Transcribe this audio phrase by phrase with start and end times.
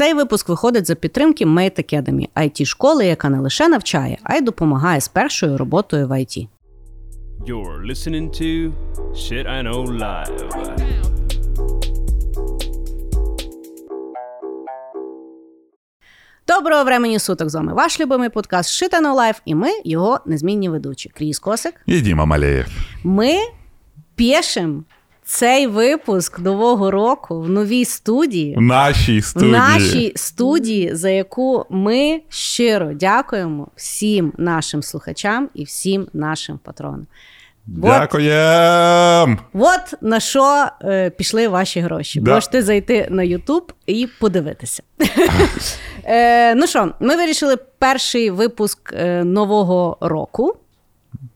[0.00, 4.40] Цей випуск виходить за підтримки Mate Academy– IT школи, яка не лише навчає, а й
[4.40, 6.48] допомагає з першою роботою в IT.
[7.46, 8.72] You're listening to
[9.12, 10.50] Shit I Know Live.
[16.48, 20.20] Доброго времени суток з вами ваш любимий подкаст Shit I Know Live, і ми його
[20.26, 21.08] незмінні ведучі.
[21.08, 21.74] Кріс Косик.
[21.86, 22.66] І Діма Малеєв.
[23.04, 23.34] Ми
[24.16, 24.82] пишемо
[25.30, 28.56] цей випуск нового року в новій студії.
[28.56, 29.52] В нашій В студії.
[29.52, 37.06] нашій студії, за яку ми щиро дякуємо всім нашим слухачам і всім нашим патронам.
[37.82, 38.14] От,
[39.54, 42.20] от на що е, пішли ваші гроші.
[42.20, 42.34] Да.
[42.34, 44.82] Можете зайти на Ютуб і подивитися.
[46.04, 50.56] е, ну що, ми вирішили перший випуск е, нового року.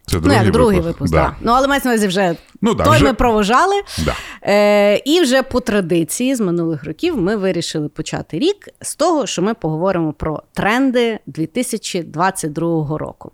[0.06, 0.94] Це Ну, другий як другий випуск.
[0.98, 1.24] випуск, да.
[1.24, 1.34] так.
[1.40, 3.74] Ну, але мається на увазі вже Ну, да, той вже- ми провожали.
[4.04, 4.14] Да.
[4.42, 9.42] Е, і вже по традиції з минулих років ми вирішили почати рік з того, що
[9.42, 13.32] ми поговоримо про тренди 2022 року.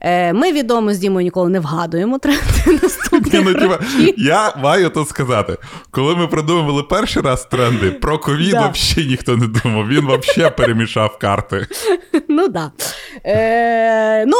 [0.00, 2.42] Е, ми відомо з Дімою ніколи не вгадуємо тренди
[2.82, 4.14] наступних ну, років.
[4.16, 5.56] я маю тут сказати,
[5.90, 8.68] коли ми придумували перший раз тренди, про ковід Да.
[8.74, 9.88] взагалі ніхто не думав.
[9.88, 11.66] Він взагалі перемішав карти.
[12.28, 12.70] Ну да.
[13.24, 14.36] Е, ну,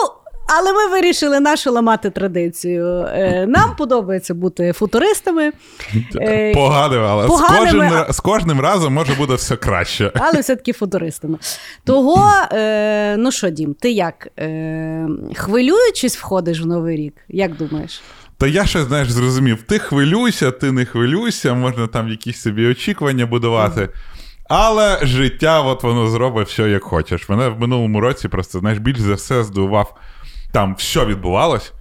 [0.47, 2.86] але ми вирішили нашу ламати традицію.
[2.86, 5.53] Е, нам подобається бути футуристами.
[6.20, 10.12] Е, Поганим, але з кожним, а- з кожним разом може буде все краще.
[10.14, 11.38] але все-таки футуристами.
[11.84, 14.28] Того, е, ну що, Дім, ти як?
[15.34, 17.14] Хвилюючись входиш в новий рік?
[17.28, 18.03] Як думаєш?
[18.38, 23.27] Та я ще, знаєш, зрозумів, ти хвилюйся, ти не хвилюйся, можна там якісь собі очікування
[23.27, 23.88] будувати.
[24.48, 27.28] Але життя, от воно зробить все, як хочеш.
[27.28, 29.97] Мене в минулому році просто, знаєш, більш за все здивував.
[30.57, 31.73] Там все відбувалось,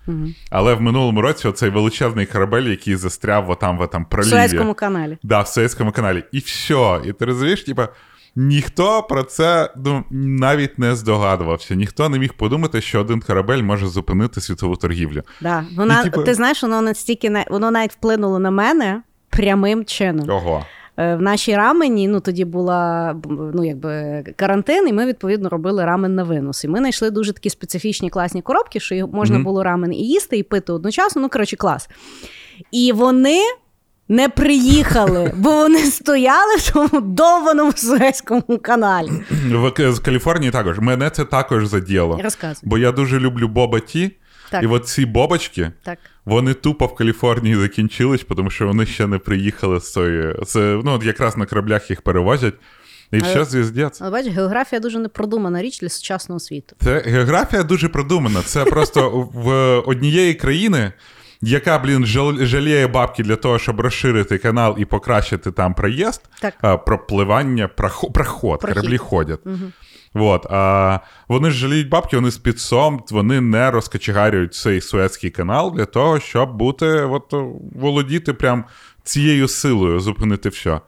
[0.49, 4.29] але в минулому році оцей величезний корабель, який застряв отам в этом В.
[4.29, 5.17] Суецькому каналі.
[5.23, 6.23] Да, в Суецькому каналі.
[6.31, 7.01] І все.
[7.05, 7.89] І ти розумієш, типа,
[8.35, 11.75] ніхто про це ну, навіть не здогадувався.
[11.75, 15.23] Ніхто не міг подумати, що один корабель може зупинити світову торгівлю.
[15.41, 15.65] Да.
[15.77, 20.29] Вона, І, типу- Ти знаєш, воно настільки воно навіть вплинуло на мене прямим чином.
[20.29, 20.65] Ого.
[20.97, 23.15] Е, В нашій рамені ну тоді була
[23.53, 26.63] ну, якби карантин, і ми відповідно робили рамен на винос.
[26.63, 29.43] І ми знайшли дуже такі специфічні класні коробки, що можна Мгм.
[29.43, 31.21] було рамен і їсти, і пити одночасно.
[31.21, 31.89] Ну, коротше, клас.
[32.71, 33.39] І вони.
[34.07, 39.09] Не приїхали, бо вони стояли в тому довбаному Суецькому каналі.
[39.49, 40.79] В Каліфорнії також.
[40.79, 42.19] Мене це також заділо.
[42.23, 42.69] Розказуй.
[42.69, 44.11] Бо я дуже люблю боба ті.
[44.51, 44.63] Так.
[44.63, 45.99] І от ці бобочки, Так.
[46.25, 50.35] вони тупо в Каліфорнії закінчились, тому що вони ще не приїхали з тої.
[50.45, 52.53] З, ну, от якраз на кораблях їх перевозять.
[53.11, 54.01] І все звіздець.
[54.01, 56.75] Але бачиш, географія дуже непродумана річ для сучасного світу.
[56.83, 58.41] Це географія дуже продумана.
[58.41, 60.91] Це просто в однієї країни,
[61.41, 62.05] яка, блін,
[62.45, 66.85] жаліє бабки для того, щоб розширити канал і покращити там проїзд, Так.
[66.85, 68.75] пропливання, проход, проход, Прохід.
[68.77, 69.39] кораблі ходять.
[70.15, 75.73] Вот, а вони ж жаліють бабки, вони з підсом, вони не розкочегарюють цей Суецький канал
[75.75, 77.33] для того, щоб бути, от,
[77.75, 78.65] володіти прям
[79.03, 80.81] цією силою, зупинити все.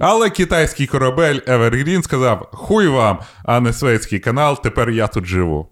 [0.00, 5.68] Але китайський корабель Evergreen сказав: хуй вам, а не Суецький канал, тепер я тут живу.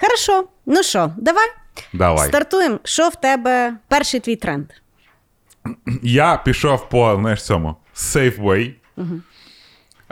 [0.00, 1.46] Хорошо, ну що, давай
[1.92, 2.28] Давай.
[2.28, 2.78] стартуємо.
[2.84, 4.66] Що в тебе перший твій тренд?
[6.02, 8.72] Я пішов по знаєш, цьому Safeway.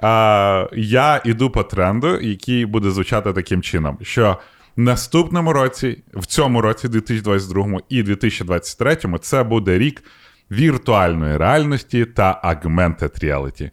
[0.03, 4.39] А, я іду по тренду, який буде звучати таким чином, що
[4.77, 10.03] наступному році, в цьому році, 2022 і 2023, це буде рік
[10.51, 13.71] віртуальної реальності та augmented reality.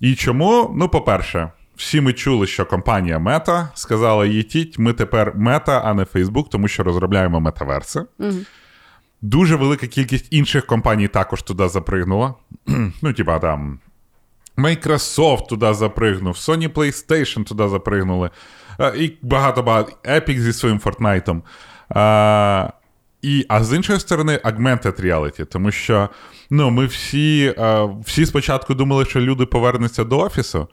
[0.00, 0.74] І чому?
[0.76, 6.02] Ну, по-перше, всі ми чули, що компанія Meta сказала: їтіть, ми тепер Meta, а не
[6.02, 8.02] Facebook, тому що розробляємо метаверси.
[9.22, 12.34] Дуже велика кількість інших компаній також туди запригнула.
[13.02, 13.78] ну, типа там.
[14.66, 18.30] Microsoft туди запригнув, Sony PlayStation туди запригнули.
[18.80, 19.92] е, І багато-багато.
[20.04, 21.40] Epic зі своїм Fortnite.
[21.88, 22.68] А,
[23.22, 26.08] і, а з іншої сторони, augmented reality, тому що
[26.50, 30.68] ну, ми всі, е, всі спочатку думали, що люди повернуться до офісу,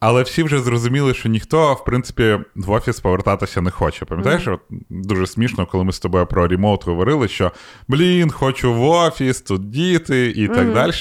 [0.00, 4.04] але всі вже зрозуміли, що ніхто, в принципі, в офіс повертатися не хоче.
[4.04, 4.60] Пам'ятаєш, от
[4.90, 7.52] дуже смішно, коли ми з тобою про ремоут говорили, що
[7.88, 10.92] блін, хочу в офіс, тут діти і так далі.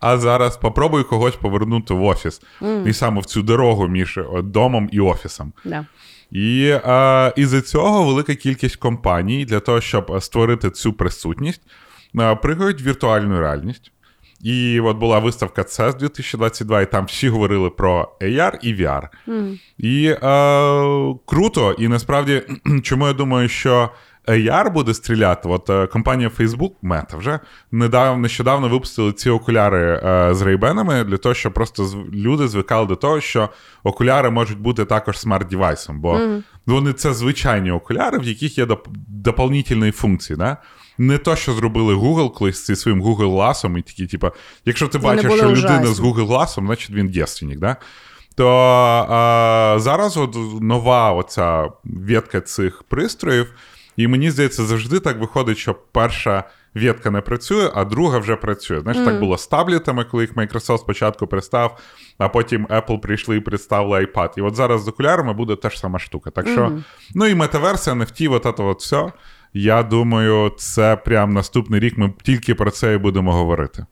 [0.00, 2.40] А зараз попробуй когось повернути в офіс.
[2.86, 5.52] І саме в цю дорогу між домом і офісом.
[5.64, 5.86] Да.
[6.30, 11.60] І е, із-за цього велика кількість компаній для того, щоб створити цю присутність,
[12.20, 13.92] е, пригають віртуальну реальність.
[14.40, 19.08] І от була виставка CES 2022, і там всі говорили про AR і VR.
[19.78, 20.18] І е,
[21.26, 22.42] круто, і насправді,
[22.82, 23.90] чому я думаю, що
[24.28, 25.48] AR буде стріляти.
[25.48, 27.40] От е, компанія Facebook, Meta вже
[27.72, 32.96] недавно нещодавно випустили ці окуляри е, з рейбенами для того, щоб просто люди звикали до
[32.96, 33.48] того, що
[33.84, 36.20] окуляри можуть бути також смарт-дівайсом, бо
[36.66, 40.36] вони це звичайні окуляри, в яких є доп- доповнительні функції.
[40.36, 40.56] Да?
[40.98, 44.30] Не то, що зробили Google колись зі своїм Google Glass, і такі, типу,
[44.64, 45.94] якщо ти Вони бачиш, що людина ужасні.
[45.94, 47.76] з Google Glass, значить він дєственник, да?
[48.36, 48.48] То
[49.08, 53.54] а, зараз от нова оця ветка цих пристроїв,
[53.98, 58.80] і мені здається, завжди так виходить, що перша ветка не працює, а друга вже працює.
[58.80, 61.78] Знаєш, так було з таблетами, коли їх Microsoft спочатку представ,
[62.18, 64.28] а потім Apple прийшли і представили iPad.
[64.36, 66.30] І от зараз з окулярами буде та ж сама штука.
[66.30, 66.78] Так що,
[67.14, 69.12] ну і метаверсія, NFT, от це от все.
[69.54, 71.98] Я думаю, це прям наступний рік.
[71.98, 73.86] Ми тільки про це і будемо говорити.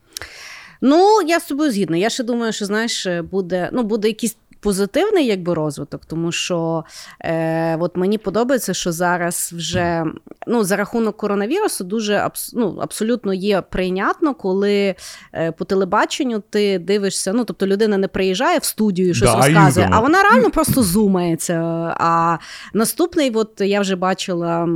[0.81, 1.97] Ну, я з тобою згідна.
[1.97, 4.37] Я ще думаю, що знаєш, буде, ну, буде якийсь
[4.67, 6.83] позитивний якби, розвиток, тому що
[7.19, 10.03] е, от мені подобається, що зараз вже
[10.47, 14.95] ну, за рахунок коронавірусу дуже ну, абсолютно є прийнятно, коли
[15.33, 17.33] е, по телебаченню ти дивишся.
[17.33, 21.55] Ну, тобто людина не приїжджає в студію щось Да, розказує, а вона реально просто зумається.
[21.99, 22.37] А
[22.73, 24.69] наступний, от я вже бачила,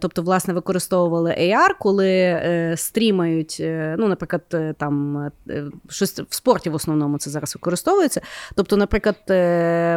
[0.00, 5.18] тобто, власне, використовували AR, коли е, стрімають, е, ну, наприклад, е, там
[5.50, 8.20] е, щось в спорті в основному це зараз використовується.
[8.54, 9.16] Тобто, наприклад,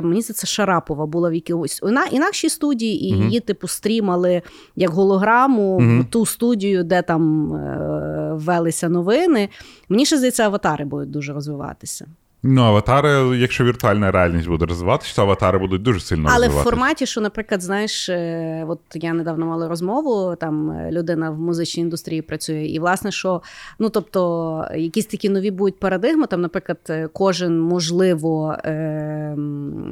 [0.03, 4.41] мені здається, Шарапова була в якійсь іна- інакшій студії, і її, типу, стрімали
[4.75, 9.49] як голограму в ту студію, де там е, велися новини.
[9.89, 12.05] Мені ще здається, аватари будуть дуже розвиватися.
[12.43, 17.05] Ну, аватари, якщо віртуальна реальність буде розвиватися, то аватари будуть дуже сильно Але в форматі,
[17.05, 22.21] що, наприклад, знаєш, е, от я недавно мала розмову, там е, людина в музичній індустрії
[22.21, 23.41] працює, і власне, що
[23.79, 26.27] ну тобто, якісь такі нові будуть парадигми.
[26.27, 29.37] Там, наприклад, е, кожен можливо е,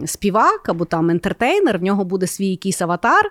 [0.05, 3.29] співак або там ентертейнер, в нього буде свій якийсь аватар.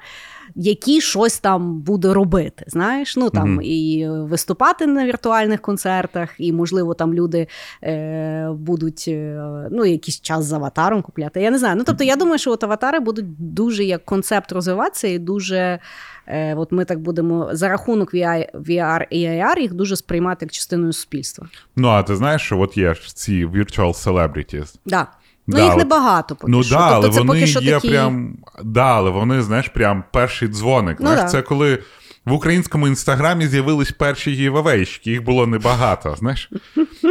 [0.54, 3.60] Який щось там буде робити, знаєш, ну там Мгм.
[3.62, 7.46] і виступати на віртуальних концертах, і можливо там люди
[7.82, 11.40] е, будуть е, ну, якийсь час з аватаром купляти.
[11.42, 11.76] Я не знаю.
[11.76, 15.78] Ну тобто, я думаю, що от аватари будуть дуже як концепт розвиватися, і дуже
[16.26, 20.52] е, от ми так будемо за рахунок VR, VR і AR їх дуже сприймати як
[20.52, 21.46] частиною суспільства.
[21.76, 24.74] Ну, а ти знаєш, що от є ж ці virtual celebrities.
[24.86, 25.06] Да.
[25.46, 26.74] Ну, Да, їх небагато поки ну що.
[26.74, 27.88] да, але тобто, це вони поки що є такі...
[27.88, 28.36] прям.
[28.64, 30.96] Да, але вони, знаєш, прям перший дзвоник.
[31.00, 31.28] Ну знаєш, да.
[31.28, 31.78] це коли
[32.24, 36.50] в українському інстаграмі з'явились перші гівавейщики, їх було небагато, знаєш.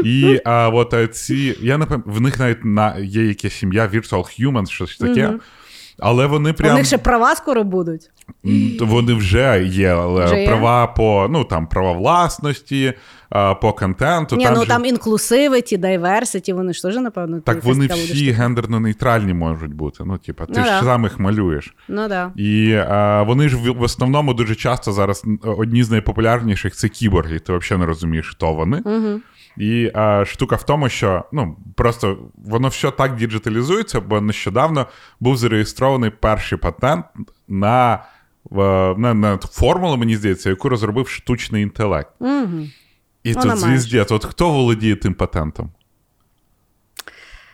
[0.04, 3.88] І а, от е, ці, я не пам'ятаю, в них навіть на, є якась сім'я
[3.88, 5.34] Virtual Human, щось таке.
[6.00, 8.12] Але вони У прям них ще права скоро будуть.
[8.81, 10.47] Вони вже є, але Вже є?
[10.47, 12.94] права по ну там права власності,
[13.62, 14.36] по контенту.
[14.36, 18.44] Ні, там ну же- там інклюсивиті, дайверситі, вони ж теж, напевно, Так вони всі штука.
[18.44, 20.03] гендерно нейтральні можуть бути.
[20.06, 20.81] Ну, типа, ти Ну ж да.
[20.83, 21.75] сам їх малюєш.
[21.88, 22.31] Ну да.
[22.36, 27.39] І а, вони ж в, в основному дуже часто зараз одні з найпопулярніших це кіборги.
[27.39, 28.81] Ти взагалі не розумієш, хто вони.
[28.86, 29.19] Угу.
[29.57, 34.88] І а, штука в тому, що ну просто воно все так діджиталізується, бо нещодавно
[35.19, 37.06] був зареєстрований перший патент
[37.48, 38.04] на,
[38.44, 42.10] в- на, на формулу, мені здається, яку розробив штучний інтелект.
[42.19, 42.68] Угу.
[43.24, 43.78] І Вона тут має.
[43.78, 45.72] звіздець, от хто володіє тим патентом?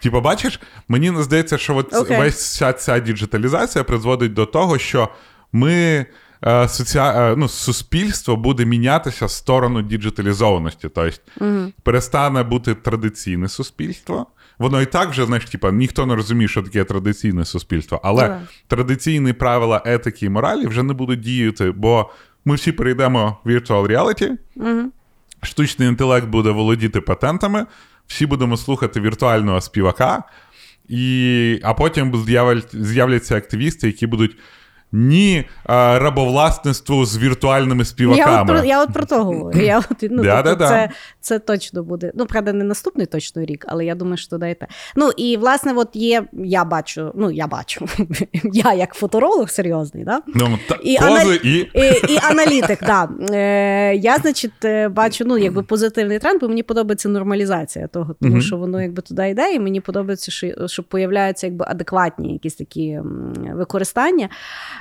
[0.02, 2.20] Типа, бачиш, мені здається, що от Окей.
[2.20, 5.10] весь вся ця діджиталізація призводить до того, що
[5.52, 6.06] ми.
[6.48, 7.32] Е, Соціа...
[7.32, 10.90] е, Ну, суспільство буде мінятися в сторону діджиталізованості.
[10.96, 11.12] Тобто
[11.42, 11.72] Угу.
[11.84, 14.28] перестане бути традиційне суспільство.
[14.60, 18.02] Воно і так вже, знаєш, типа, ніхто не розуміє, що таке традиційне суспільство.
[18.04, 18.42] Але да.
[18.68, 22.10] традиційні правила етики і моралі вже не будуть діяти, бо
[22.46, 24.30] ми всі перейдемо в virtual reality,
[25.44, 27.66] штучний інтелект буде володіти патентами,
[28.08, 30.24] всі будемо слухати віртуального співака,
[30.90, 31.60] і...
[31.64, 34.38] а потім з'являть- з'являться активісти, які будуть
[34.92, 38.42] ні а, рабовласництву з віртуальними Я співаками.
[38.42, 39.60] от, про, я от про то говорю.
[39.62, 40.68] Я от, ну, Да, тобто да, да.
[40.70, 40.90] це,
[41.22, 42.12] це точно буде.
[42.16, 44.68] Ну, правда, не наступний точно рік, але я думаю, що дайте.
[44.96, 47.86] Ну і власне, от є, я бачу, ну я бачу,
[48.44, 50.22] я як фоторолог серйозний, да?
[50.28, 51.58] Ну, та, І пози ана- і...
[51.60, 53.10] І, і аналітик, да.
[53.32, 58.32] Е, я, значить, е, бачу ну, якби позитивний тренд, бо мені подобається нормалізація того, тому
[58.34, 58.42] Мгм.
[58.42, 63.00] що воно якби туди йде, і мені подобається, що, що появляються якби адекватні якісь такі
[63.54, 64.30] використання.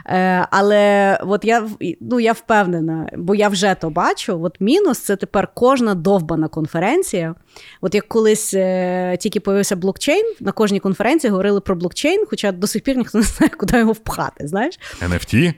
[0.06, 1.68] Е, але от я,
[2.00, 4.42] ну, я впевнена, бо я вже то бачу.
[4.42, 7.34] От мінус це тепер кожна довбана конференція.
[7.80, 12.66] От як колись е, тільки появився блокчейн, на кожній конференції говорили про блокчейн, хоча до
[12.66, 14.48] сих пір ніхто не знає, куди його впхати.
[14.48, 14.78] Знаєш?
[15.02, 15.54] NFT?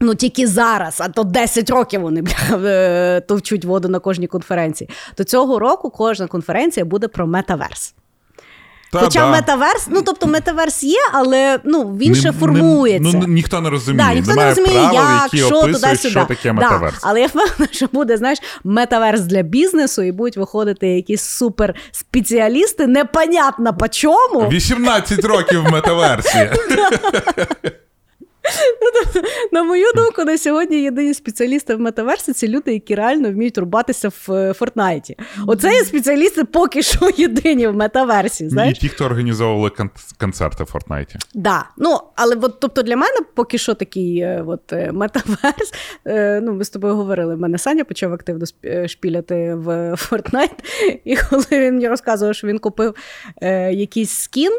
[0.00, 2.34] Ну тільки зараз, а то 10 років вони бля,
[2.64, 4.90] е, товчуть воду на кожній конференції.
[5.14, 7.94] То цього року кожна конференція буде про метаверс.
[8.92, 9.30] Та, Хоча да.
[9.30, 13.18] метаверс, ну тобто метаверс є, але ну він ще формується.
[13.18, 14.08] Не, ну, ніхто не розуміє.
[14.08, 16.10] Да, ніхто не розуміє, правил, як, які що туди-сюди.
[16.10, 20.88] що таке Да, але я впевнена, що буде, знаєш, метаверс для бізнесу, і будуть виходити
[20.88, 24.48] якісь супер спеціалісти, непонятно по чому.
[24.48, 26.50] 18 років в метаверсі.
[29.52, 34.08] На мою думку, на сьогодні єдині спеціалісти в метаверсі це люди, які реально вміють рубатися
[34.08, 35.16] в е, Фортнайті.
[35.46, 38.44] Оце є спеціалісти поки що єдині в метаверсі.
[38.44, 41.16] І ті, хто організовували кон- концерти в Фортнайті.
[41.34, 41.64] Да.
[41.76, 45.72] Ну, але от, тобто для мене поки що такий е, от, е, метаверс.
[46.42, 47.34] Ну, ми з тобою говорили.
[47.34, 48.46] в мене Саня почав активно
[48.86, 50.50] шпіляти в Fortnite,
[51.04, 52.94] і коли він мені розказував, що він купив
[53.70, 54.52] якийсь скін,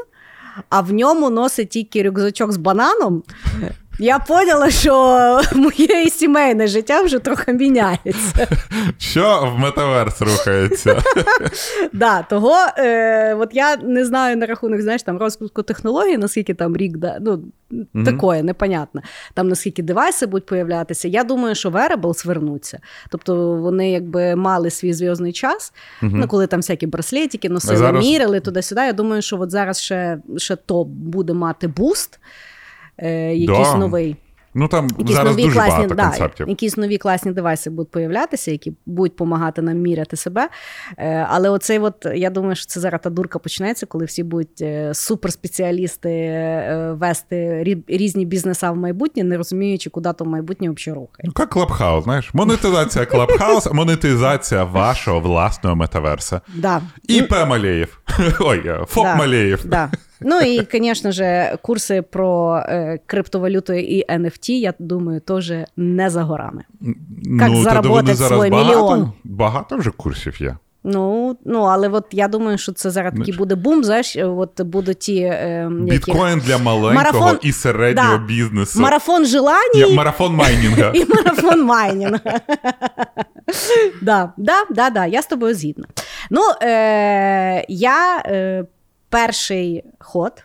[0.69, 3.23] а в ньому носить тільки рюкзачок з бананом.
[3.99, 8.47] Я поняла, що моє сімейне життя вже трохи міняється.
[8.97, 11.01] Що в метаверс рухається?
[11.93, 16.77] Да, того е, от я не знаю на рахунок знаєш, там, розвитку технологій, наскільки там
[16.77, 17.43] рік, да, ну,
[17.93, 18.05] Мгм.
[18.05, 19.01] такое, непонятно.
[19.33, 21.07] Там наскільки девайси будуть появлятися.
[21.07, 22.79] Я думаю, що wearables вернуться.
[23.09, 28.39] Тобто вони якби мали свій зв'язний час, ну, коли там всякі браслетики носили, зараз- міряли
[28.39, 28.81] туди-сюди.
[28.81, 32.19] Я думаю, що от зараз ще, ще то буде мати буст.
[32.97, 33.77] Е, якийсь Да.
[33.77, 34.15] новий.
[34.53, 36.49] Ну там Якісь зараз нові дуже класні, багато да, концептів.
[36.49, 40.49] якісь нові класні девайси будуть появлятися, які будуть допомагати нам міряти себе.
[40.97, 44.61] Е, але оцей, от, я думаю, що це зараз та дурка почнеться, коли всі будуть
[44.61, 46.09] е, суперспеціалісти
[46.91, 51.23] вести різні бізнеса в майбутнє, не розуміючи, куди то майбутнє взагалі рухає.
[51.23, 56.41] Ну, як Клабхаус, знаєш, монетизація Клабхаус, монетизація вашого власного метаверса.
[56.55, 56.81] Да.
[57.07, 57.99] ІП Малеєв.
[58.39, 58.61] Ой,
[58.95, 59.15] Да.
[59.15, 59.65] Малеєв.
[60.21, 66.23] Ну і, звісно ж, курси про е, криптовалюту і NFT, я думаю, теж не за
[66.23, 66.63] горами.
[67.39, 67.85] Як ну, зараз
[68.17, 69.11] свій багато, мільйон.
[69.23, 70.55] Багато вже курсів є.
[70.83, 73.83] Ну, ну, але от я думаю, що це зараз такий буде бум.
[73.83, 75.91] Знаєш, от будуть ті е, які...
[75.91, 78.23] Біткоін для маленького Марафон- і середнього Да.
[78.23, 78.81] бізнесу.
[78.81, 80.91] марафон желаний Ні, марафон майнінга.
[80.95, 82.19] і марафон майнінга.
[84.01, 85.85] да, да, да, да, я з тобою згідна.
[86.29, 88.65] Ну, е, я е,
[89.11, 90.43] перший ход.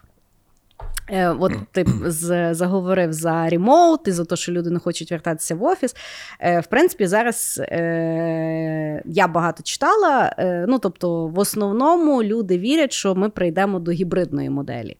[1.10, 5.54] Е, От ти з, заговорив за ремоут і за те, що люди не хочуть вертатися
[5.54, 5.96] в офіс.
[6.40, 10.34] Е, В принципі, зараз е, я багато читала.
[10.68, 14.96] Ну, тобто, в основному люди вірять, що ми прийдемо до гібридної моделі.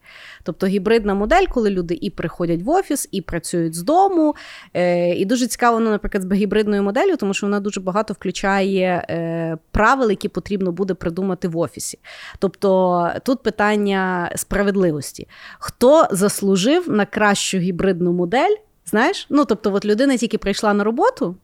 [0.46, 4.34] Тобто гібридна модель, коли люди і приходять в офіс, і працюють з дому.
[4.74, 9.06] Е, І дуже цікаво, ну, наприклад, з гібридною моделлю, тому що вона дуже багато включає
[9.10, 11.98] е, правил, які потрібно буде придумати в офісі.
[12.38, 15.28] Тобто тут питання справедливості.
[15.58, 18.56] Хто заслужив на кращу гібридну модель?
[18.86, 21.36] Знаєш, ну тобто, от людина тільки прийшла на роботу,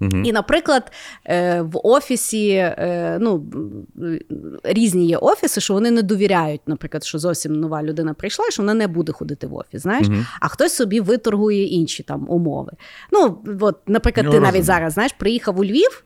[0.00, 0.24] Мгм.
[0.24, 0.92] і, наприклад,
[1.24, 3.44] е, в офісі е, ну,
[4.62, 8.62] різні є офіси, що вони не довіряють, наприклад, що зовсім нова людина прийшла, і що
[8.62, 9.82] вона не буде ходити в офіс.
[9.82, 10.16] Знаєш, угу.
[10.40, 12.72] а хтось собі виторгує інші там умови.
[13.12, 14.52] Ну, от, наприклад, Я ти розумію.
[14.52, 16.04] навіть зараз знаєш, приїхав у Львів,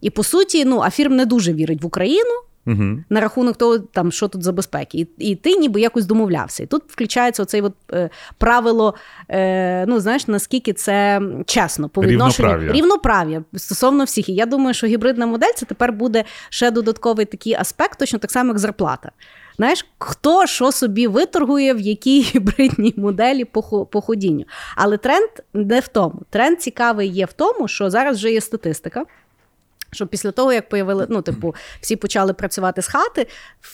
[0.00, 2.40] і по суті, ну, а фірм не дуже вірить в Україну.
[2.66, 3.04] Мгм.
[3.10, 6.62] На рахунок того, там що тут за безпеки, і, і ти ніби якось домовлявся.
[6.62, 8.94] І тут включається оцей от, е, правило,
[9.28, 12.72] е, ну знаєш, наскільки це чесно по відношенню Рівноправ'я.
[12.72, 14.28] рівноправ'я стосовно всіх.
[14.28, 18.30] І я думаю, що гібридна модель це тепер буде ще додатковий такий аспект, точно так
[18.30, 19.10] само, як зарплата.
[19.56, 24.44] Знаєш, хто що собі виторгує, в якій гібридній моделі по, по ходінню.
[24.76, 26.22] Але тренд не в тому.
[26.30, 29.04] Тренд цікавий є в тому, що зараз вже є статистика.
[29.96, 33.26] Що після того, як появили, ну, типу, всі почали працювати з хати,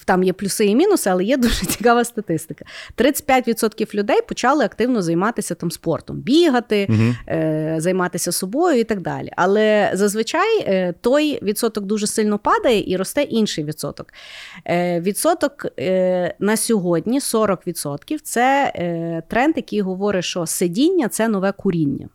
[0.04, 2.64] там є плюси і мінуси, але є дуже цікава статистика.
[2.98, 6.88] 35% людей почали активно займатися там спортом, бігати,
[7.28, 9.30] е, займатися собою і так далі.
[9.36, 14.06] Але зазвичай е, той відсоток дуже сильно падає і росте інший відсоток.
[14.64, 21.52] Е, відсоток е, на сьогодні 40% це е, тренд, який говорить, що сидіння це нове
[21.52, 22.08] куріння.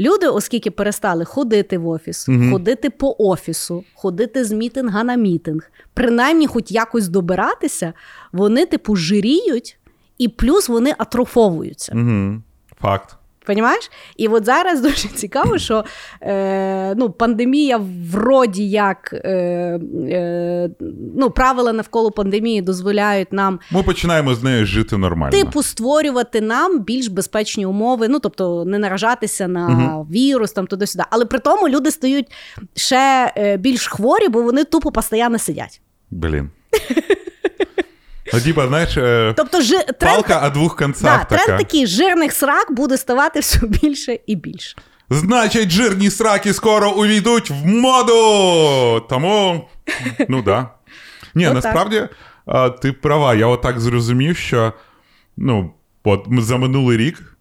[0.00, 2.52] Люди, оскільки перестали ходити в офіс, Мгм.
[2.52, 7.92] ходити по офісу, ходити з мітинга на мітинг, принаймні хоч якось добиратися,
[8.32, 9.78] вони типу жиріють,
[10.18, 11.94] і плюс вони атрофовуються.
[11.94, 12.42] Мгм.
[12.80, 13.17] Факт.
[13.48, 13.90] Понімаєш?
[14.16, 15.84] І от зараз дуже цікаво, що
[16.22, 17.80] е, ну, пандемія
[18.12, 19.28] вроді як е,
[20.10, 20.70] е,
[21.16, 25.32] ну, правила навколо пандемії дозволяють нам Ми починаємо з нею жити нормально.
[25.32, 31.04] типу створювати нам більш безпечні умови, ну тобто не наражатися на вірус там туди-сюди.
[31.10, 32.26] Але при тому люди стають
[32.74, 35.80] ще е, більш хворі, бо вони тупо постійно сидять.
[36.10, 36.50] Блін.
[38.32, 41.44] Ну, типа, знаєш, е, Тобто, жи, тренд, палка о двох концах да, така.
[41.44, 44.76] тренд такий жирних срак буде ставати все більше і більше.
[45.10, 49.06] Значить, жирні сраки скоро увійдуть в моду.
[49.08, 49.68] Тому,
[50.28, 50.68] ну да.
[51.34, 52.08] Ні, насправді,
[52.82, 53.34] ти права.
[53.34, 54.72] Я отак зрозумів, що
[55.36, 55.72] ну,
[56.04, 57.37] от за минулий рік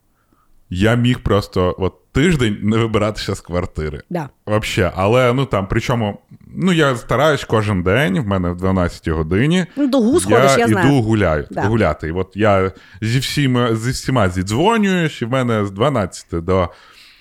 [0.69, 4.01] я міг просто от тиждень не вибиратися з квартири.
[4.09, 4.29] Да.
[4.45, 6.19] Вообще, але ну там, причому,
[6.55, 9.65] ну я стараюсь кожен день, в мене в 12 годині.
[9.75, 11.01] Ну, до гус ходиш, я іду знаю.
[11.01, 11.62] гуляю, Да.
[11.62, 12.07] гуляти.
[12.07, 12.71] І от я
[13.01, 16.69] зі всіма, зі всіма зідзвонююсь, і в мене з 12 до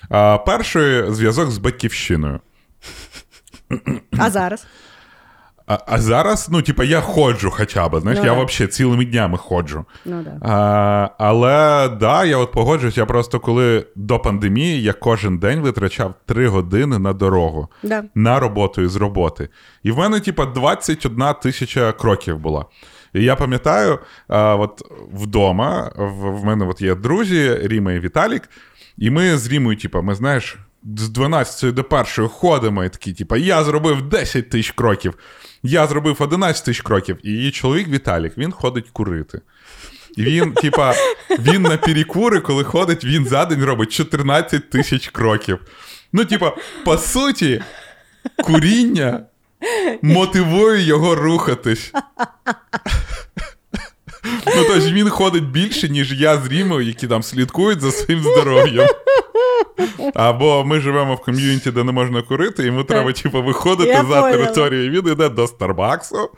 [0.09, 2.41] а, першої зв'язок з батьківщиною.
[4.19, 4.67] А зараз?
[5.67, 8.45] А, а зараз, ну, типа, я ходжу хоча б, знаєш, Ну, я да.
[8.45, 9.85] взагалі цілими днями ходжу.
[10.05, 10.51] Ну да.
[10.53, 16.15] А, але да, я от погоджуюсь, я просто коли до пандемії я кожен день витрачав
[16.27, 17.69] 3 години на дорогу.
[17.83, 18.05] Да.
[18.15, 19.49] На роботу і з роботи.
[19.83, 22.65] І в мене, типа, 21 тисяча кроків була.
[23.15, 24.83] І я пам'ятаю, а, от
[25.13, 28.43] вдома в, в мене от є друзі Ріма і Віталік,
[28.99, 30.57] і ми з Рімою, типа, ми знаєш,
[30.97, 35.15] з 12 до 1 ходимо і такі, типа, я зробив 10 тисяч кроків,
[35.63, 37.19] я зробив 11 тисяч кроків.
[37.23, 39.41] І її чоловік Віталік, він ходить курити.
[40.17, 40.95] І він, типа,
[41.39, 45.59] він на перекури, коли ходить, він за день робить 14 тисяч кроків.
[46.13, 47.63] Ну, типа, по суті,
[48.45, 49.21] куріння
[50.03, 51.93] мотивує його рухатись.
[54.57, 58.89] Ну, тож він ходить більше, ніж я з Рімою, які там слідкують за своїм здоров'ям.
[60.15, 63.97] Або ми живемо в ком'юніті, де не можна курити, і йому треба, типу, виходити Я
[63.97, 64.31] за поняла.
[64.33, 64.91] територію.
[64.91, 66.31] Він йде до Старбаксу,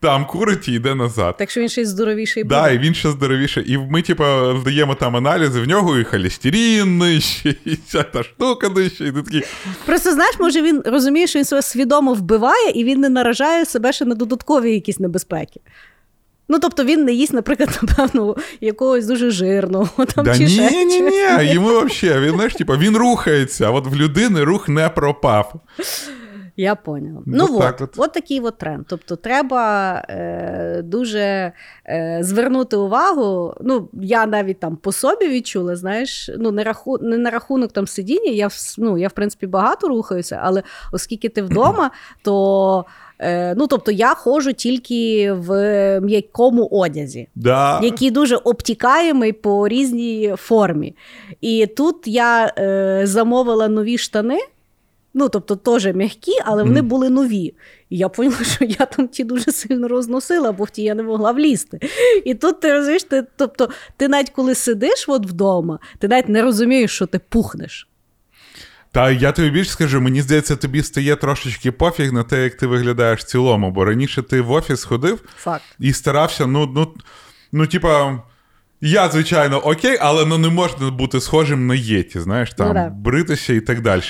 [0.00, 1.36] там курить і йде назад.
[1.38, 3.64] Так що він ще й здоровіший Да, і він ще здоровіше.
[3.66, 4.24] І ми, типу,
[4.60, 9.22] здаємо там аналізи, в нього і холестерин нижче, і вся та штука нижче, і ти
[9.22, 9.42] такий.
[9.86, 13.92] Просто знаєш, може він розуміє, що він себе свідомо вбиває, і він не наражає себе
[13.92, 15.60] ще на додаткові якісь небезпеки.
[16.48, 20.98] Ну, тобто він не їсть, наприклад, напевно, якогось дуже жирного там, Да чи ні, ні,
[20.98, 21.14] чогось.
[21.38, 25.52] ні, йому взагалі, він, знаєш, типу, він рухається, а от в людини рух не пропав.
[26.56, 27.22] Я поняла.
[27.26, 27.94] Ну, Ну, так от, от.
[27.96, 28.84] от такий от тренд.
[28.88, 31.52] Тобто, треба е, дуже
[31.88, 33.54] е, звернути увагу.
[33.60, 37.86] Ну, я навіть там по собі відчула, знаєш, ну не раху, не на рахунок там
[37.86, 38.30] сидіння.
[38.30, 38.48] Я
[38.78, 41.90] ну, я в принципі багато рухаюся, але оскільки ти вдома,
[42.22, 42.84] то
[43.56, 45.50] ну, тобто я ходжу тільки в
[46.00, 47.80] м'якому одязі Да.
[47.82, 50.94] який дуже обтікаємий по різній формі.
[51.40, 54.38] І тут я е, замовила нові штани.
[55.16, 56.88] Ну, тобто, теж м'які, але вони Мгм.
[56.88, 57.54] були нові.
[57.90, 61.02] І я поняла, що я там ті дуже сильно розносила, бо в ті я не
[61.02, 61.80] могла влізти.
[62.24, 66.42] І тут ти розумієш, ти, тобто, ти навіть коли сидиш от вдома, ти навіть не
[66.42, 67.88] розумієш, що ти пухнеш.
[68.94, 72.66] Та я тобі більше скажу, мені здається, тобі стає трошечки пофіг на те, як ти
[72.66, 75.64] виглядаєш в цілому, бо раніше ти в офіс ходив Факт.
[75.78, 76.94] і старався, ну, ну,
[77.52, 78.22] ну, типа.
[78.80, 83.52] Я, звичайно, окей, але ну не можна бути схожим на єті, знаєш, там Ну бритися
[83.52, 84.02] і так далі.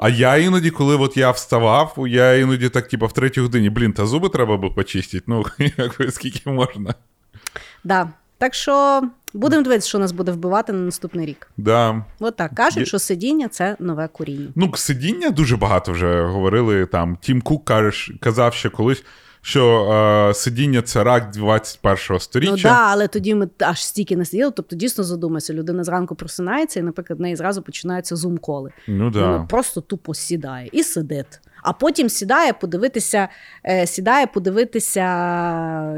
[0.00, 3.92] А я іноді, коли от я вставав, я іноді так, типа, в третій годині, блін,
[3.92, 5.24] та зуби треба було почистити.
[5.26, 5.44] Ну,
[6.10, 6.94] скільки можна.
[7.84, 8.08] Да.
[8.38, 9.02] Так що
[9.34, 11.50] будемо дивитися, що нас буде вбивати на наступний рік.
[11.56, 12.04] Да.
[12.20, 14.48] От так кажуть, Є- що сидіння це нове куріння.
[14.54, 16.86] Ну, сидіння дуже багато вже говорили.
[16.86, 19.04] Там Тім Кук кажеш, казав ще колись,
[19.42, 19.92] що
[20.30, 22.52] е, сидіння це рак 21-го сторіччя.
[22.52, 24.50] Ну да, але тоді ми аж стільки не сиділи.
[24.50, 28.70] Тобто дійсно задумайся, людина зранку просинається, і, наприклад, в неї зразу починаються зум-коли.
[28.88, 29.20] Ну да.
[29.30, 31.40] Вона просто тупо сідає і сидить.
[31.62, 33.28] А потім сідає подивитися,
[33.66, 35.02] е, сідає подивитися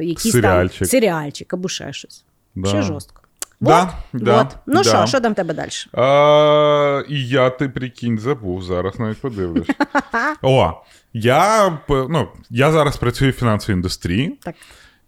[0.00, 0.78] якийсь Серіальчик.
[0.78, 2.24] там серіальчик або ще щось.
[2.54, 2.68] Да.
[2.68, 3.22] Ще жорстко.
[3.60, 4.56] Да, От, да, от.
[4.66, 4.88] Ну да.
[4.88, 5.70] що, що там тебе далі?
[5.92, 9.68] А, і я ти прикинь, забув, зараз навіть подивлюсь.
[10.42, 10.72] О,
[11.12, 14.54] я, ну, я зараз працюю в фінансовій індустрії, Так.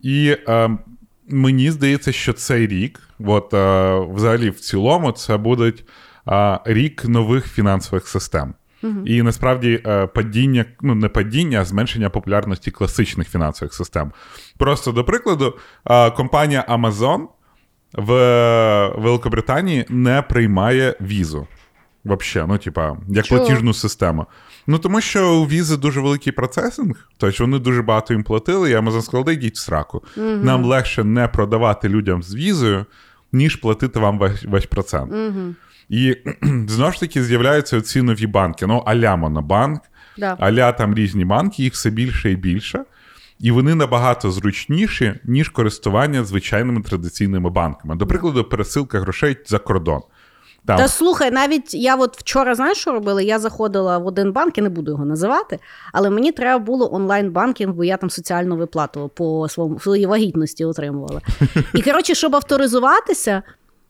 [0.01, 0.79] і е,
[1.29, 5.73] мені здається, що цей рік, от е, взагалі в цілому, це буде
[6.29, 8.55] е, рік нових фінансових систем.
[9.05, 14.13] І насправді е, падіння, ну не падіння, а зменшення популярності класичних фінансових систем.
[14.59, 15.57] Просто до прикладу,
[15.91, 17.27] е, компанія Amazon
[17.93, 18.13] в
[18.99, 21.47] Великобританії не приймає візу.
[22.05, 23.41] Вообще, ну, типа, як Чого?
[23.41, 24.27] платіжну систему.
[24.67, 28.77] Ну, тому що у візи дуже великий процесинг, тобто вони дуже багато їм платили, і
[28.77, 30.03] Amazon сказав, «Да йдіть в сраку.
[30.17, 32.87] Нам легше не продавати людям з візою,
[33.33, 35.13] ніж платити вам весь, весь процент.
[35.89, 36.17] І
[36.69, 38.67] знову ж таки з'являються ці нові банки.
[38.67, 39.81] Ну, аля Монобанк,
[40.19, 40.37] Да.
[40.41, 42.85] аля там різні банки, їх все більше і більше.
[43.41, 47.97] І вони набагато зручніші, ніж користування звичайними традиційними банками.
[47.97, 50.01] До прикладу, пересилка грошей за кордон.
[50.67, 53.23] Там, Та слухай, навіть я от вчора знаєш, що робила?
[53.23, 55.59] Я заходила в один банк, я не буду його називати,
[55.93, 61.21] але мені треба було онлайн-банкінг, бо я там соціальну виплату по своєму своїй вагітності отримувала.
[61.75, 63.43] І коротше, щоб авторизуватися,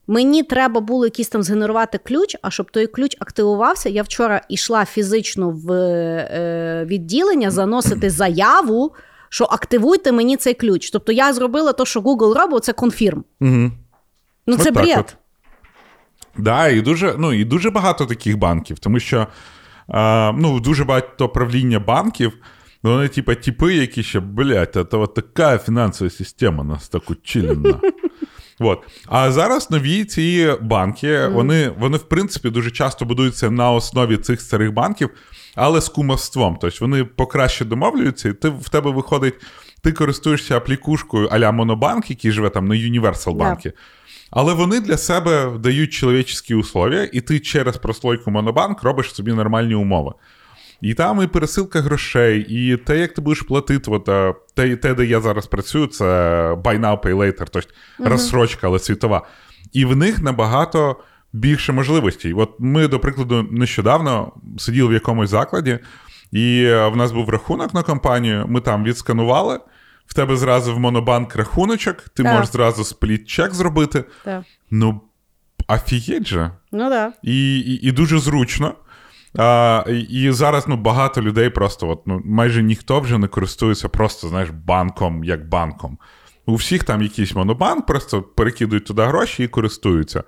[0.06, 2.36] мені треба було якийсь там згенерувати ключ.
[2.42, 8.92] А щоб той ключ активувався, я вчора йшла фізично в е, відділення заносити заяву.
[9.28, 10.90] Що активуйте мені цей ключ.
[10.90, 13.24] Тобто я зробила те, що Google робив, це конфірм.
[13.40, 13.70] Угу.
[14.46, 14.98] Ну це От так бред.
[14.98, 15.16] от.
[16.38, 19.26] Да, і дуже, ну, і дуже багато таких банків, тому що
[19.88, 22.32] е, ну, дуже багато правління банків,
[22.82, 27.80] вони, типа, типи, які ще, блядь, це от така фінансова система нас так училена.
[28.60, 28.78] От.
[29.06, 34.40] А зараз нові ці банки, вони, вони, в принципі, дуже часто будуються на основі цих
[34.40, 35.10] старих банків,
[35.54, 36.58] але з кумовством.
[36.60, 39.34] Тобто вони покраще домовлюються, і ти, в тебе виходить,
[39.82, 43.72] ти користуєшся аплікушкою а-ля Монобанк, який живе там на Universal банки.
[44.30, 49.74] Але вони для себе дають чоловічські условия, і ти через прослойку Монобанк робиш собі нормальні
[49.74, 50.12] умови.
[50.80, 54.04] І там і пересилка грошей, і те, як ти будеш платити, от,
[54.54, 56.04] те, те, де я зараз працюю, це
[56.52, 59.26] buy now, pay later, тобто розсрочка, але світова.
[59.72, 60.96] І в них набагато
[61.32, 62.32] більше можливостей.
[62.32, 65.78] От ми, до прикладу, нещодавно сиділи в якомусь закладі,
[66.32, 69.60] і е, в нас був рахунок на компанію, ми там відсканували.
[70.06, 72.32] В тебе зразу в монобанк рахуночок, ти Так.
[72.32, 74.04] можеш зразу спліт-чек зробити.
[74.24, 74.44] Так.
[74.70, 75.00] Ну,
[75.68, 76.50] офігеть же.
[76.72, 77.12] Ну да.
[77.22, 78.74] І, і, і дуже зручно.
[79.36, 84.28] А, і, зараз ну, багато людей просто, от, ну, майже ніхто вже не користується просто,
[84.28, 85.98] знаєш, банком як банком.
[86.46, 90.24] У всіх там якийсь монобанк, просто перекидують туди гроші і користуються.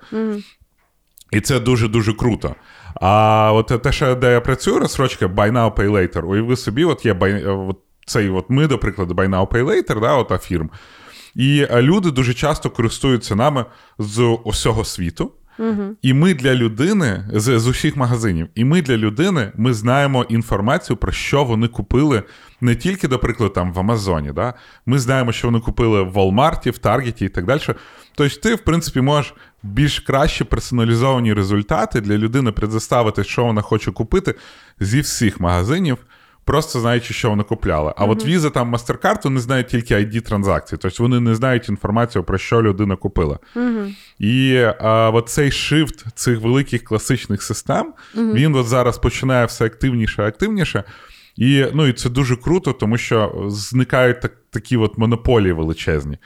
[1.31, 2.55] І це дуже-дуже круто.
[2.95, 7.05] А от те, що де я працюю, розсрочка Buy Now, Pay Later, уяви собі, от
[7.05, 10.69] є buy, от цей от ми, до прикладу, Buy Now, Pay Later, да, от фірм.
[11.35, 13.65] І е, люди дуже часто користуються нами
[13.99, 15.31] з усього світу.
[16.01, 20.97] І ми для людини з, з усіх магазинів, і ми для людини ми знаємо інформацію
[20.97, 22.23] про що вони купили
[22.61, 24.31] не тільки, до прикладу, там в Амазоні.
[24.31, 24.53] Да?
[24.85, 27.61] Ми знаємо, що вони купили в Walmart, в Таргеті і так далі.
[28.15, 29.33] Тобто, ти, в принципі, можеш
[29.63, 34.35] більш краще персоналізовані результати для людини предоставити, що вона хоче купити
[34.79, 35.97] зі всіх магазинів.
[36.45, 37.93] Просто знаючи, що вони купляли.
[37.97, 40.79] А от Visa там MasterCard, вони знають тільки ID транзакції.
[40.81, 43.39] Тобто вони не знають інформацію про що людина купила.
[44.19, 50.23] І а, от цей шифт цих великих класичних систем, він от зараз починає все активніше
[50.23, 50.83] і активніше.
[51.35, 56.17] І, ну, і це дуже круто, тому що зникають так, такі от монополії величезні.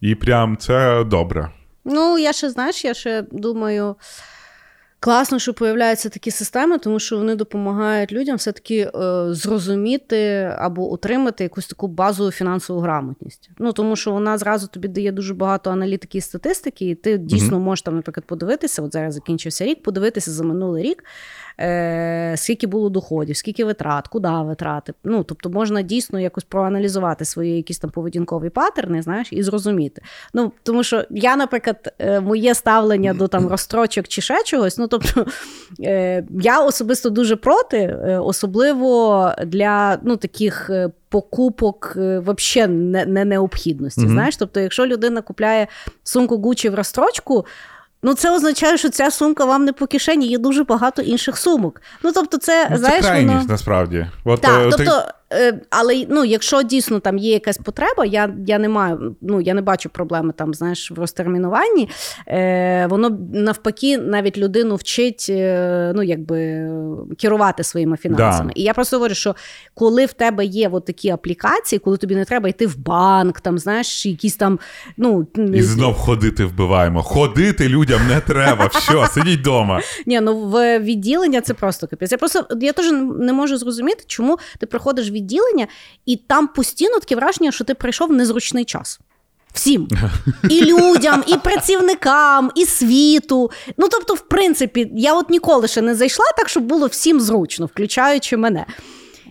[0.00, 1.50] І прям це добре.
[1.84, 3.96] Ну, я ще знаєш, я ще думаю.
[5.04, 8.90] Класно, що появляються такі системи, тому що вони допомагають людям все-таки е,
[9.34, 13.50] зрозуміти або отримати якусь таку базову фінансову грамотність.
[13.58, 17.60] Ну тому що вона зразу тобі дає дуже багато аналітики і статистики, і ти дійсно
[17.60, 18.82] можеш там, наприклад, подивитися.
[18.82, 21.04] От зараз закінчився рік, подивитися за минулий рік,
[21.60, 24.94] е, скільки було доходів, скільки витрат, куди витрати.
[25.04, 30.02] Ну тобто можна дійсно якось проаналізувати свої якісь там поведінкові паттерни, знаєш, і зрозуміти.
[30.34, 34.78] Ну тому що я, наприклад, е, моє ставлення до там розстрочок чи ще чогось.
[34.78, 35.26] Ну тобто
[35.80, 40.70] е, я особисто дуже проти, особливо для ну таких.
[41.12, 44.00] Покупок взагалі не, не необхідності.
[44.00, 44.10] Мгм.
[44.10, 45.66] Знаєш, тобто, якщо людина купляє
[46.02, 47.46] сумку Gucci в розстрочку,
[48.02, 51.80] ну це означає, що ця сумка вам не по кишені, є дуже багато інших сумок.
[52.02, 53.48] Ну тобто, це Ну, знаєш, крайність, воно...
[53.48, 54.06] насправді.
[54.24, 55.04] От, Так, е, тобто,
[55.70, 59.62] але ну, якщо дійсно там є якась потреба, я, я не маю, ну я не
[59.62, 61.88] бачу проблеми там, знаєш, в розтермінуванні.
[62.28, 66.68] Е, воно навпаки навіть людину вчить е, ну, якби,
[67.18, 68.52] керувати своїми фінансами.
[68.56, 68.60] Да.
[68.60, 69.36] І я просто говорю, що
[69.74, 73.58] коли в тебе є от такі аплікації, коли тобі не треба йти в банк, там,
[73.58, 74.58] знаєш, якісь там,
[74.96, 77.02] ну, І знов ходити вбиваємо.
[77.02, 78.66] Ходити людям не треба.
[78.66, 79.80] Все, сидіть вдома.
[80.06, 82.12] Ні, ну в відділення це просто капець.
[82.12, 85.66] Я просто я теж не можу зрозуміти, чому ти приходиш в відділення,
[86.06, 89.00] і там постійно таке враження, що ти прийшов в незручний час.
[89.54, 89.88] Всім.
[90.48, 93.50] І людям, і працівникам, і світу.
[93.76, 97.66] Ну, тобто, в принципі, я от ніколи ще не зайшла так, щоб було всім зручно,
[97.66, 98.66] включаючи мене.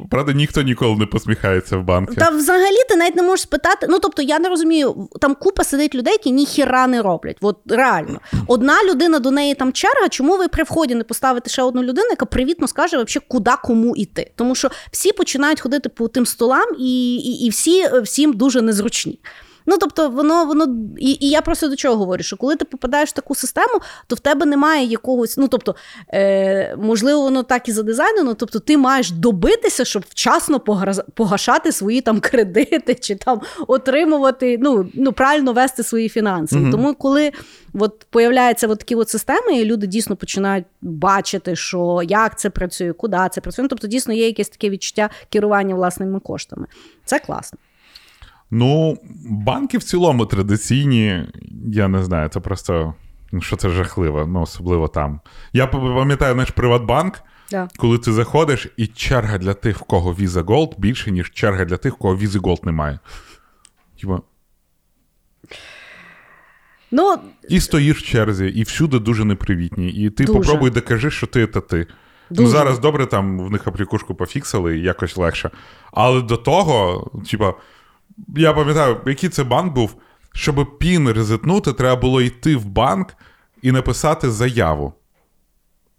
[0.10, 2.16] Правда, ніхто ніколи не посміхається в банки.
[2.16, 3.88] Та взагалі ти навіть не можеш спитати.
[3.90, 7.38] Ну тобто, я не розумію, там купа сидить людей, які ніхіра не роблять.
[7.42, 8.20] От реально.
[8.48, 10.10] Одна людина до неї там черга.
[10.10, 13.96] Чому ви при вході не поставите ще одну людину, яка привітно скаже, вообще, куди кому
[13.96, 14.32] йти?
[14.36, 19.20] Тому що всі починають ходити по тим столам, і, і, і всі всім дуже незручні.
[19.65, 23.10] Ну, тобто, воно, воно, і, і я просто до чого говорю, що коли ти попадаєш
[23.10, 25.76] в таку систему, то в тебе немає якогось, ну тобто,
[26.13, 30.60] е, можливо, воно так і задизайнено, тобто ти маєш добитися, щоб вчасно
[31.15, 36.56] погашати свої там кредити, чи там отримувати, ну, ну правильно вести свої фінанси.
[36.56, 36.71] Мгм.
[36.71, 37.32] Тому коли
[37.74, 42.93] от появляються от такі от системи, і люди дійсно починають бачити, що як це працює,
[42.93, 43.63] куди це працює.
[43.63, 46.67] Ну, тобто, дійсно є якесь таке відчуття керування власними коштами.
[47.06, 47.60] Це класно.
[48.52, 51.26] Ну, банки в цілому традиційні,
[51.68, 52.94] я не знаю, це просто
[53.34, 55.22] Ну, що це жахливо, ну, особливо там.
[55.54, 57.68] Я пам'ятаю наш Приватбанк, Да.
[57.78, 61.78] коли ти заходиш, і черга для тих, в кого Visa Gold більше, ніж черга для
[61.78, 63.00] тих, в кого Visa Gold немає.
[64.02, 64.20] Типа,
[66.92, 67.16] Ну,
[67.50, 69.90] і стоїш в черзі, і всюди дуже непривітні.
[69.90, 70.40] І ти Дуже.
[70.40, 71.88] попробуй докажи, що ти та ти.
[72.30, 75.50] Ну, зараз добре, там в них аплікушку пофіксили, і якось легше.
[75.92, 77.54] Але до того, типа,
[78.38, 79.95] я пам'ятаю, який це банк був,
[80.34, 83.08] щоб пін резетнути, треба було йти в банк
[83.62, 84.93] і написати заяву.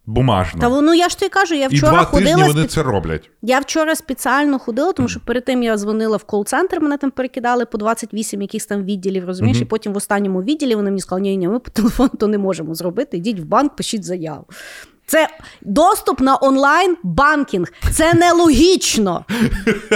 [0.07, 0.61] Бумажно.
[0.61, 2.31] та ну я ж тобі кажу, я і вчора два ходила.
[2.37, 3.31] тижні вони спе- це роблять.
[3.43, 7.67] Я вчора спеціально ходила, тому що перед тим я дзвонила в кол-центр, мене там перекидали
[7.67, 11.37] по 28 якихось там відділів, розумієш, і потім в останньому відділі вони мені сказали, ні,
[11.37, 13.17] ні, ми по телефону то не можемо зробити.
[13.17, 14.45] Йдіть в банк, пишіть заяву.
[15.07, 15.29] Це
[15.63, 17.73] доступ на онлайн банкінг.
[17.93, 19.25] Це нелогічно.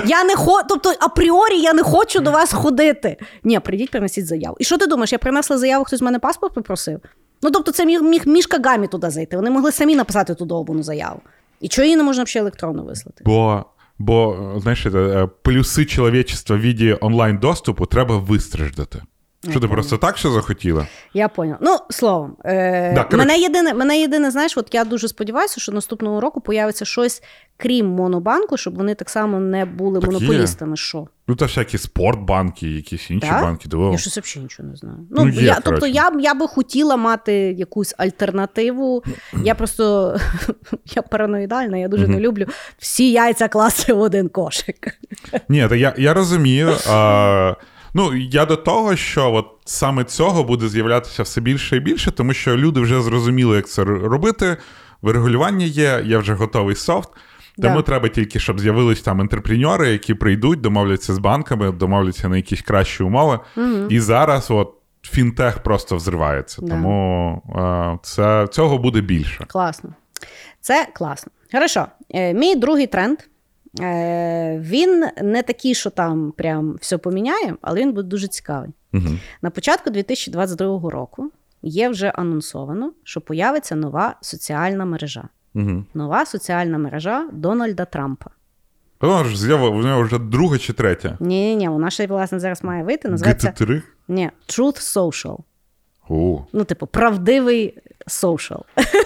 [0.06, 0.60] Я не хо...
[0.68, 3.16] Тобто, апріорі я не хочу до вас ходити.
[3.44, 4.56] Ні, прийдіть, принесіть заяву.
[4.60, 5.12] І що ти думаєш?
[5.12, 7.00] Я принесла заяву, хтось з мене паспорт попросив?
[7.42, 9.36] Ну, тобто, це міг, міг мішка гамі туди зайти.
[9.36, 11.20] Вони могли самі написати ту довбану заяву.
[11.60, 13.22] І чого її не можна ще електронно вислати?
[13.26, 13.64] Бо,
[13.98, 19.02] бо знаєш, е, плюси чоловічества в віді онлайн-доступу треба вистраждати.
[19.50, 20.86] Що ти просто так що захотіла?
[21.14, 21.58] Я поняла.
[21.60, 26.20] Ну, словом, е, Да, мене єдине, мене єдине, знаєш, от я дуже сподіваюся, що наступного
[26.20, 27.22] року появиться щось,
[27.56, 30.14] крім монобанку, щоб вони так само не були Так є.
[30.18, 30.76] монополістами.
[30.76, 31.06] Що?
[31.28, 33.42] Ну, та всякі спортбанки, якісь інші Так?
[33.42, 33.68] банки.
[33.68, 33.92] Диво.
[33.92, 34.96] Я щось взагалі нічого не знаю.
[35.10, 39.02] Ну, Ну, є, я, тобто я, я би хотіла мати якусь альтернативу.
[39.44, 40.16] Я просто
[40.96, 42.46] я параноїдальна, я дуже не люблю
[42.78, 44.98] всі яйця класти в один кошик.
[45.48, 46.72] Ні, та я, я розумію.
[46.90, 47.54] А,
[47.96, 52.32] ну, я до того, що от саме цього буде з'являтися все більше і більше, тому
[52.32, 54.56] що люди вже зрозуміли, як це робити.
[55.02, 57.08] Врегулювання є, є вже готовий софт.
[57.62, 57.82] Тому Да.
[57.82, 63.02] треба тільки, щоб з'явились там інтерпреньори, які прийдуть, домовляться з банками, домовляться на якісь кращі
[63.02, 63.38] умови.
[63.88, 66.62] І зараз от фінтех просто взривається.
[66.62, 66.68] Да.
[66.68, 69.44] Тому е, це, цього буде більше.
[69.48, 69.90] Класно.
[70.60, 71.32] Це класно.
[71.52, 71.86] Хорошо.
[72.10, 73.18] Е, мій другий тренд.
[73.80, 78.70] Е, він не такий, що там прям все поміняє, але він буде дуже цікавий.
[78.94, 79.08] Угу.
[79.42, 81.30] На початку 2022 року
[81.62, 85.28] є вже анонсовано, що появиться нова соціальна мережа.
[85.54, 85.84] Угу.
[85.94, 88.30] Нова соціальна мережа Дональда Трампа.
[89.00, 91.16] Воно ж з'явило, в нього вже друга чи третя.
[91.20, 93.08] Ні, ні, ні, вона ще власне зараз має вийти.
[93.08, 93.82] Називається GT3?
[94.08, 95.38] ні, Truth Social.
[96.08, 96.44] О.
[96.52, 98.60] Ну, типу, правдивий social.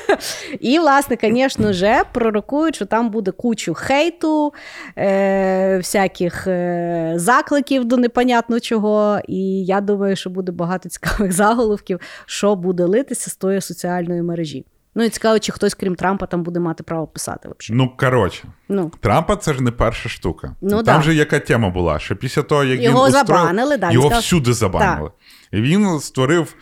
[0.61, 4.53] І, власне, звісно ж, пророкують, що там буде кучу хейту,
[4.99, 9.21] е, всяких е, закликів до непонятно чого.
[9.29, 14.67] І я думаю, що буде багато цікавих заголовків, що буде литися з тої соціальної мережі.
[14.95, 17.83] Ну і цікаво, чи хтось, крім Трампа, там буде мати право писати взагалі.
[17.83, 20.57] Ну, коротше, Ну, Трампа це ж не перша штука.
[20.61, 21.03] Ну, Там да.
[21.03, 24.21] же яка тема була, що після того, як Його він устроїв, забанили, да, його сказав-
[24.23, 25.11] всюди забанили.
[25.53, 26.55] І він створив,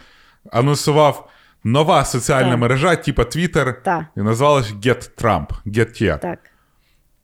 [0.53, 1.29] анонсував
[1.65, 2.59] нова соціальна Так.
[2.59, 4.05] мережа, типа Так.
[4.17, 6.19] і називалась Get Trump, Get Here.
[6.19, 6.39] так,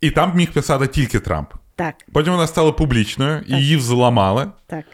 [0.00, 1.52] І там міг писати тільки Трамп.
[1.76, 4.84] так, Потім вона стала публічною, і її взламали, так.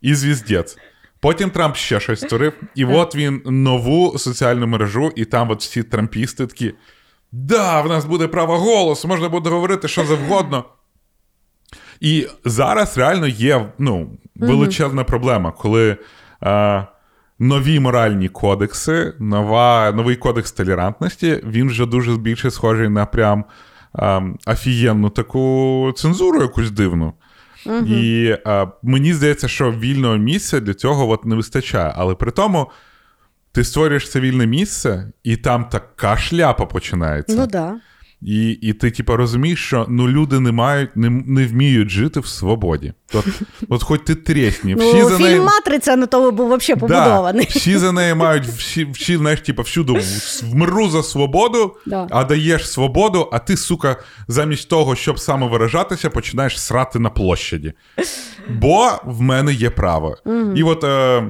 [0.00, 0.78] і звіздець.
[1.20, 5.82] Потім Трамп ще щось створив, і от він нову соціальну мережу, і там от всі
[5.82, 6.74] трампісти такі.
[7.32, 10.64] Да, в нас буде право голосу, можна буде говорити що завгодно.
[12.00, 15.96] І зараз реально є ну, величезна проблема, коли
[16.42, 16.86] е,
[17.38, 23.44] нові моральні кодекси, нова, новий кодекс толерантності, він вже дуже більше схожий на прям
[23.98, 27.12] е, офігенну таку цензуру якусь дивну.
[27.86, 31.92] І е, мені здається, що вільного місця для цього от не вистачає.
[31.96, 32.70] Але при тому
[33.52, 37.36] ти створюєш це вільне місце, і там така шляпа починається.
[37.36, 37.46] Ну.
[37.46, 37.76] Да.
[38.22, 42.26] І, і ти, типу, розумієш, що ну, люди не мають, не, не вміють жити в
[42.26, 42.92] свободі.
[43.14, 43.26] От,
[43.68, 45.42] от хоч ти тресні, всі Ну, за фільм нею.
[45.42, 47.46] Матриця на того був взагалі Да, побудований.
[47.50, 50.00] всі за неї мають, всі, всі знаєш, типу, всюди
[50.42, 52.06] вмру за свободу, Да.
[52.10, 53.96] а даєш свободу, а ти, сука,
[54.28, 57.72] замість того, щоб самовиражатися, починаєш срати на площаді.
[58.48, 60.16] Бо в мене є право.
[60.54, 60.84] І от.
[60.84, 61.24] Е,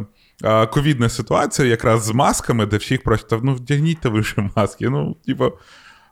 [0.44, 4.88] е, Ковідна ситуація якраз з масками, де всіх просто ну вдягніть ви вже маски.
[4.88, 5.53] Ну, типу,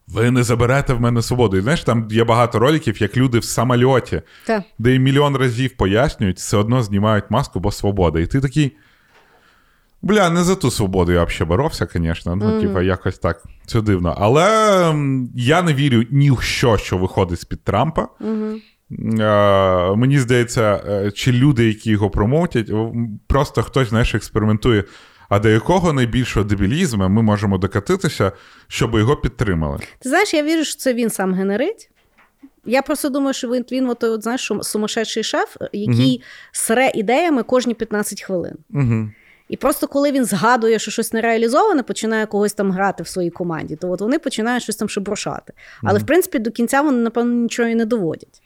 [0.09, 1.57] ви не заберете в мене свободу.
[1.57, 4.62] І знаєш, там є багато роликів, як люди в самольоті, Так.
[4.79, 8.21] де їм мільйон разів пояснюють, все одно знімають маску, бо свобода.
[8.21, 8.77] І ти такий.
[10.03, 12.37] Бля, не за ту свободу я взагалі боровся, звісно.
[12.37, 13.42] Ну, типа, якось так.
[13.66, 14.14] Це дивно.
[14.19, 14.45] Але
[15.35, 18.09] я не вірю ні в що, що виходить з-під Трампа.
[18.23, 22.71] Е, мені здається, е, чи люди, які його промовтять,
[23.27, 24.85] просто хтось, знаєш, експериментує.
[25.29, 28.33] А до якого найбільшого дебілізму ми можемо докатитися,
[28.69, 29.79] щоб його підтримали?
[29.99, 31.91] Ти знаєш, я вірю, що це він сам генерить.
[32.65, 37.75] Я просто думаю, що він, він от, от, знаєш, сумасшедший шеф, який сре ідеями кожні
[37.75, 38.55] 15 хвилин.
[38.71, 39.09] Угу.
[39.49, 43.31] І просто коли він згадує, що щось не реалізоване, починає когось там грати в своїй
[43.31, 45.53] команді, то от вони починають щось там шеброшати.
[45.83, 48.43] Але в принципі до кінця вони, напевно, нічого і не доводять.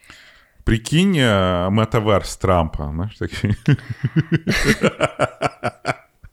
[0.65, 2.93] Прикинь, е, метаверс Трампа.
[2.95, 3.55] Знаєш, такий.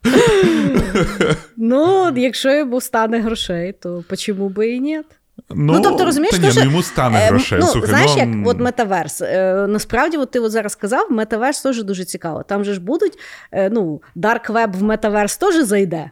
[1.58, 5.02] Ну, якщо йому стане грошей, то почому би і ні?
[5.50, 7.32] Ну, тобто, розумієш, та ні, що, ну, йому стане Е.
[7.32, 9.22] Ну, Слухай, знаєш, ну, як от метаверс.
[9.22, 12.44] Е, насправді, от ти от зараз сказав, метаверс теж дуже цікаво.
[12.44, 13.20] Там же ж будуть,
[13.52, 16.12] е, ну, Dark Web в метаверс теж зайде.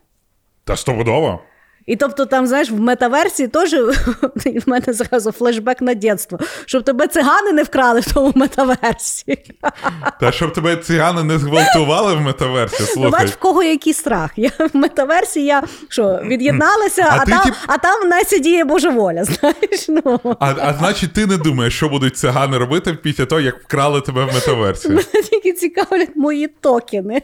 [0.63, 1.39] Та стопудово.
[1.85, 3.73] І тобто, там, знаєш, в метаверсі теж
[4.35, 9.37] в мене зразу флешбек на дитинство, щоб тебе цигани не вкрали в тому метаверсі.
[10.19, 13.11] Та щоб тебе цигани не зґвалтували в метаверсі, Ну, слухай.
[13.11, 14.31] бач, в кого який страх.
[14.35, 18.63] Я в метаверсі я що, від'єдналася, А а, там, тип- а там в Насі діє
[18.63, 19.85] божеволя, знаєш.
[19.89, 20.19] Ну.
[20.39, 24.25] А, а значить, ти не думаєш, що будуть цигани робити після того, як вкрали тебе
[24.25, 24.89] в метаверсі.
[24.89, 27.21] Мене тільки цікавлять мої токени.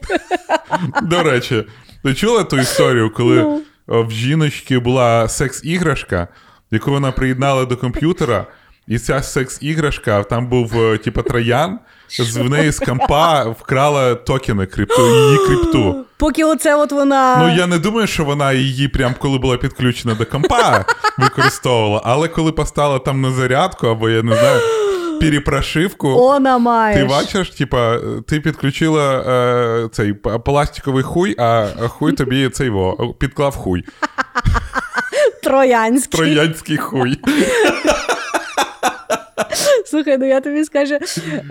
[1.02, 1.67] До речі,
[2.04, 3.62] ти чула ту історію, коли Ну.
[3.91, 6.27] О, в жіночки була секс-іграшка,
[6.71, 8.45] яку вона приєднала до комп'ютера,
[8.88, 14.65] і ця секс-іграшка, там був е, типу троян, з в неї з компа вкрала токени
[14.65, 16.06] крипту, її крипту.
[16.17, 17.38] Поки оце от вона.
[17.38, 20.86] Ну я не думаю, що вона її прям коли була підключена до компа,
[21.17, 24.62] використовувала, але коли поставила там на зарядку, або я не знаю,
[25.21, 26.10] перепрошивку.
[26.10, 26.99] Вона маєш.
[26.99, 33.55] Ти бачиш, типа, ти підключила е, цей пластиковий хуй, а хуй тобі цей во, підклав
[33.55, 33.84] хуй.
[35.43, 36.19] Троянський.
[36.19, 37.19] Троянський хуй.
[39.86, 40.97] Слухай, ну я тобі скажу,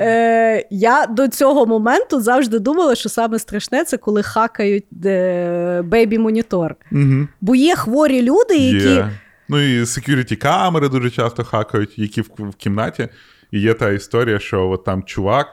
[0.00, 6.74] е, я до цього моменту завжди думала, що саме страшне це коли хакають е, бейбі-монітор.
[6.92, 7.28] Угу.
[7.40, 8.88] Бо є хворі люди, які.
[8.88, 9.10] Є.
[9.48, 13.08] Ну і security камери дуже часто хакають, які в, в кімнаті.
[13.50, 15.46] І є та історія, що от там чувак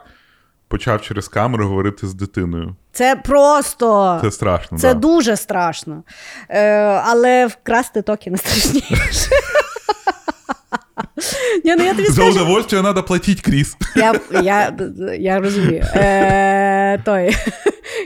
[0.68, 2.76] почав через камеру говорити з дитиною.
[2.92, 4.18] Це просто.
[4.22, 4.78] Це страшно.
[4.78, 5.00] Це да.
[5.00, 6.02] дуже страшно.
[6.48, 6.72] Е,
[7.04, 9.30] але вкрасти токи не страшніше.
[11.64, 13.76] Ні, ну я тобі За скажу, удовольствие треба платити, Кріс.
[13.96, 14.76] я, я,
[15.18, 15.84] я розумію.
[15.94, 17.36] Е, той.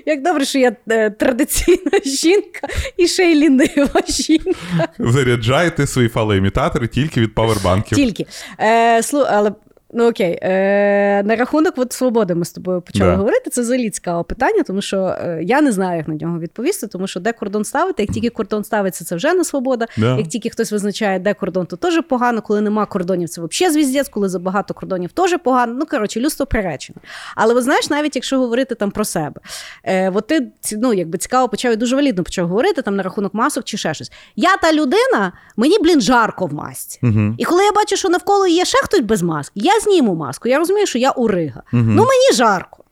[0.07, 4.89] Як добре, що я е, традиційна жінка і ще й лінива жінка.
[4.99, 7.99] Заряджайте свої фалоімітатори тільки від павербанків.
[7.99, 8.27] Тільки.
[8.61, 9.53] Е, слу, але,
[9.93, 13.17] ну окей, е, на рахунок от свободи ми з тобою почали Да.
[13.17, 13.51] говорити.
[13.51, 17.07] Це взагалі цікаве питання, тому що е, я не знаю, як на нього відповісти, тому
[17.07, 19.87] що де кордон ставити, як тільки кордон ставиться, це вже не свобода.
[19.97, 20.19] Да.
[20.19, 22.43] Як тільки хтось визначає, де кордон, то теж погано.
[22.43, 25.75] Коли нема кордонів, це взагалі звіздець, коли забагато кордонів, теж погано.
[25.79, 26.99] Ну коротше, людство приречено.
[27.37, 29.41] Але ви знаєш, навіть якщо говорити там про себе,
[29.85, 33.35] е, от ти ну, якби цікаво почав і дуже валідно почав говорити там на рахунок
[33.35, 34.13] масок чи ще щось.
[34.37, 36.99] Я та людина, мені, блін, жарко в масці.
[37.03, 37.35] Угу.
[37.39, 40.49] І коли я бачу, що навколо є ще хтось без маски, я зніму маску.
[40.49, 41.63] Я розумію, що я урига.
[41.73, 42.85] Ну мені жарко.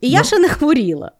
[0.00, 1.12] І я ще не хворіла.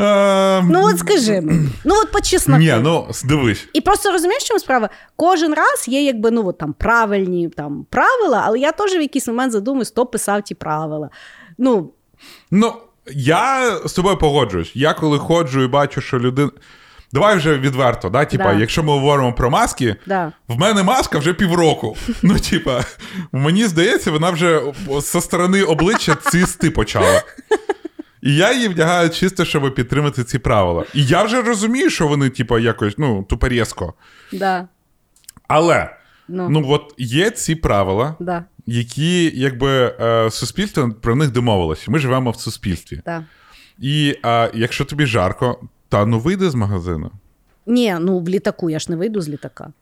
[0.00, 1.68] Е, Ну от скажи мені.
[1.84, 2.60] Ну от по чесноку.
[2.60, 3.68] Ні, ну дивись.
[3.72, 4.88] І просто розумієш, чому справа?
[5.16, 9.26] Кожен раз є якби ну от там правильні там правила, але я теж в якийсь
[9.28, 11.10] момент задумуюсь, хто писав ті правила.
[11.58, 11.90] Ну,
[12.50, 12.72] Ну,
[13.12, 14.72] я з тобою погоджуюсь.
[14.74, 16.50] Я коли ходжу і бачу, що людина.
[17.12, 18.24] Давай вже відверто, да?
[18.24, 18.52] Типа, Да.
[18.60, 20.32] якщо ми говоримо про маски, да.
[20.48, 21.96] в мене маска вже півроку.
[22.22, 22.84] Ну, типа,
[23.32, 24.60] мені здається, вона вже
[25.00, 27.22] зі сторони обличчя цисти почала.
[28.22, 30.84] І я її вдягаю чисто, щоб підтримати ці правила.
[30.94, 33.94] І я вже розумію, що вони, типа, якось, ну, тупорізко.
[34.32, 34.68] Да.
[35.48, 35.94] Але,
[36.30, 41.90] Ну, ну, от є ці правила, да, які, якби, е, суспільство про них домовилося.
[41.90, 43.00] Ми живемо в суспільстві.
[43.06, 43.24] да.
[43.78, 47.10] І а, якщо тобі жарко, та ну вийди з магазину.
[47.66, 49.72] Ні, ну в літаку я ж не вийду з літака.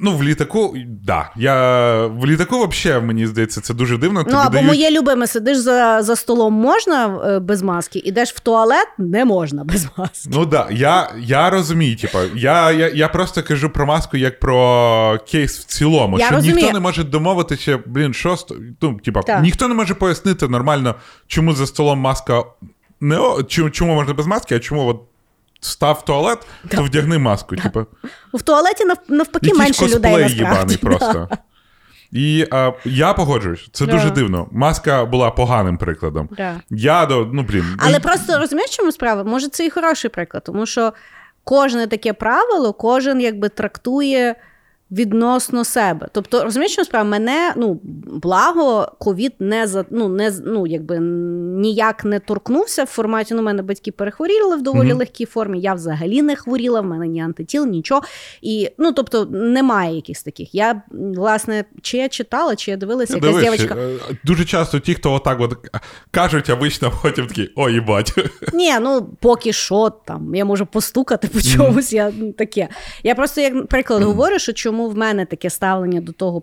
[0.00, 1.30] Ну, в літаку, да.
[1.36, 4.18] Я в літаку, взагалі, мені здається, це дуже дивно.
[4.18, 4.66] Ну, Тобі або дають...
[4.66, 9.64] моє любиме, сидиш за, за столом можна е, без маски, ідеш в туалет, не можна
[9.64, 10.30] без маски.
[10.32, 15.18] Ну да, я, я розумію, типа, я, я, я просто кажу про маску як про
[15.28, 16.18] кейс в цілому.
[16.18, 16.56] Я що розумію.
[16.56, 18.36] ніхто не може домовитися, блін, що
[18.82, 19.42] ну, Так.
[19.42, 20.94] ніхто не може пояснити нормально,
[21.26, 22.44] чому за столом маска
[23.00, 25.02] не чому, чому можна без маски, а чому от
[25.64, 27.56] став в туалет, то вдягни маску.
[27.56, 27.86] типу.
[28.34, 30.34] В туалеті навпаки Якісь менше людей насправді.
[30.34, 31.28] їбаний просто.
[32.12, 33.92] І а, я погоджуюсь, це Да.
[33.92, 34.48] дуже дивно.
[34.52, 36.28] Маска була поганим прикладом.
[36.36, 36.60] Да.
[36.70, 37.64] Я до, ну блін.
[37.78, 38.00] Але і...
[38.00, 39.24] просто розумієш, чому справа?
[39.24, 40.92] Може, це і хороший приклад, тому що
[41.44, 44.34] кожне таке правило, кожен якби трактує
[44.90, 46.08] відносно себе.
[46.12, 50.98] Тобто, розумієш, що справа мене ну благо ковід не за ну не ну якби
[51.60, 53.34] ніяк не торкнувся в форматі.
[53.34, 54.96] Ну, мене батьки перехворіли в доволі mm-hmm.
[54.96, 55.60] легкій формі.
[55.60, 58.02] Я взагалі не хворіла, в мене ні антитіл, нічого.
[58.42, 60.54] І ну тобто немає якихось таких.
[60.54, 63.74] Я власне чи я читала, чи я дивилася, якась дівчинка.
[63.74, 65.56] Е, дуже часто ті, хто отак от
[66.10, 68.14] кажуть, а вично потім такі о, їбать.
[68.52, 71.92] Ні, ну поки що там я можу постукати по чомусь.
[71.92, 72.22] Mm-hmm.
[72.26, 72.68] Я таке.
[73.02, 74.06] Я просто як приклад mm-hmm.
[74.06, 76.42] говорю, що чому чому в мене таке ставлення до того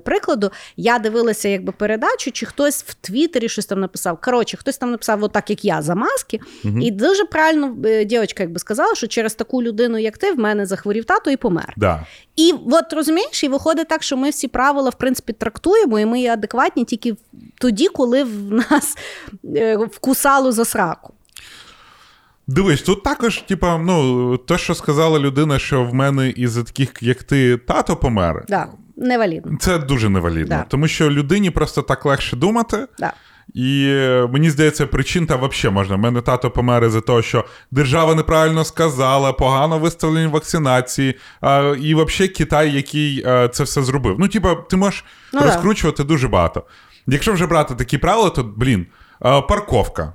[0.00, 0.50] прикладу.
[0.76, 4.18] Я дивилася якби передачу, чи хтось в Твіттері щось там написав.
[4.20, 6.40] Коротше, хтось там написав, отак, як я, за маски.
[6.64, 6.78] Угу.
[6.78, 10.66] І дуже правильно е, дівчинка якби сказала, що через таку людину, як ти, в мене
[10.66, 11.74] захворів тато і помер.
[11.76, 12.06] Да.
[12.36, 16.20] І от розумієш, і виходить так, що ми всі правила в принципі трактуємо, і ми
[16.20, 17.14] є адекватні тільки
[17.58, 18.96] тоді, коли в нас
[19.56, 21.12] е, вкусало за сраку.
[22.48, 27.22] Дивись, тут також, типа, ну, те, що сказала людина, що в мене із таких, як
[27.22, 28.44] ти, тато помер.
[28.48, 29.58] Да, невалідно.
[29.60, 30.56] Це дуже невалідно.
[30.56, 30.64] Да.
[30.68, 32.86] Тому що людині просто так легше думати.
[32.98, 33.12] Да.
[33.54, 33.86] І
[34.30, 35.94] мені здається, причин там взагалі можна.
[35.94, 41.94] У мене тато помер із-за того, що держава неправильно сказала, погано виставлені вакцинації, а, і
[41.94, 44.16] взагалі Китай, який а, це все зробив.
[44.18, 46.08] Ну, типа, ти можеш ну, розкручувати да.
[46.08, 46.62] дуже багато.
[47.06, 48.86] Якщо вже брати такі правила, то блін,
[49.20, 50.14] а, парковка.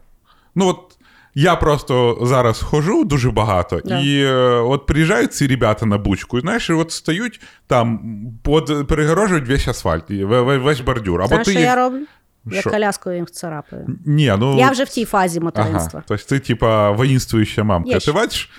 [0.56, 0.91] Ну, от
[1.36, 4.00] я просто зараз хожу дуже багато, да.
[4.00, 8.00] і е, от приїжджають ці ребята на бучку, і знаєш, і от стають там,
[8.46, 11.22] от перегорожують весь асфальт, весь бордюр.
[11.22, 11.70] Або Знаєш, ти що їх...
[11.70, 12.06] я роблю?
[12.46, 13.88] Я коляскою їм царапаю.
[14.06, 14.60] Ні, ну...
[14.60, 15.92] Я вже в тій фазі материнства.
[15.94, 18.00] Ага, Тобто ти, типа, воїнствуюча мамка.
[18.00, 18.50] Ти бачиш?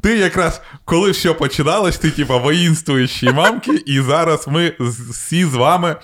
[0.00, 4.72] Ти якраз коли все починалось, ти типа воїнствуючі мамки, і зараз ми
[5.10, 5.96] всі з вами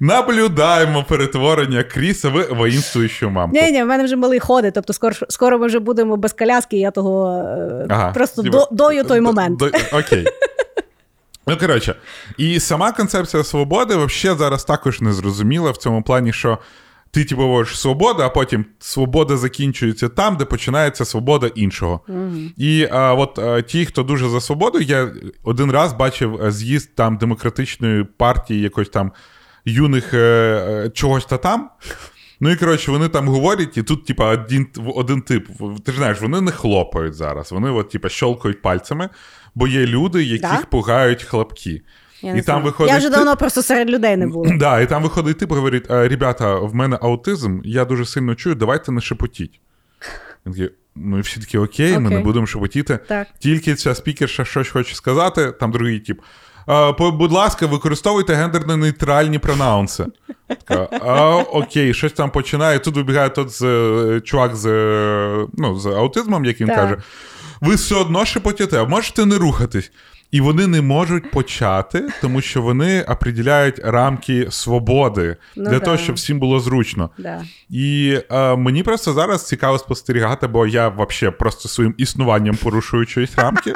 [0.00, 3.56] наблюдаємо перетворення Кріса в воїнствуючу мамку.
[3.56, 6.76] Ні, ні, в мене вже малий ходить, тобто скоро скоро ми вже будемо без коляски,
[6.76, 9.58] я того е, ага, просто до, дою той момент.
[9.58, 10.26] До, окей.
[11.46, 11.94] Ну, коротше,
[12.38, 16.58] і сама концепція свободи взагалі зараз також не зрозуміла в цьому плані, що
[17.10, 22.00] ти типу, говориш свобода, а потім свобода закінчується там, де починається свобода іншого.
[22.08, 22.50] Mm-hmm.
[22.56, 25.12] І а, от а, ті, хто дуже за свободу, я
[25.42, 29.12] один раз бачив з'їзд там демократичної партії, якось там
[29.64, 31.70] юних е, е, чогось та там.
[32.42, 35.48] Ну і коротше, вони там говорять, і тут, типа, один один тип.
[35.84, 37.52] Ти ж знаєш, вони не хлопають зараз.
[37.52, 39.08] Вони, от, типа, щолкають пальцями,
[39.54, 40.64] бо є люди, яких да?
[40.70, 41.82] пугають хлопки.
[42.22, 42.92] Я і там виходить...
[42.92, 44.46] Я вже давно просто серед людей не було.
[44.58, 48.92] Да, І там виходить тип говорить: ребята, в мене аутизм, я дуже сильно чую, давайте
[48.92, 49.60] не шепотіть.
[50.46, 52.98] Він такий, Ну і всі такі окей, ми не будемо шепотіти.
[53.08, 53.26] Так.
[53.38, 56.20] Тільки ця спікерша щось хоче сказати, там другий тип.
[56.66, 60.06] А, Будь ласка, використовуйте гендерно-нейтральні пронаунси.
[60.46, 62.78] Така, а, Окей, щось там починає.
[62.78, 66.76] Тут вибігає тот з, е, чувак з е, ну, з аутизмом, як він так.
[66.76, 66.96] каже.
[67.60, 69.90] Ви все одно шепотіте, а можете не рухатись.
[70.32, 75.84] І вони не можуть почати, тому що вони определяють рамки свободи ну, для да.
[75.84, 77.10] того, щоб всім було зручно.
[77.18, 77.44] Да.
[77.70, 83.36] І е, мені просто зараз цікаво спостерігати, бо я взагалі просто своїм існуванням порушую чиїсь
[83.36, 83.72] рамки.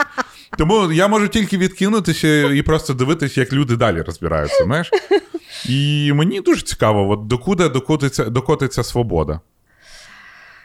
[0.59, 4.65] Тому я можу тільки відкинутися і просто дивитися, як люди далі розбираються.
[4.65, 4.91] знаєш?
[5.69, 9.41] І мені дуже цікаво, от докуди докотиться, докотиться свобода.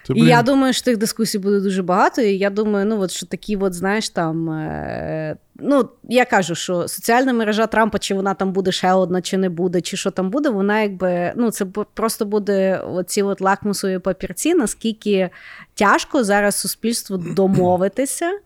[0.03, 2.21] Це, і я думаю, що тих дискусій буде дуже багато.
[2.21, 4.49] І я думаю, ну от що такі, от, знаєш, там.
[4.49, 9.37] Е, ну, я кажу, що соціальна мережа Трампа, чи вона там буде ще одна, чи
[9.37, 13.99] не буде, чи що там буде, вона якби ну, це просто буде оці от лакмусові
[13.99, 15.29] папірці, наскільки
[15.73, 18.39] тяжко зараз суспільству домовитися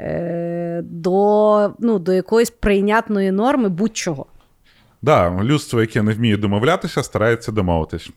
[0.00, 4.26] е, до, ну, до якоїсь прийнятної норми будь-чого.
[5.04, 8.10] Так, да, людство, яке не вміє домовлятися, старається домовитись.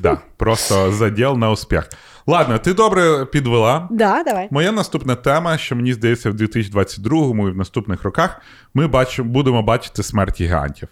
[0.00, 1.88] Да, Просто заділ на успіх.
[2.26, 3.88] Ладно, ти добре підвела.
[3.90, 4.48] Да, давай.
[4.50, 8.40] Моя наступна тема, що мені здається, в 2022-му і в наступних роках
[8.74, 10.88] ми бачимо, будемо бачити смерть гігантів.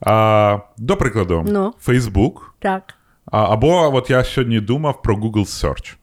[0.00, 1.74] А, До прикладу, ну.
[1.86, 2.32] Facebook.
[2.58, 2.82] Так.
[3.32, 5.94] А, Або от я сьогодні думав про Google Search.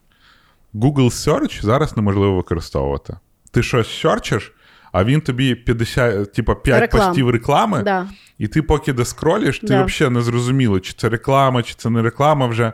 [0.74, 3.16] Google Search зараз неможливо використовувати.
[3.50, 4.52] Ти щось серчиш,
[4.96, 7.08] а він тобі 50, типа 5 Реклам.
[7.08, 8.06] постів реклами, да.
[8.38, 9.84] і ти поки доскроліш, ти да.
[9.84, 12.72] взагалі не зрозуміло, чи це реклама, чи це не реклама вже.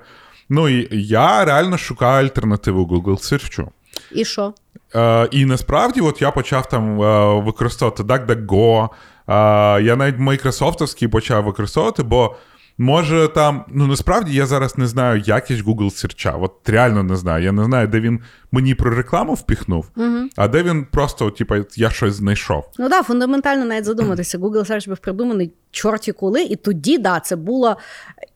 [0.48, 3.66] Ну і я реально шукаю альтернативу Google Search.
[4.12, 4.54] І що?
[4.94, 8.88] Е, І насправді от я почав там е, використовувати DuckDuckGo,
[9.28, 12.36] е, Я навіть Майкрософтовський почав використовувати, бо
[12.78, 17.44] Може там, ну насправді я зараз не знаю якість Google Search, От реально не знаю.
[17.44, 18.20] Я не знаю, де він
[18.52, 20.18] мені про рекламу впіхнув, угу.
[20.36, 22.64] а де він просто, типу, я щось знайшов.
[22.78, 24.38] Ну так, фундаментально навіть задуматися.
[24.38, 27.76] Google Search був придуманий чорті коли, і тоді, да, це була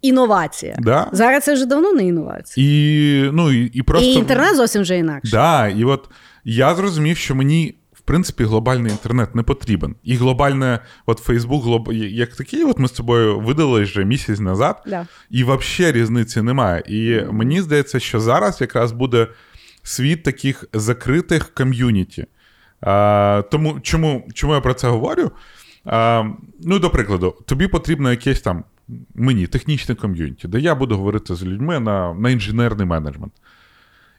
[0.03, 0.77] інновація.
[0.79, 1.09] Да.
[1.13, 2.67] Зараз це вже давно не інновація.
[2.67, 4.09] І ну, і, і просто...
[4.09, 5.31] І інтернет зовсім вже інакше.
[5.31, 6.09] Да, І от
[6.45, 7.75] я зрозумів, що мені.
[8.07, 9.95] Принципі, глобальний інтернет не потрібен.
[10.05, 11.93] І глобальне, от Фейсбук, глоб...
[11.93, 15.07] як такий, от ми з тобою видали вже місяць назад, Да.
[15.31, 16.83] і взагалі різниці немає.
[16.89, 19.29] І мені здається, що зараз якраз буде
[19.83, 22.27] світ таких закритих ком'юніті.
[22.81, 25.31] А, тому чому, чому я про це говорю?
[25.85, 26.25] А,
[26.63, 28.65] ну, до прикладу, тобі потрібно якесь там
[29.15, 33.33] мені технічне ком'юніті, де я буду говорити з людьми на, на інженерний менеджмент.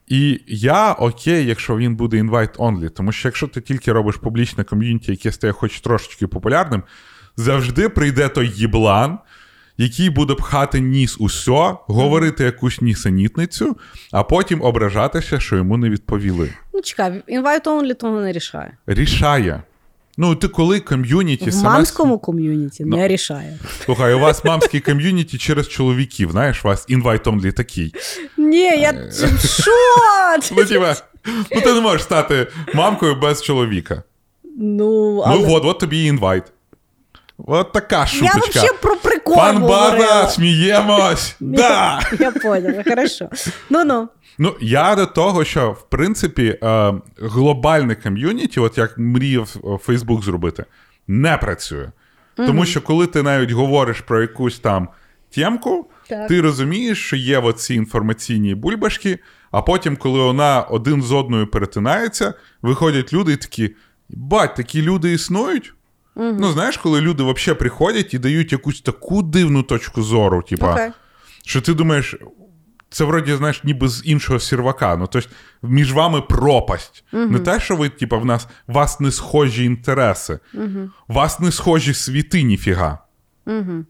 [0.08, 5.12] І я окей, якщо він буде invite-only, тому що якщо ти тільки робиш публічне ком'юніті,
[5.12, 6.84] яке стає хоч трошечки популярним,
[7.38, 9.20] завжди прийде той їблан,
[9.78, 13.78] який буде пхати ніс усе, говорити якусь нісенітницю,
[14.12, 16.54] а потім ображатися, що йому не відповіли.
[16.74, 18.78] Ну, чекай, invite only того не рішає.
[18.88, 19.62] Рішає.
[20.20, 21.70] Ну, ти коли ком'юніті В саме...
[21.70, 22.98] мамському ком'юніті Ну.
[22.98, 23.60] не рішає.
[23.86, 27.94] Слухай, у вас мамський ком'юніті через чоловіків, знаєш, у вас invite only такий.
[28.38, 28.94] Ні, я
[29.46, 29.72] що?
[30.58, 30.96] Ну, тіба,
[31.56, 34.04] ну ти не можеш стати мамкою без чоловіка.
[34.58, 35.40] Ну, але...
[35.40, 36.44] Ну от, от тобі і інвайт.
[37.48, 38.40] От така я шуточка.
[38.50, 41.36] взагалі про прикол Фан-база, сміємось.
[41.40, 42.02] Да!
[42.20, 43.30] Я поняла, хорошо.
[43.70, 44.08] Ну-ну.
[44.38, 50.66] Ну, я до того, що в принципі е, глобальне ком'юніті, от як мріяв Фейсбук зробити,
[51.08, 51.92] не працює.
[52.36, 54.88] Тому що коли ти навіть говориш про якусь там
[55.30, 56.28] тємку, Так.
[56.28, 59.20] ти розумієш, що є оці інформаційні бульбашки,
[59.52, 63.76] а потім, коли вона один з одною перетинається, виходять люди і такі:
[64.10, 65.74] бать, такі люди існують.
[66.16, 70.92] Ну, знаєш, коли люди взагалі приходять і дають якусь таку дивну точку зору, типа, Окей.
[71.46, 72.16] що ти думаєш,
[72.98, 74.98] це вроді, знаєш, ніби з іншого сірвака.
[74.98, 75.30] Ну, тобто,
[75.62, 77.04] між вами пропасть.
[77.32, 80.40] Не те, що ви, типа, в нас у вас не схожі інтереси,
[81.08, 83.00] у вас не схожі світи, ніфіга.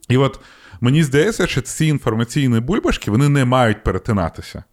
[0.09, 0.39] І от
[0.81, 4.63] мені здається, що ці інформаційні бульбашки вони не мають перетинатися.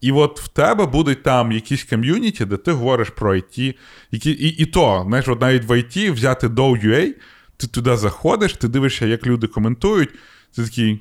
[0.00, 3.74] І от в тебе будуть там якісь ком'юніті, де ти говориш про IT,
[4.10, 7.14] які, і, і то, знаєш, от навіть в IT взяти Dow.ua,
[7.56, 10.10] ти туди заходиш, ти дивишся, як люди коментують,
[10.56, 11.00] ти такий.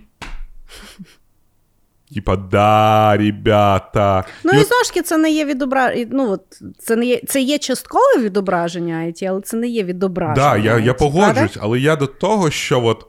[2.15, 4.23] Типа, да, ребята.
[4.43, 6.07] Ну І і от- таки, це не є відображення.
[6.11, 6.41] Ну, от,
[6.79, 10.49] це, не є, це є часткове відображення IT, але це не є відображення.
[10.49, 13.05] Да, я, я погоджуюсь, але я до того, що от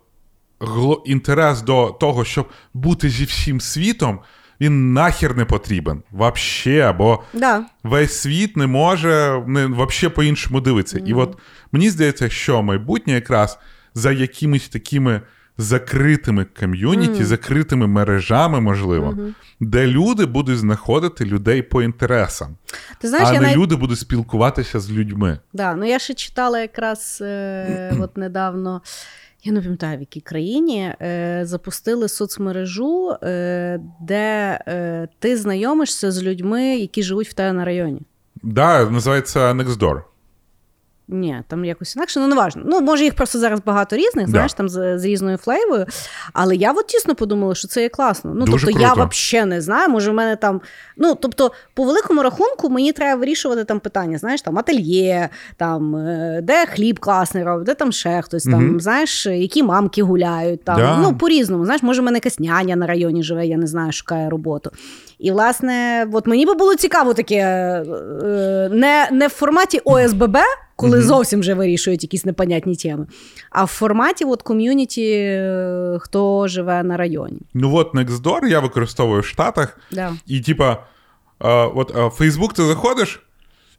[0.60, 4.20] гло- інтерес до того, щоб бути зі всім світом,
[4.60, 6.02] він нахер не потрібен.
[6.10, 7.64] Вообще, бо Да.
[7.82, 10.98] весь світ не може не, вообще по-іншому дивитися.
[11.06, 11.38] І от
[11.72, 13.58] мені здається, що майбутнє якраз
[13.94, 15.20] за якимись такими
[15.58, 19.18] закритими ком'юніті, закритими мережами, можливо,
[19.60, 22.56] де люди будуть знаходити людей по інтересам,
[22.98, 23.58] Ти знаєш, а я не навіть...
[23.58, 25.38] люди будуть спілкуватися з людьми.
[25.52, 28.82] Да, ну я ще читала якраз е, от недавно.
[29.44, 36.22] Я не пам'ятаю, в якій країні е, запустили соцмережу, е, де е, ти знайомишся з
[36.22, 38.00] людьми, які живуть в тебе на районі.
[38.42, 40.02] Да, називається Nextdoor.
[41.08, 42.62] Ні, там якось інакше, ну не важно.
[42.66, 44.30] Ну, може, їх просто зараз багато різних, Да.
[44.30, 45.86] знаєш, там з, з різною флейвою.
[46.32, 48.32] Але я от тісно подумала, що це є класно.
[48.34, 50.60] Ну, Дуже тобто, я взагалі не знаю, може, в мене там.
[50.96, 56.40] Ну, тобто, по великому рахунку, мені треба вирішувати там питання, знаєш, там ательє, там, е,
[56.42, 58.80] де хліб класний робить, де там ще хтось, там, Мгм.
[58.80, 60.64] знаєш, які мамки гуляють.
[60.64, 60.76] Там.
[60.76, 60.98] Да.
[61.02, 61.64] Ну, по-різному.
[61.64, 64.70] Знаєш, може, в мене якась няня на районі живе, я не знаю, шукає роботу.
[65.18, 70.36] І, власне, от мені би було цікаво таке, е, не, не в форматі ОСББ,
[70.76, 73.06] коли зовсім вже вирішують якісь непонятні теми,
[73.50, 77.38] а в форматі от ком'юніті, е, хто живе на районі.
[77.54, 80.12] Ну от Nextdoor я використовую в Штатах, Да.
[80.26, 83.22] і типа, е, от е, в Facebook ти заходиш,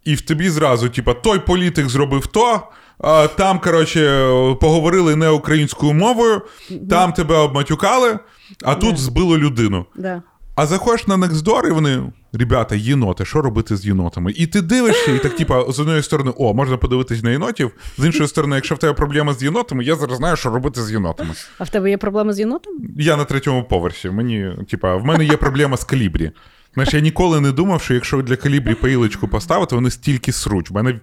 [0.05, 2.61] і в тобі зразу, типа, той політик зробив то.
[3.03, 6.41] е, Там, коротше, е, поговорили не українською мовою,
[6.89, 8.19] там тебе обматюкали,
[8.63, 9.85] а тут збило людину.
[9.95, 10.21] Да.
[10.57, 12.03] А заходиш на Nextdoor, і вони,
[12.33, 14.33] ребята, єноти, що робити з єнотами?
[14.35, 17.71] І ти дивишся, і так, типа, з однієї сторони, о, можна подивитись на єнотів.
[17.97, 20.91] З іншої сторони, якщо в тебе проблема з єнотами, я зараз знаю, що робити з
[20.91, 21.33] єнотами.
[21.57, 22.73] А в тебе є проблеми з єнотом?
[22.97, 24.09] Я на третьому поверсі.
[24.09, 26.31] Мені, типа, в мене є проблема з калібрі.
[26.73, 30.71] Знаєш, я ніколи не думав, що якщо для калібрі паїлочку поставити, вони стільки сруть.
[30.71, 30.99] У мене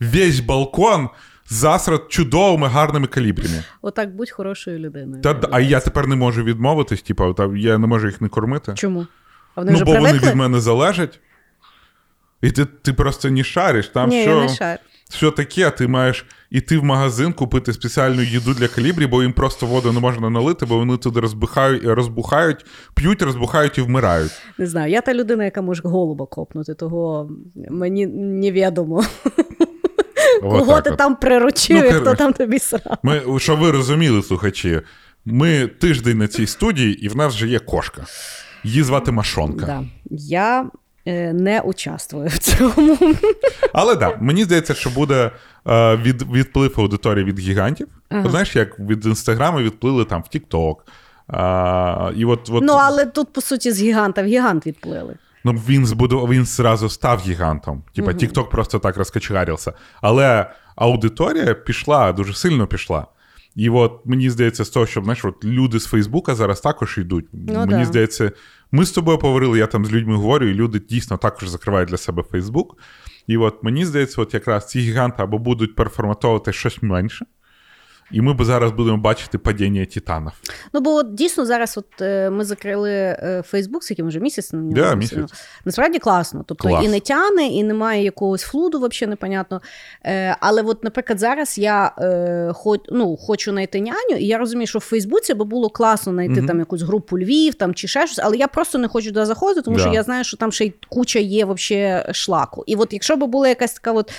[0.00, 1.08] весь балкон
[1.48, 3.64] засрат чудовими гарними калібрями.
[3.82, 5.22] Отак будь хорошою людиною.
[5.22, 8.72] Та, а я тепер не можу відмовитись, типа, та, я не можу їх не кормити.
[8.74, 9.06] Чому?
[9.54, 10.18] А вони ну, вже бо привикли?
[10.18, 11.20] вони від мене залежать.
[12.42, 13.88] І ти, ти просто не шариш.
[13.88, 14.80] Там Ні, що, я не шарю.
[15.10, 19.66] що таке, ти маєш іти в магазин, купити спеціальну їду для калібрі, бо їм просто
[19.66, 24.32] воду не можна налити, бо вони туди розбухають, розбухають, п'ють, розбухають і вмирають.
[24.58, 27.30] Не знаю, я та людина, яка може голуба копнути, того
[27.70, 29.04] мені невідомо,
[30.40, 32.98] кого ти там приручив Ну, і хто там тобі срав.
[33.02, 34.80] Ми, щоб ви розуміли, слухачі,
[35.24, 38.02] ми тиждень на цій студії, і в нас вже є кошка.
[38.64, 39.66] Її звати Машонка.
[39.66, 39.84] Да.
[40.10, 40.66] Я
[41.06, 42.98] е, не участвую в цьому.
[43.72, 45.30] Але так, да, мені здається, що буде
[45.66, 47.88] е, від, відплив аудиторії від гігантів.
[48.08, 48.30] Ага.
[48.30, 50.86] Знаєш, як від інстаграму відплили там в Тік-Ток.
[52.16, 52.62] і от, от...
[52.62, 55.14] Ну, але тут, по суті, з гіганта в гігант відплили.
[55.44, 57.82] Ну, він збудував, він зразу став гігантом.
[57.94, 59.72] Типа TikTok uh просто так розкачегарився.
[60.02, 63.06] Але аудиторія пішла, дуже сильно пішла.
[63.54, 67.26] І от мені здається, з того, що знаєш, от люди з Фейсбука зараз також йдуть.
[67.32, 67.84] Ну, мені да.
[67.84, 68.32] здається,
[68.72, 71.96] ми з тобою поговорили, я там з людьми говорю, і люди дійсно також закривають для
[71.96, 72.76] себе Фейсбук.
[73.26, 77.26] І от мені здається, от якраз ці гіганти або будуть переформатовувати щось менше.
[78.12, 80.32] І ми б зараз будемо бачити падіння титанів.
[80.72, 84.58] Ну, бо от дійсно зараз от е, ми закрили Фейсбук, з яким вже місяць на
[84.58, 84.72] нього.
[84.72, 85.32] Да, місяць.
[85.64, 86.44] Насправді класно.
[86.46, 86.84] Тобто Клас.
[86.84, 89.60] і не тяне, і немає якогось флуду, взагалі непонятно.
[90.04, 94.66] Е, але, от, наприклад, зараз я е, хоч, ну, хочу знайти няню, і я розумію,
[94.66, 98.06] що в Фейсбуці би було класно знайти mm там якусь групу Львів там, чи ще
[98.06, 99.82] щось, але я просто не хочу туди заходити, тому да.
[99.82, 102.64] що я знаю, що там ще й куча є вообще шлаку.
[102.66, 104.12] І от якщо б була якась така от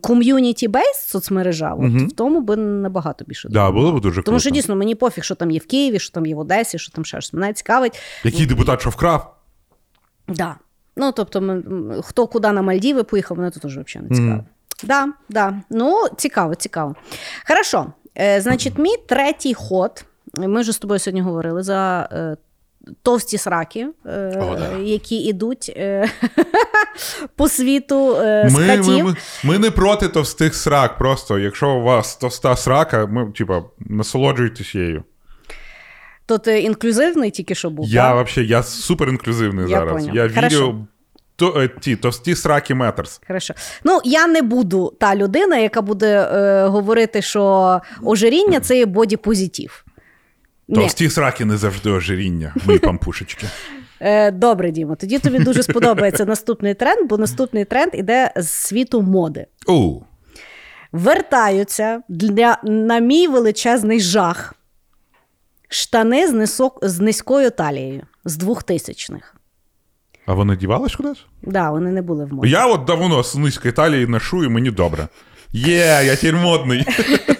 [0.00, 3.48] ком'юніті бейс соцмережа, от, mm в тому би набагато набагато більше.
[3.48, 4.26] Да, було б дуже круто.
[4.26, 6.78] Тому що дійсно мені пофіг, що там є в Києві, що там є в Одесі,
[6.78, 7.32] що там ще щось.
[7.32, 8.00] Мене цікавить.
[8.24, 9.34] Який депутат що вкрав?
[10.26, 10.36] Так.
[10.36, 10.56] Да.
[10.96, 11.62] Ну, тобто, ми,
[12.02, 14.32] хто куди на Мальдіви поїхав, мене тут теж взагалі не цікаво.
[14.32, 14.86] Mm.
[14.86, 15.60] Да, да.
[15.70, 16.94] Ну, цікаво, цікаво.
[17.48, 17.86] Хорошо.
[18.18, 20.04] Е, Значить, мій третій ход.
[20.34, 22.36] Ми вже з тобою сьогодні говорили за е,
[23.02, 24.78] товсті сраки, е, О, да.
[24.78, 26.10] які йдуть е,
[27.36, 29.14] по світу е, ми, ми, ми,
[29.44, 30.98] ми не проти товстих срак.
[30.98, 35.02] Просто якщо у вас товста срака, ми типа насолоджуйтесь її.
[36.26, 37.88] То ти інклюзивний тільки що був?
[37.88, 40.06] Я взагалі, я супер інклюзивний я зараз.
[40.06, 40.16] Понял.
[40.16, 40.86] Я вірю.
[41.36, 43.20] То, ті, товсті сраки метерс.
[43.26, 43.54] Хорошо.
[43.84, 49.84] Ну, я не буду та людина, яка буде е, говорити, що ожиріння це є бодіпозитив.
[50.74, 53.46] Товсті сраки не завжди ожиріння, мої пампушечки.
[54.00, 54.96] Е, добре, Дімо.
[54.96, 59.46] Тоді тобі дуже сподобається наступний тренд, бо наступний тренд іде з світу моди.
[59.66, 60.00] У.
[60.92, 64.54] Вертаються для, на мій величезний жах.
[65.68, 69.34] Штани з нисок, з низькою талією, з двохтисячних.
[70.26, 71.24] А вони дівались кудись?
[71.44, 72.50] Так, да, вони не були в моді.
[72.50, 75.08] Я от давно з низької талії ношу, і мені добре.
[75.52, 76.84] Є, я тіпер модний.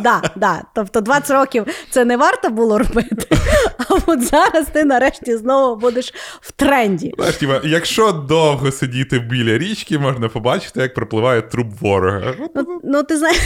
[0.00, 0.62] да, да.
[0.74, 3.36] Тобто 20 років це не варто було робити.
[3.78, 7.14] А от зараз ти нарешті знову будеш в тренді.
[7.16, 12.34] Знаєш, тіба, Якщо довго сидіти біля річки, можна побачити, як пропливає труп ворога.
[12.54, 13.38] Ну, ну ти знаєш,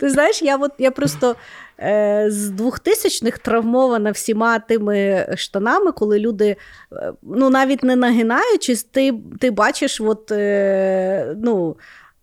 [0.00, 1.36] ти знаєш, я от я просто.
[1.80, 6.56] Е, з 2000-х травмована всіма тими штанами, коли люди,
[6.92, 11.76] е, ну навіть не нагинаючись, ти ти бачиш от, е, ну,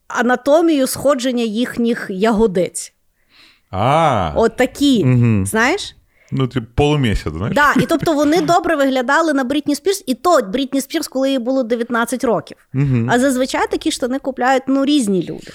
[0.08, 2.95] анатомію сходження їхніх ягодиць.
[3.72, 4.32] А.
[4.36, 5.46] От такі, угу.
[5.46, 5.96] знаєш?
[6.32, 7.56] Ну, типу, полумісяць, знаєш?
[7.56, 11.40] Так, і тобто вони добре виглядали на Брітні Спірс, і то Брітні Спірс, коли їй
[11.40, 12.58] було 19 років.
[12.74, 13.08] Угу.
[13.10, 15.52] А зазвичай такі штани купляють ну, різні люди.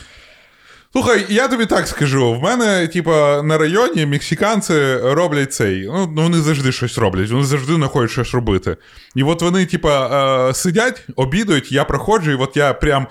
[0.93, 5.87] Слухай, я тобі так скажу: в мене, типа, на районі мексиканці роблять цей.
[5.87, 8.77] Ну, вони завжди щось роблять, вони завжди знаходять щось робити.
[9.15, 10.07] І от вони, типа,
[10.49, 13.07] е, сидять, обідують, я проходжу, і от я прям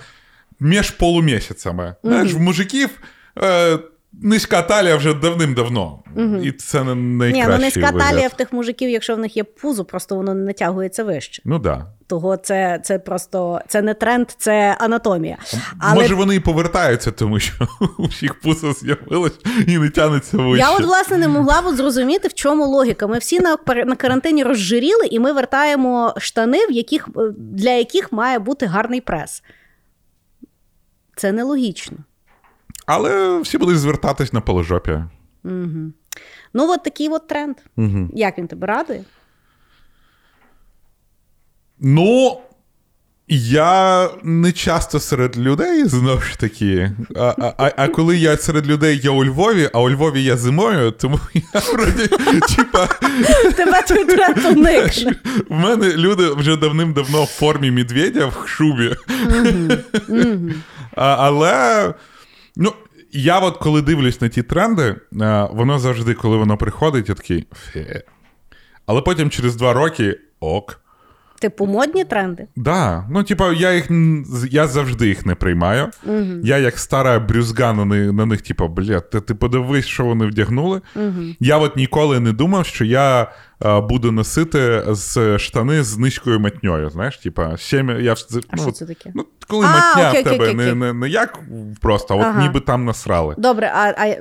[0.60, 1.94] між полумісяцями.
[2.04, 2.88] Знаєш, в мужиків.
[4.14, 6.02] Е, Низька талія вже давним-давно.
[6.16, 6.36] Угу.
[6.36, 7.98] І це не найкращий Ні, ну низька вигляд.
[7.98, 11.42] талія в тих мужиків, якщо в них є пузо, просто воно не натягується вище.
[11.44, 11.86] Ну да.
[12.06, 15.36] Того це це просто це не тренд, це анатомія.
[15.78, 16.02] Але...
[16.02, 20.58] Може, вони і повертаються, тому що у всіх пузо з'явилось і не тянеться вище.
[20.58, 23.06] Я от власне не могла от зрозуміти, в чому логіка.
[23.06, 27.08] Ми всі на на карантині розжиріли, і ми вертаємо штани, в яких
[27.38, 29.42] для яких має бути гарний прес.
[31.16, 31.96] Це нелогічно.
[32.92, 35.04] Але всі будуть звертатись на положопі.
[35.44, 35.92] Угу.
[36.54, 37.56] Ну, от такий от тренд.
[37.76, 38.08] Угу.
[38.14, 39.04] Як він тебе радує?
[41.80, 42.40] Ну,
[43.28, 46.90] я не часто серед людей знову ж таки.
[47.16, 50.90] А а, а коли я серед людей я у Львові, а у Львові я зимою,
[50.90, 52.08] тому я вроді,
[52.56, 52.88] типа.
[53.56, 55.14] Тебе тренд уникне.
[55.48, 58.96] В мене люди вже давним-давно в формі медведя в шубі.
[60.96, 61.94] Але.
[63.12, 64.82] Я от коли дивлюсь на ті тренди,
[65.20, 67.46] е, воно завжди, коли воно приходить, я такий.
[67.52, 68.02] Фе.
[68.86, 70.80] Але потім через два роки ок.
[71.40, 72.42] Типу, модні тренди?
[72.42, 72.64] Так.
[72.64, 73.06] Да.
[73.10, 73.90] Ну, типу, я їх
[74.50, 75.88] я завжди їх не приймаю.
[76.06, 76.24] Угу.
[76.44, 80.26] Я, як стара брюзга, на них, на них типу, бля, ти, ти подивись, що вони
[80.26, 80.80] вдягнули.
[80.96, 81.22] Угу.
[81.40, 86.90] Я от ніколи не думав, що я а, буду носити з штани з низькою матньою.
[86.90, 89.12] Знаєш, типа, ще я ну, а що це таке?
[89.14, 91.38] Ну, коли а, матня окей, в тебе окей, не, не не, як
[91.80, 92.42] просто, а от ага.
[92.42, 93.34] ніби там насрали.
[93.38, 94.16] Добре, а, а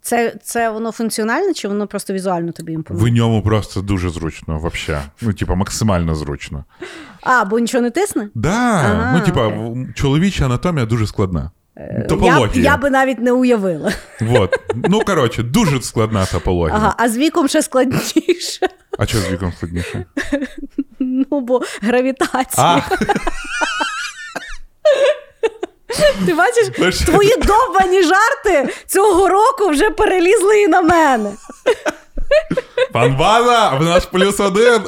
[0.00, 3.10] Це, це воно функціональне чи воно просто візуально тобі імпонує?
[3.10, 5.00] В ньому просто дуже зручно, вообще.
[5.20, 6.64] Ну, типа, максимально зручно.
[7.22, 8.28] А, бо нічого не тисне?
[8.34, 9.52] Да, А, ну, типа,
[9.94, 11.50] чоловіча анатомія дуже складна.
[11.76, 12.64] Я, Топологія.
[12.64, 13.92] я би навіть не уявила.
[14.20, 14.54] Вот.
[14.74, 16.76] Ну, коротше, дуже складна топологія.
[16.76, 18.68] Ага, а з віком ще складніше.
[18.98, 20.04] А що з віком складніше?
[20.98, 22.66] Ну, бо гравітація.
[22.66, 22.80] А,
[26.26, 31.32] Ти бачиш, твої довбані жарти цього року вже перелізли і на мене.
[32.92, 34.80] пан Вана, в нас плюс один.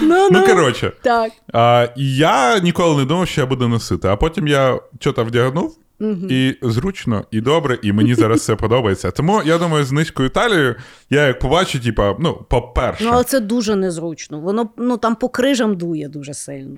[0.00, 0.92] Ну, Ну, коротше.
[1.02, 1.32] Так.
[1.52, 4.08] А, і я ніколи не думав, що я буду носити.
[4.08, 5.78] А потім я щось вдягнув,
[6.30, 9.10] і зручно, і добре, і мені зараз все подобається.
[9.10, 10.74] Тому я думаю, з низькою талією
[11.10, 14.40] я як побачу, типа, ну, по-перше, Ну, але це дуже незручно.
[14.40, 16.76] Воно ну, там по крижам дує дуже сильно.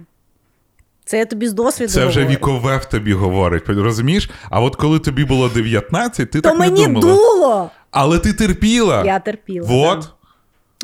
[1.06, 1.92] Це я тобі з досвіду.
[1.92, 2.36] це вже говорю.
[2.38, 4.30] вікове в тобі говорить, розумієш?
[4.50, 7.70] А от коли тобі було 19, ти То так не мені дуло.
[7.90, 9.04] Але ти терпіла.
[9.04, 9.66] Я терпіла.
[9.68, 10.00] Вот.
[10.00, 10.06] да.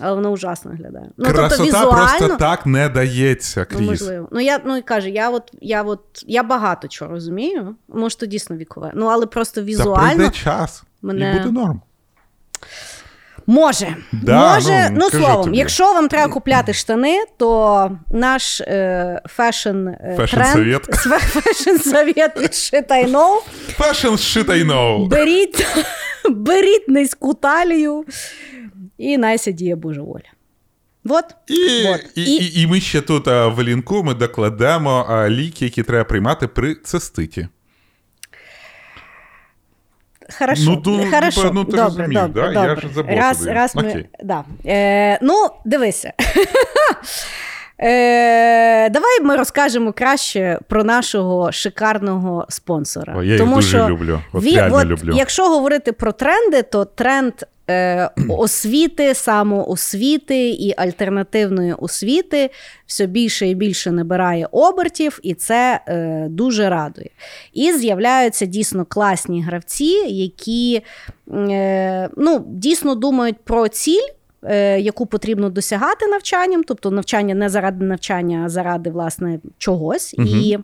[0.00, 1.08] Але воно ужасно виглядає.
[1.16, 3.88] Ну, Красота тобто візуально, просто так не дається, Ну, Кріс.
[3.88, 4.28] можливо.
[4.32, 7.76] Ну, я ну, кажу, я от, я от я багато чого розумію.
[7.88, 8.92] Може, то дійсно вікове.
[8.94, 10.16] Ну, але просто Та візуально.
[10.16, 11.80] прийде час, мене- і буде норм.
[13.46, 15.58] Може, Да, може, ну, ну, словом, тобі.
[15.58, 20.56] якщо вам треба купляти штани, то наш е, fashion е, тренд,
[22.04, 22.16] від
[23.10, 23.36] Know,
[23.78, 25.08] Fashion shit I know.
[25.08, 25.66] беріть,
[26.30, 28.04] беріть низьку талію
[28.98, 30.24] і най ся діє Божа воля.
[31.04, 31.24] Вот.
[31.48, 32.00] І, Вот.
[32.14, 35.82] і, І- і, і ми ще тут а, в лінку ми докладемо а, ліки, які
[35.82, 37.48] треба приймати при циститі.
[40.38, 41.42] Хорошо, Ну, то, хорошо.
[41.42, 42.62] типа, ну, ти добре, розумів, добре, да?
[42.62, 42.88] Я добре.
[42.88, 43.50] ж забув раз, тобі.
[43.52, 44.44] раз ми, да.
[44.66, 46.12] е, ну, дивися.
[47.80, 53.14] Е, давай ми розкажемо краще про нашого шикарного спонсора.
[53.16, 54.20] О, я їх Тому дуже що люблю.
[54.32, 55.14] От він- реально от люблю.
[55.16, 57.32] Якщо говорити про тренди, то тренд
[58.28, 62.50] освіти, самоосвіти і альтернативної освіти
[62.86, 67.10] все більше і більше набирає обертів, і це е, дуже радує.
[67.52, 70.82] І з'являються дійсно класні гравці, які
[71.32, 74.08] е, ну, дійсно думають про ціль.
[74.44, 80.14] е, Яку потрібно досягати навчанням, тобто навчання не заради навчання, а заради власне чогось.
[80.18, 80.28] Мгм.
[80.28, 80.58] І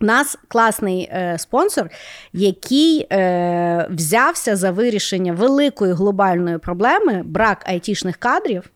[0.00, 1.90] у нас класний е, спонсор,
[2.32, 8.70] який е, взявся за вирішення великої глобальної проблеми брак айтішних кадрів.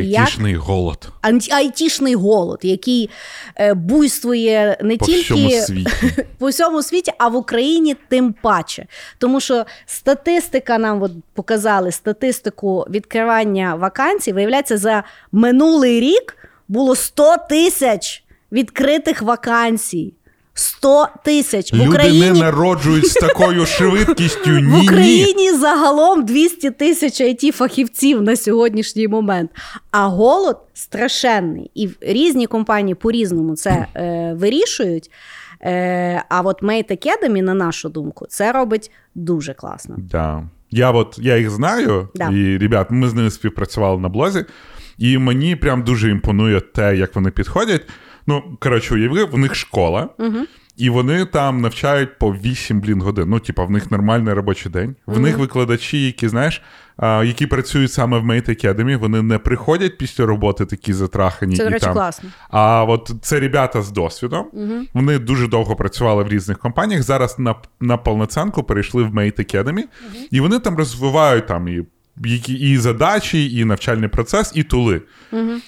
[0.00, 3.10] як Айтішний голод анті- айтішний голод, який
[3.56, 5.90] е, буйствує не по тільки всьому світі.
[6.38, 8.86] по всьому світі, а в Україні тим паче.
[9.18, 14.32] Тому що статистика нам от показали статистику відкривання вакансій.
[14.32, 16.36] Виявляється, за минулий рік
[16.68, 20.14] було 100 тисяч відкритих вакансій.
[20.60, 22.20] 100 тисяч в Люди Україні.
[22.30, 24.50] не народжують з такою швидкістю.
[24.50, 24.82] Ні, В ні.
[24.84, 29.50] Україні загалом 200 тисяч it фахівців на сьогоднішній момент.
[29.90, 31.70] А голод страшенний.
[31.74, 35.10] І в- різні компанії по-різному це е, вирішують.
[35.62, 39.94] Е, а от Mate Academy, на нашу думку, це робить дуже класно.
[39.98, 40.42] Да.
[40.70, 42.28] Я от я їх знаю, Да.
[42.28, 44.44] і ребят, ми з ними співпрацювали на блозі,
[44.98, 47.82] і мені прям дуже імпонує те, як вони підходять.
[48.26, 50.36] Ну, коротше, уяви, в них школа, Угу.
[50.76, 53.24] і вони там навчають по 8 блін годин.
[53.28, 54.96] Ну, типа, в них нормальний робочий день.
[55.06, 56.62] В них викладачі, які, знаєш,
[56.96, 61.56] а, які працюють саме в Mate Academy, вони не приходять після роботи такі затрахані.
[61.56, 62.30] Це, і речі, там, класно.
[62.50, 64.46] А от це ребята з досвідом.
[64.52, 64.72] Угу.
[64.94, 67.02] Вони дуже довго працювали в різних компаніях.
[67.02, 69.82] Зараз на, на повноцінку перейшли в Mate Academy,
[70.30, 71.82] і вони там розвивають там і,
[72.24, 75.02] які, і задачі, і навчальний процес, і тули.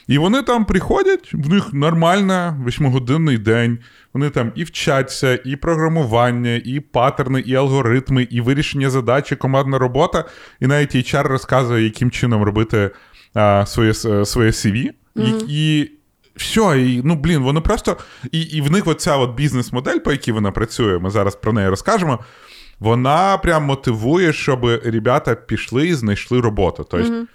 [0.09, 3.79] І вони там приходять, в них нормально восьмигодинний день.
[4.15, 9.79] Вони там і вчаться, і програмування, і паттерни, і алгоритми, і вирішення задач, і командна
[9.79, 10.25] робота.
[10.61, 12.91] І навіть HR розказує, яким чином робити
[13.35, 14.91] а, своє, своє CV.
[15.17, 15.91] І, і
[16.37, 17.97] все, і, ну блін, вони просто.
[18.33, 21.69] І, і в них оця от бізнес-модель, по якій вона працює, ми зараз про неї
[21.69, 22.19] розкажемо.
[22.83, 26.87] Вона прям мотивує, щоб ребята пішли і знайшли роботу.
[26.91, 27.27] Тобто,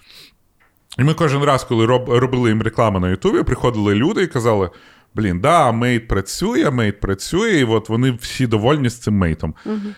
[0.98, 4.70] і ми кожен раз, коли роб, робили їм рекламу на Ютубі, приходили люди і казали:
[5.14, 9.54] блін, да, Mate працює, Mate працює, і от вони всі довольні з цим Mate ом.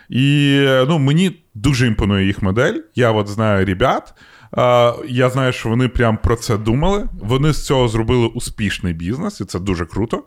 [0.08, 2.74] І ну, мені дуже імпонує їх модель.
[2.94, 4.14] Я от знаю ребят.
[4.58, 7.08] е, Я знаю, що вони прям про це думали.
[7.20, 10.22] Вони з цього зробили успішний бізнес, і це дуже круто.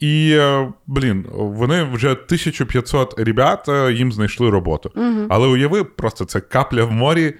[0.00, 4.90] І, е, блін, вони вже 1500 ребят е, їм знайшли роботу.
[5.28, 7.34] Але уяви, просто це капля в морі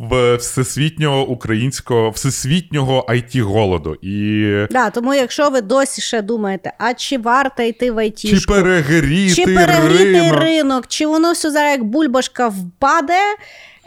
[0.00, 3.94] в всесвітнього українського, всесвітнього it голоду.
[4.02, 4.46] І...
[4.70, 8.40] Да, тому якщо ви досі ще думаєте, а чи варто йти в IT?
[8.40, 10.40] Чи перегріти, чи перегріти ринок?
[10.40, 13.20] ринок, чи воно все зараз як бульбашка впаде?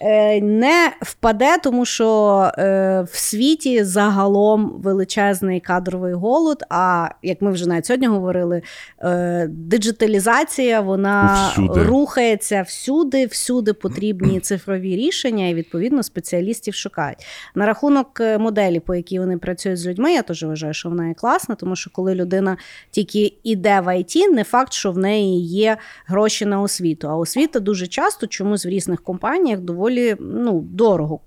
[0.05, 6.63] Е, Не впаде, тому що е, в світі загалом величезний кадровий голод.
[6.69, 8.61] А як ми вже навіть сьогодні говорили,
[8.99, 11.83] е, диджиталізація вона Всюди.
[11.83, 17.25] рухається всюди, всюди потрібні цифрові рішення, і відповідно спеціалістів шукають.
[17.55, 21.13] На рахунок моделі, по якій вони працюють з людьми, я теж вважаю, що вона є
[21.13, 22.57] класна, тому що коли людина
[22.91, 27.09] тільки йде в IT, не факт, що в неї є гроші на освіту.
[27.09, 31.19] А освіта дуже часто чомусь в різних компаніях доволі ну, дорого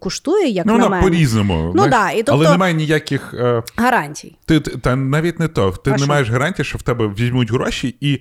[0.00, 1.02] коштує, як Ну, на мене.
[1.02, 1.72] по-різному.
[1.76, 3.34] Ну, да, і тобто- Але немає ніяких.
[3.34, 4.36] Е, Гарантій.
[4.46, 5.70] ти, ти- та навіть не то.
[5.70, 6.06] Ти А не що?
[6.06, 8.20] маєш гарантії, що в тебе візьмуть гроші і.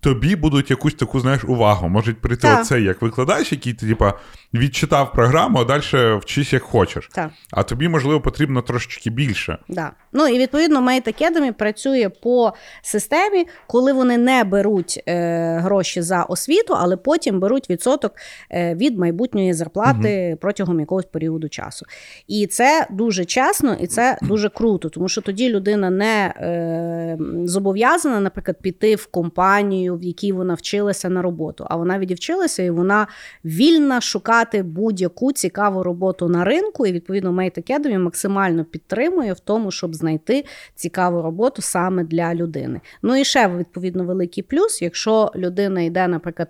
[0.00, 1.88] Тобі будуть якусь таку, знаєш, увагу.
[1.88, 2.60] Можуть прийти Так.
[2.60, 4.14] оцей як викладач, який ти, типа,
[4.54, 7.08] відчитав програму, а далі вчись як хочеш.
[7.12, 7.30] Так.
[7.50, 9.58] А тобі, можливо, потрібно трошечки більше.
[9.68, 9.90] Да.
[10.12, 16.22] Ну і відповідно Mate Academy працює по системі, коли вони не беруть е, гроші за
[16.22, 18.12] освіту, але потім беруть відсоток
[18.50, 21.86] е, від майбутньої зарплати протягом якогось періоду часу.
[22.26, 28.20] І це дуже чесно, і це дуже круто, тому що тоді людина не е, зобов'язана,
[28.20, 31.66] наприклад, піти в компанію, в якій вона вчилася на роботу.
[31.68, 33.06] А вона відівчилася і вона
[33.44, 36.86] вільна шукати будь-яку цікаву роботу на ринку.
[36.86, 42.80] І відповідно Mate Academy максимально підтримує в тому, щоб знайти цікаву роботу саме для людини.
[43.02, 46.48] Ну і ще відповідно великий плюс, якщо людина йде, наприклад.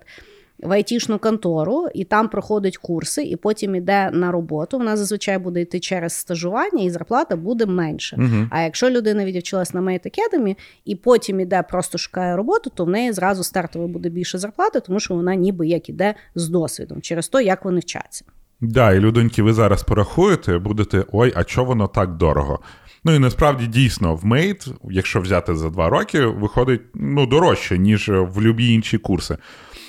[0.59, 4.77] В айтішну контору і там проходить курси, і потім йде на роботу.
[4.77, 8.15] Вона зазвичай буде йти через стажування, і зарплата буде менше.
[8.19, 8.47] Угу.
[8.49, 10.55] А якщо людина відівчилась на Mate Academy
[10.85, 14.99] і потім іде, просто шукає роботу, то в неї зразу стартово буде більше зарплати, тому
[14.99, 18.25] що вона ніби як іде з досвідом через те, як вони вчаться.
[18.61, 22.59] Да, і людоньки, ви зараз порахуєте, будете ой, а чого воно так дорого?
[23.03, 28.09] Ну і насправді дійсно в Mate, якщо взяти за два роки, виходить ну, дорожче, ніж
[28.09, 29.37] в любі інші курси.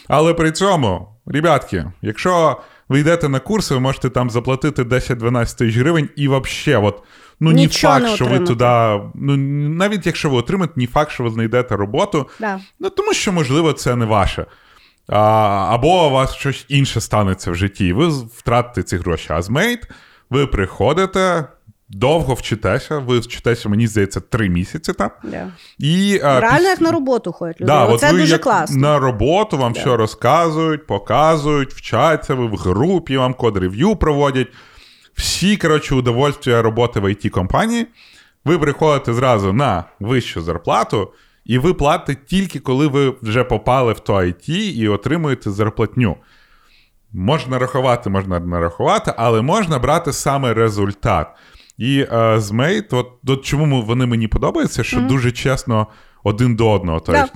[0.08, 2.56] Але при цьому, ребятки, якщо
[2.88, 7.02] ви йдете на курси, ви можете там заплатити 10-12 тисяч гривень і взагалі, от,
[7.40, 9.36] ну ні Нічого факт, не що ви туди, ну
[9.68, 12.60] навіть якщо ви отримаєте, ні факт, що ви знайдете роботу, Да.
[12.80, 14.46] Ну, тому що, можливо, це не ваше.
[15.08, 15.18] А,
[15.70, 19.26] або у вас щось інше станеться в житті, і ви втратите ці гроші.
[19.30, 19.82] А з Mate
[20.30, 21.44] ви приходите,
[21.88, 25.10] довго вчитеся, ви вчитеся, мені здається, три місяці там.
[25.24, 25.48] Да.
[25.78, 27.66] І, а, Реально, піс- як на роботу ходять люди.
[27.66, 28.76] Да, от ви дуже як класно.
[28.76, 34.48] На роботу вам все розказують, показують, вчаться, ви в групі, вам код-рев'ю проводять.
[35.14, 37.86] Всі, коротше, удовольствия роботи в it компанії
[38.44, 41.12] Ви приходите зразу на вищу зарплату,
[41.44, 46.16] і ви платите тільки коли ви вже попали в то IT і отримуєте зарплатню.
[47.12, 51.28] Можна рахувати, можна не рахувати, але можна брати саме результат.
[51.78, 55.86] І е, з Мейт, от, от чому вони мені подобаються, що дуже чесно
[56.24, 57.00] один до одного.
[57.00, 57.28] Тобто, yeah.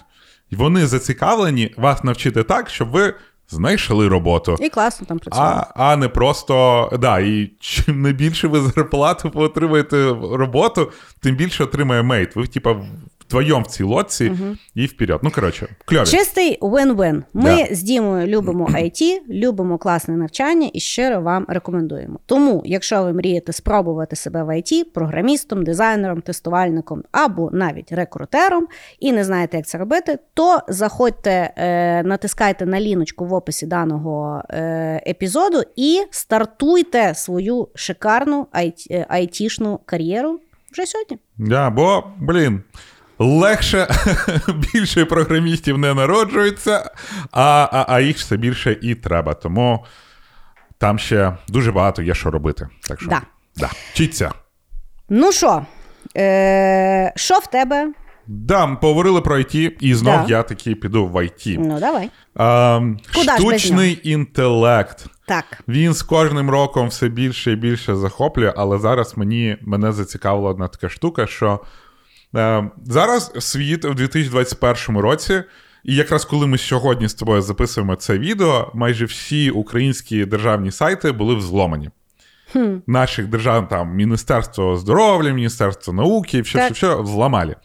[0.50, 3.14] Вони зацікавлені вас навчити так, щоб ви
[3.48, 4.56] знайшли роботу.
[4.60, 5.66] І класно там працювати.
[5.76, 11.64] А, а не просто да, і чим не більше ви зарплату отримаєте роботу, тим більше
[11.64, 12.36] отримає мейт.
[12.36, 12.76] Ви, типа,
[13.32, 14.32] вдвоєм в цій лодці
[14.74, 15.20] і вперед.
[15.22, 16.06] Ну, коротше, кльові.
[16.06, 17.22] Чистий win-win.
[17.34, 17.74] Ми Да.
[17.74, 22.18] з Дімою любимо IT, любимо класне навчання і щиро вам рекомендуємо.
[22.26, 28.66] Тому, якщо ви мрієте спробувати себе в IT, програмістом, дизайнером, тестувальником або навіть рекрутером,
[29.00, 34.42] і не знаєте, як це робити, то заходьте, е, натискайте на ліночку в описі даного
[34.50, 40.40] е, епізоду і стартуйте свою шикарну IT, е, айтішну кар'єру
[40.72, 41.18] вже сьогодні.
[41.38, 42.62] Да, бо, блін,
[43.22, 43.88] легше
[44.72, 46.90] більше програмістів не народжується,
[47.32, 49.34] а, а, а їх все більше і треба.
[49.34, 49.84] Тому
[50.78, 52.68] там ще дуже багато є що робити.
[52.88, 53.22] Так що, Да.
[53.56, 53.70] Да.
[53.92, 54.32] Вчіться.
[55.08, 55.66] Ну що,
[56.16, 57.92] е, що в тебе?
[58.26, 60.24] Да, ми поговорили про IT, і знов Да.
[60.28, 61.56] я таки піду в IT.
[61.58, 62.10] Ну, давай.
[62.36, 65.06] Ем, Куда штучний інтелект.
[65.26, 65.44] Так.
[65.68, 70.68] Він з кожним роком все більше і більше захоплює, але зараз мені мене зацікавила одна
[70.68, 71.60] така штука, що
[72.84, 75.42] зараз світ у 2021 році,
[75.84, 81.12] і якраз коли ми сьогодні з тобою записуємо це відео, майже всі українські державні сайти
[81.12, 81.90] були взломані.
[82.52, 82.76] Хм.
[82.86, 87.56] Наших держав, там Міністерство здоров'я, Міністерство науки, все, все, все взламали.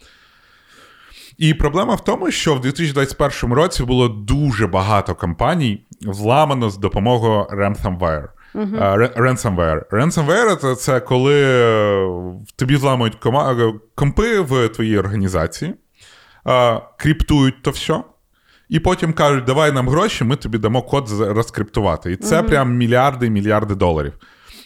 [1.37, 7.43] І проблема в тому, що в 2021 році було дуже багато компаній взламано з допомогою
[7.43, 8.27] ransomware.
[8.97, 9.89] Ре- Ransomware.
[9.91, 12.07] Ransomware це, це коли е,
[12.55, 15.73] тобі зламують кома- е, компи в твоїй організації,
[16.97, 18.01] кріптують то все,
[18.69, 22.11] І потім кажуть, давай нам гроші, ми тобі дамо код розкриптувати.
[22.11, 24.13] І це прям мільярди і мільярди доларів.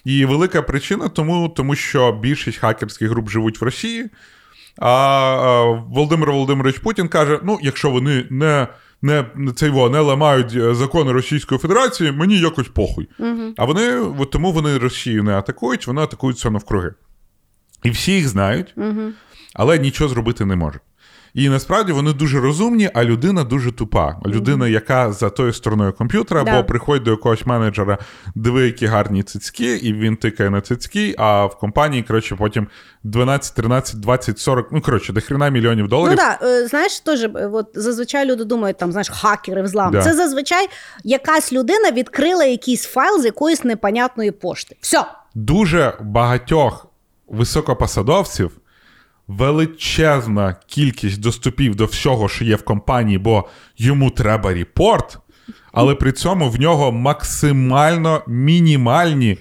[0.06, 4.10] І велика причина тому, тому що більшість хакерських груп живуть в Росії.
[4.78, 8.68] А Володимир Володимирович Путін каже: ну, якщо вони не,
[9.02, 9.26] не,
[9.56, 13.10] цей, во, не ламають е, закони Російської Федерації, мені якось похуй.
[13.58, 16.94] А вони от тому вони Росію не атакують, вони атакують все навкруги.
[17.84, 18.74] І всі їх знають,
[19.54, 20.82] але нічого зробити не можуть.
[21.34, 24.16] І насправді вони дуже розумні, а людина дуже тупа.
[24.26, 26.52] Людина, яка за тою стороною комп'ютера, Да.
[26.52, 27.98] або приходить до якогось менеджера,
[28.36, 32.68] диви, які гарні цицьки, і він тикає на цицьки, а в компанії, коротше, потім
[33.04, 36.18] 12, 13, 20, 40, ну коротше, до хрена мільйонів Ну доларів.
[36.18, 39.92] так, е, знаєш, теж е, от зазвичай люди думають, там знаєш, хакери взлам.
[39.92, 40.02] Да.
[40.04, 40.68] Це зазвичай
[41.04, 44.76] якась людина відкрила якийсь файл з якоїсь непонятної пошти.
[44.82, 45.06] Все.
[45.36, 46.88] дуже багатьох
[47.28, 48.52] високопосадовців
[49.38, 55.20] величезна кількість доступів до всього, що є в компанії, бо йому треба репорт,
[55.74, 59.38] але при цьому в нього максимально мінімальні.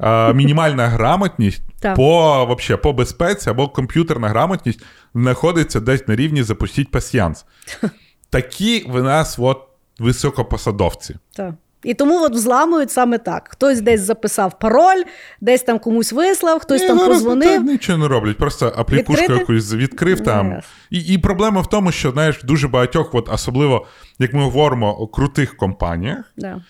[0.00, 1.96] е, Мінімальна грамотність Так.
[1.96, 4.80] по, вообще, по безпеці або комп'ютерна грамотність
[5.14, 7.44] знаходиться десь на рівні запустіть пасьянс.
[8.30, 9.58] Такі в нас от,
[9.98, 11.16] високопосадовці.
[11.36, 11.54] Так.
[11.84, 13.48] І тому от взламують саме так.
[13.50, 15.02] Хтось десь записав пароль,
[15.40, 17.48] десь там комусь вислав, хтось Ні, там зараз позвонив.
[17.66, 20.60] та Нічого не роблять, просто аплікушку якусь відкрив там.
[20.90, 23.86] І, і проблема в тому, що знаєш, дуже багатьох, от особливо
[24.18, 26.60] як ми говоримо о крутих компаніях, Да.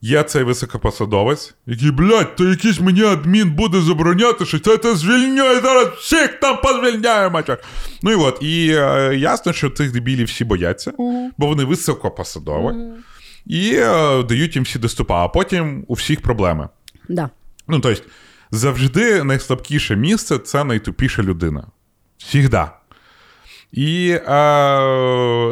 [0.00, 5.60] є цей високопосадовець, який, блядь, то якийсь мені адмін буде забороняти, що це те звільняє
[5.60, 7.42] зараз всіх там позвільняємо.
[8.02, 10.92] Ну і от, і е, ясно, що цих дебілів всі бояться,
[11.38, 12.74] бо вони високопосадові.
[13.46, 16.68] І е, дають їм всі доступи, а потім у всіх проблеми.
[17.08, 17.30] Да.
[17.68, 18.02] Ну, тобто,
[18.50, 21.66] завжди найслабкіше місце це найтупіша людина.
[22.18, 22.72] Всігда.
[23.72, 24.20] І е,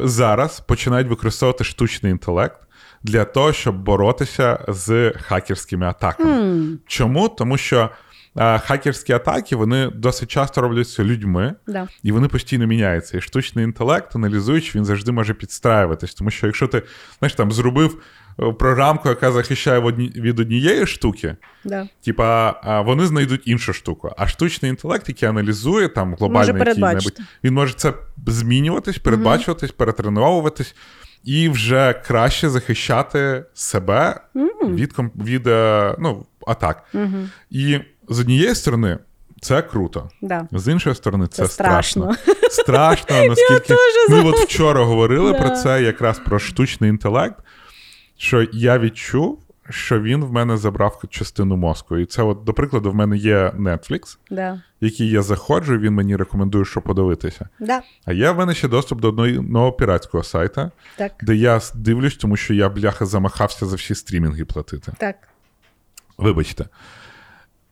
[0.05, 2.61] зараз починають використовувати штучний інтелект
[3.03, 6.78] для того, щоб боротися з хакерськими атаками.
[6.86, 7.28] Чому?
[7.28, 7.91] Тому що
[8.59, 11.89] хакерські атаки вони досить часто робляться людьми, Да.
[12.03, 13.18] і вони постійно міняються.
[13.18, 16.14] І штучний інтелект, аналізуючи, він завжди може підстраюватись.
[16.14, 16.83] Тому що якщо ти
[17.18, 18.03] знаєш, там зробив
[18.41, 19.81] е, програмку, яка захищає
[20.16, 21.89] від однієї штуки, Да.
[22.05, 24.12] Типа, вони знайдуть іншу штуку.
[24.18, 26.59] А штучний інтелект, який аналізує там передбачити.
[26.59, 27.93] який-небудь, він може це
[28.26, 30.74] змінюватись, передбачуватись, перетренуватись
[31.24, 34.20] і вже краще захищати себе
[34.62, 36.85] від, ком- від е, ну, атак.
[37.51, 37.78] І
[38.11, 38.98] з однієї сторони,
[39.40, 40.08] це круто.
[40.22, 40.48] Да.
[40.52, 42.14] З іншої сторони, це, Це страшно.
[42.50, 43.16] страшно.
[43.28, 43.74] Наскільки
[44.11, 45.38] ми от вчора говорили Да.
[45.38, 47.36] про це, якраз про штучний інтелект,
[48.16, 49.38] що я відчув,
[49.70, 51.98] що він в мене забрав частину мозку.
[51.98, 54.62] І це, от, до прикладу, в мене є Netflix, Да.
[54.80, 57.48] який я заходжу, і він мені рекомендує, що подивитися.
[57.61, 57.82] Да.
[58.04, 61.12] А є в мене ще доступ до одного піратського сайта, Так.
[61.22, 64.92] де я дивлюсь, тому що я, бляха, замахався за всі стрімінги платити.
[64.98, 65.16] Так.
[66.18, 66.66] Вибачте.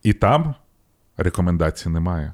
[0.03, 0.55] І там
[1.16, 2.32] рекомендацій немає.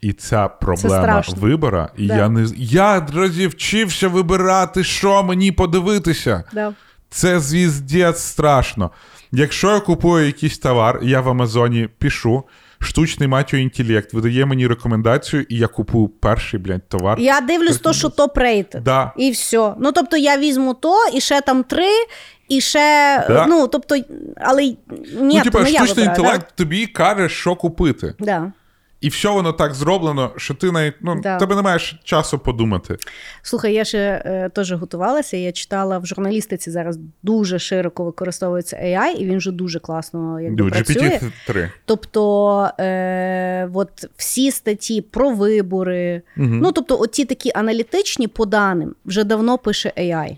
[0.00, 2.16] І ця проблема вибора, і Да.
[2.16, 6.44] я не я друзі, вчився вибирати, що мені подивитися.
[6.52, 6.72] Да.
[7.10, 8.90] Це звіздець страшно.
[9.32, 12.44] Якщо я купую якийсь товар, я в Амазоні пишу,
[12.80, 17.20] штучний матю інтелект видає мені рекомендацію, і я купую перший, блядь, товар.
[17.20, 18.84] Я дивлюсь то, що топ рейтинг.
[18.84, 19.12] Да.
[19.16, 19.74] І все.
[19.78, 21.90] Ну, тобто, я візьму то, і ще там три,
[22.48, 23.24] і ще.
[23.28, 23.46] Да.
[23.48, 23.96] Ну, тобто,
[24.36, 24.76] але ні,
[25.14, 28.14] ну, я штучний вибираю, інтелект тобі каже, що купити.
[28.18, 28.52] Да?
[29.00, 31.36] І все воно так зроблено, що ти навіть ну, Да.
[31.38, 32.96] тебе не маєш часу подумати.
[33.42, 35.36] Слухай, я ще е, теж готувалася.
[35.36, 40.64] Я читала в журналістиці зараз дуже широко використовується AI, і він вже дуже класно якби,
[40.64, 41.20] Ну, працює.
[41.48, 41.68] GPT-3.
[41.84, 49.24] Тобто, е, от всі статті про вибори, ну тобто, оці такі аналітичні по даним вже
[49.24, 50.36] давно пише AI.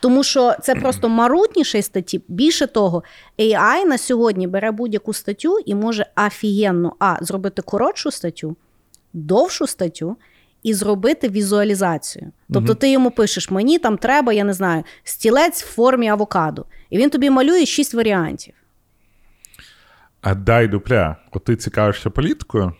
[0.00, 2.22] Тому що це просто марутніші статті.
[2.28, 3.02] Більше того,
[3.38, 8.56] AI на сьогодні бере будь-яку статтю і може офігенно а зробити коротшу статтю,
[9.12, 10.16] довшу статтю
[10.62, 12.32] і зробити візуалізацію.
[12.52, 16.98] Тобто, ти йому пишеш: мені там треба, я не знаю, стілець в формі авокадо, і
[16.98, 18.54] він тобі малює шість варіантів.
[20.20, 22.72] А дай дупля, от ти цікавишся політикою,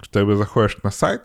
[0.00, 1.20] в тебе заходиш на сайт,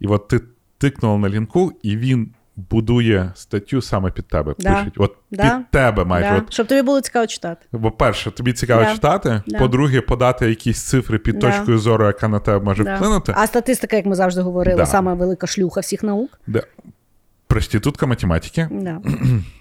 [0.00, 0.40] і от ти
[0.78, 4.54] тикнув на лінку, і він будує статтю саме під тебе.
[4.58, 4.74] Да.
[4.74, 4.94] Пишуть.
[4.96, 5.56] От Да.
[5.58, 6.30] під тебе майже.
[6.30, 7.66] Да, От, щоб тобі було цікаво читати.
[7.82, 8.92] по-перше, тобі цікаво Да.
[8.92, 9.42] читати.
[9.46, 9.58] Да.
[9.58, 11.50] По-друге, подати якісь цифри під Да.
[11.50, 12.96] точкою зору, яка на тебе може Да.
[12.96, 13.32] вплинути.
[13.36, 14.86] А статистика, як ми завжди говорили, Да.
[14.86, 16.40] сама велика шлюха всіх наук.
[16.46, 16.62] Да.
[17.46, 18.68] Проститутка математики.
[18.70, 19.00] Да.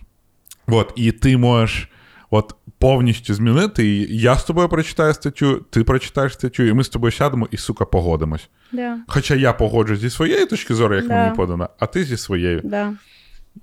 [0.67, 1.89] От, і ти можеш
[2.29, 3.87] от повністю змінити.
[3.87, 7.57] І я з тобою прочитаю статтю, ти прочитаєш статтю, і ми з тобою сядемо і,
[7.57, 8.49] сука, погодимось.
[8.71, 8.97] Да.
[9.07, 11.23] Хоча я погоджусь зі своєї точки зору, як Да.
[11.23, 12.61] мені подано, а ти зі своєю.
[12.63, 12.93] Да.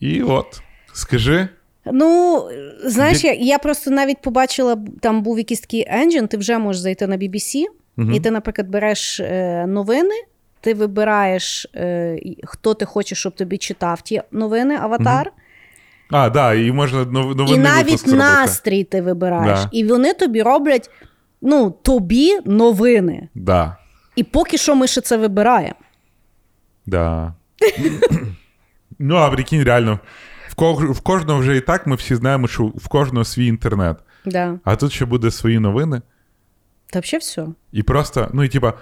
[0.01, 0.61] І от.
[0.93, 1.49] Скажи.
[1.93, 2.43] Ну,
[2.85, 7.07] знаєш, я, я просто навіть побачила, там був якийсь такий енджин, ти вже можеш зайти
[7.07, 7.65] на BBC,
[7.97, 8.13] Мгм.
[8.13, 10.15] і ти, наприклад, береш е, новини,
[10.61, 15.33] ти вибираєш, е, хто ти хочеш, щоб тобі читав ті новини, аватар,
[16.11, 19.59] А, да, і можна нов- новинний і навіть настрій ти вибираєш.
[19.61, 19.69] Да.
[19.73, 20.91] І вони тобі роблять
[21.43, 23.29] ну, тобі новини.
[23.35, 23.77] Да,
[24.17, 25.75] І поки що ми ще це вибираємо.
[26.87, 27.35] да.
[28.99, 29.99] ну, а прикинь, реально,
[30.49, 33.97] в, кож- в кожного вже і так ми всі знаємо, що в кожного свій інтернет.
[34.25, 34.59] Да.
[34.65, 36.03] А тут ще буде свої новини.
[36.93, 37.47] Та взагалі все.
[37.73, 38.73] І просто, ну і типа,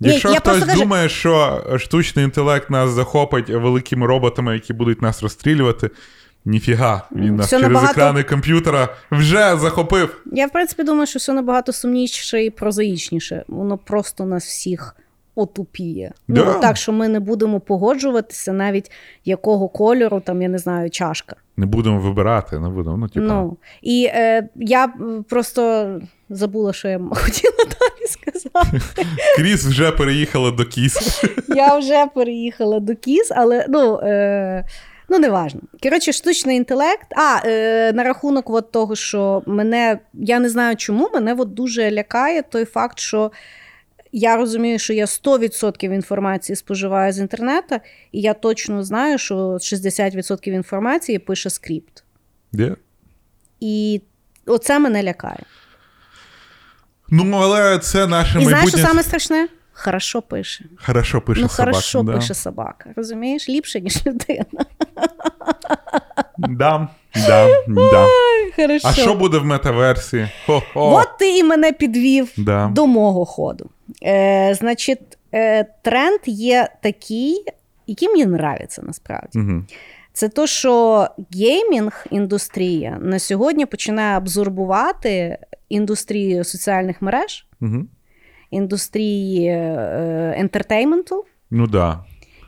[0.00, 5.02] якщо я хтось просто кажу- думає, що штучний інтелект нас захопить великими роботами, які будуть
[5.02, 5.90] нас розстрілювати,
[6.46, 10.22] ніфіга, він нас через набагато- екрани комп'ютера вже захопив.
[10.32, 13.44] Я, в принципі, думаю, що все набагато сумніше і прозаїчніше.
[13.48, 14.96] Воно просто нас всіх
[15.34, 16.12] отупіє.
[16.28, 16.44] Да.
[16.44, 18.90] Ну, так, що ми не будемо погоджуватися, навіть
[19.24, 21.36] якого кольору, там, я не знаю, чашка.
[21.56, 22.96] Не будемо вибирати, не будемо.
[22.96, 24.92] Ну, типа, Ну, і е, я
[25.28, 25.90] просто
[26.30, 28.80] забула, що я хотіла далі сказати.
[29.36, 31.24] Кріс вже переїхала до Кіс.
[31.48, 34.00] Я вже переїхала до Кіс, але ну.
[34.02, 34.64] Е,
[35.08, 35.60] Ну, не важно.
[35.82, 37.06] Коротше, штучний інтелект.
[37.16, 41.90] А, е, на рахунок от того, що мене, я не знаю чому, мене от дуже
[41.90, 43.32] лякає той факт, що
[44.12, 47.76] я розумію, що я 100% інформації споживаю з інтернету,
[48.12, 52.04] і я точно знаю, що 60% інформації пише скрипт.
[52.52, 52.76] Є?
[53.60, 54.02] І
[54.46, 55.42] оце мене лякає.
[57.08, 59.48] Ну, але це наше І знаєш, що саме страшне?
[59.78, 60.64] Хорошо пише.
[60.86, 61.72] Хорошо пише ну, собака.
[61.72, 62.12] хорошо да.
[62.12, 62.90] пише собака.
[62.96, 63.48] Розумієш?
[63.48, 64.44] Ліпше, ніж людина.
[66.38, 68.06] Да, да, да.
[68.56, 68.88] Хорошо.
[68.88, 70.28] А що буде в метаверсі?
[70.46, 70.94] Хо-хо.
[70.94, 72.70] От ти і мене підвів Да.
[72.74, 73.70] до мого ходу.
[74.02, 77.44] Е, значить, е, тренд є такий,
[77.86, 79.38] який мені нравиться насправді.
[79.38, 79.62] Угу.
[80.12, 87.84] Це то, що геймінг індустрія на сьогодні починає абсорбувати індустрію соціальних мереж, Угу.
[88.56, 92.04] Індустрії е, entertainment у Ну да.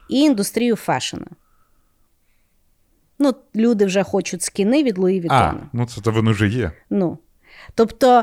[0.08, 1.26] і індустрію fashion а.
[3.18, 6.72] Ну, люди вже хочуть скіни від Луї А, ну це то воно вже є.
[6.90, 7.18] Ну.
[7.74, 8.22] Тобто,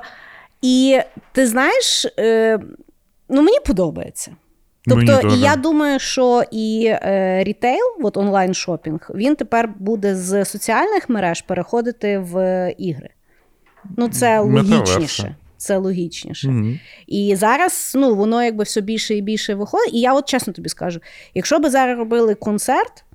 [0.61, 0.99] і
[1.31, 2.59] ти знаєш, е,
[3.29, 4.35] ну мені подобається.
[4.87, 5.33] Тобто, теж.
[5.33, 11.09] і я думаю, що і е, рітейл, от онлайн шопінг, він тепер буде з соціальних
[11.09, 13.09] мереж переходити в ігри.
[13.97, 15.35] Ну, це логічніше.
[15.57, 16.49] Це логічніше.
[16.49, 16.73] Угу.
[17.07, 19.93] І зараз ну, воно якби все більше і більше виходить.
[19.93, 20.99] І я от чесно тобі скажу:
[21.33, 23.05] якщо би зараз робили концерт,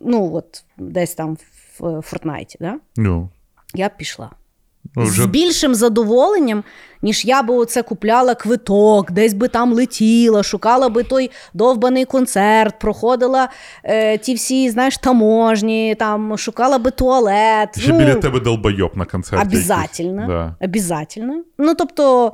[0.00, 1.36] ну от десь там
[1.78, 2.78] в Фортнайті, да?
[2.96, 3.28] No.
[3.74, 4.30] я б пішла.
[4.96, 6.64] Ну, вже З більшим задоволенням,
[7.02, 12.78] ніж я би оце купляла квиток, десь би там летіла, шукала би той довбаний концерт,
[12.78, 13.48] проходила
[13.84, 17.78] е, ті всі, знаєш, таможні, там, шукала би туалет.
[17.78, 19.46] ще ну, біля тебе долбойоб на концерті.
[19.46, 20.26] Обязательно.
[20.26, 20.66] Да.
[20.66, 21.42] Обязательно.
[21.58, 22.32] Ну, тобто,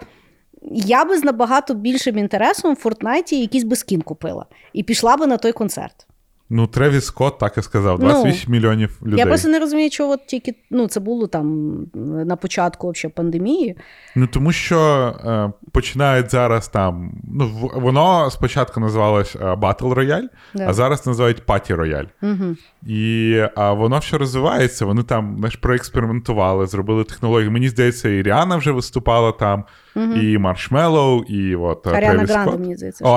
[0.70, 5.26] я би з набагато більшим інтересом в Фортнайті якийсь би скін купила і пішла би
[5.26, 6.06] на той концерт.
[6.54, 9.18] Ну, Тревіс Скотт так і сказав: Ну, 28 мільйонів людей.
[9.18, 11.76] Я просто не розумію, чого от тільки ну, це було там
[12.24, 13.76] на початку вообще, пандемії.
[14.16, 14.78] Ну тому що
[15.24, 17.12] е, починають зараз там.
[17.32, 20.68] Ну, воно спочатку називалось е, Battle Royale, Да.
[20.68, 22.06] а зараз називають Party Royale.
[22.22, 22.56] Угу.
[22.86, 24.84] І а воно все розвивається.
[24.86, 27.50] Вони там знаєш, проекспериментували, зробили технології.
[27.50, 29.64] Мені здається, і Ріана вже виступала там,
[29.96, 32.60] і Маршмеллоу, і от е, Аріана Гранде, Скотт.
[32.60, 33.12] мені здається, О.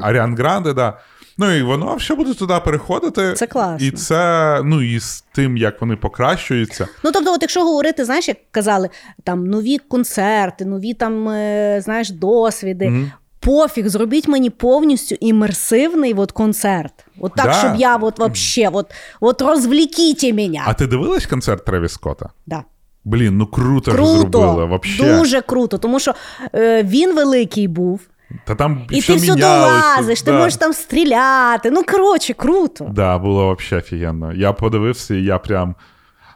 [0.00, 0.98] Аріан Гранде, да.
[1.38, 3.32] Ну і воно все буде туди переходити.
[3.32, 3.86] Це класно.
[3.86, 6.86] І це, ну і з тим, як вони покращуються.
[7.04, 8.88] Ну, тобто, от якщо говорити, знаєш, як казали,
[9.24, 12.88] там нові концерти, нові там, е, знаєш, досвіди.
[12.88, 13.12] Мгм.
[13.40, 16.92] Пофіг, зробіть мені повністю імерсивний от концерт.
[17.20, 17.52] От так, Да.
[17.52, 20.62] щоб я от вообще, от, от розвлікіть мене.
[20.66, 22.28] А ти дивилась концерт Тревіс Скотта?
[22.46, 22.64] Да.
[23.04, 24.64] Блін, ну круто, ж Круто, зробили.
[24.64, 25.18] Вообще.
[25.18, 26.14] дуже круто, тому що
[26.54, 28.00] е, він великий був,
[28.44, 30.24] Та там і все ти всюди лазиш, да.
[30.24, 31.70] ти можеш там стріляти.
[31.70, 32.86] Ну, коротше, круто.
[32.92, 34.32] Да, було взагалі офігенно.
[34.32, 35.74] Я подивився, і я прям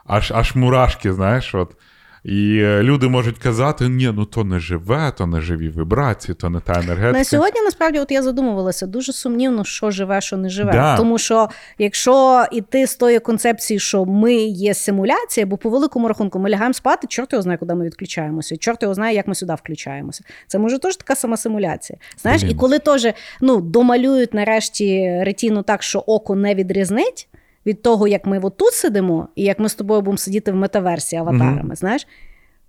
[0.05, 1.75] аж аж мурашки, знаєш, от.
[2.23, 6.49] І е, люди можуть казати: ні, ну то не живе, то не живі вібрації, то
[6.49, 7.17] не та енергетика.
[7.17, 10.71] На сьогодні насправді, от я задумувалася, дуже сумнівно, що живе, що не живе.
[10.71, 10.97] Да.
[10.97, 16.39] Тому що якщо іти з тої концепції, що ми є симуляція, бо по великому рахунку
[16.39, 19.53] ми лягаємо спати, чорт його знає, куди ми відключаємося, чорт його знає, як ми сюди
[19.53, 20.23] включаємося.
[20.47, 21.99] Це може теж така сама симуляція.
[22.17, 22.51] Знаєш, Блін.
[22.51, 23.07] і коли теж
[23.41, 27.27] ну, домалюють нарешті ретіну так, що око не відрізнить.
[27.65, 30.55] Від того, як ми от тут сидимо, і як ми з тобою будемо сидіти в
[30.55, 32.07] метаверсі аватарами, знаєш,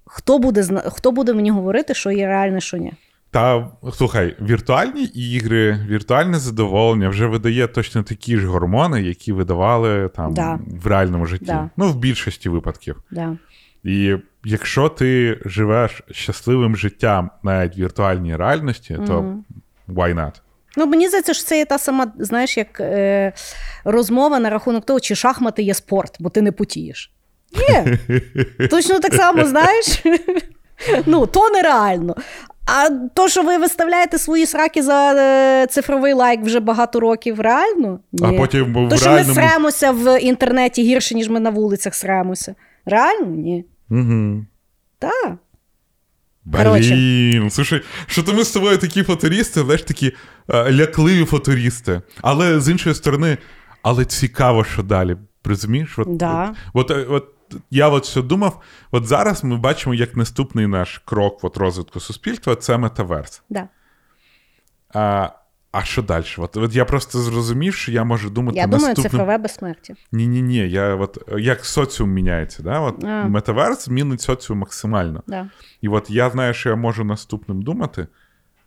[0.05, 2.93] хто буде хто буде мені говорити, що є реальне, що ні?
[3.31, 10.35] Та слухай, віртуальні ігри, віртуальне задоволення вже видає точно такі ж гормони, які видавали там
[10.35, 10.59] Да.
[10.83, 11.45] в реальному житті.
[11.45, 11.71] Да.
[11.77, 13.03] Ну, в більшості випадків.
[13.11, 13.37] Да.
[13.85, 19.37] І якщо ти живеш щасливим життям навіть в віртуальній реальності, то
[19.89, 20.41] why not?
[20.77, 23.33] Ну, мені здається, що це є та сама, знаєш, як е,
[23.85, 27.11] розмова на рахунок того, чи шахмати є спорт, бо ти не потієш.
[27.71, 27.99] Є.
[28.71, 30.03] Точно так само, знаєш.
[31.07, 32.17] Ну, то нереально.
[32.67, 38.01] А то, що ви виставляєте свої сраки за е, цифровий лайк вже багато років, реально?
[38.23, 39.29] А потім в То, що реальному...
[39.29, 42.55] ми сремося в інтернеті гірше, ніж ми на вулицях сремося.
[42.87, 43.27] Реально?
[43.27, 43.65] Ні.
[43.91, 44.45] Угу.
[44.99, 45.33] Так.
[46.45, 50.13] Блін, слушай, що то ми з тобою такі футуристи, знаєш, такі
[50.49, 52.03] е, лякливі футуристи.
[52.23, 53.39] Але з іншої сторони,
[53.83, 55.17] але цікаво, що далі.
[55.45, 55.99] Розумієш?
[55.99, 56.55] От, Да.
[56.73, 57.25] от, от, от
[57.71, 62.57] я от що думав, от зараз ми бачимо, як наступний наш крок от розвитку суспільства
[62.57, 63.43] це метаверс.
[63.51, 63.69] Да.
[64.95, 65.29] А,
[65.75, 66.25] а що далі?
[66.39, 69.11] От, от я просто зрозумів, що я можу думати Я думаю, наступним...
[69.11, 69.95] цифрове безсмертя.
[70.13, 70.57] Ні, ні, ні.
[70.57, 72.81] Я от як соціум міняється, да?
[72.81, 73.25] От А.
[73.25, 75.23] метаверс змінить соціум максимально.
[75.27, 75.51] Да.
[75.81, 78.07] І от я знаю, що я можу наступним думати,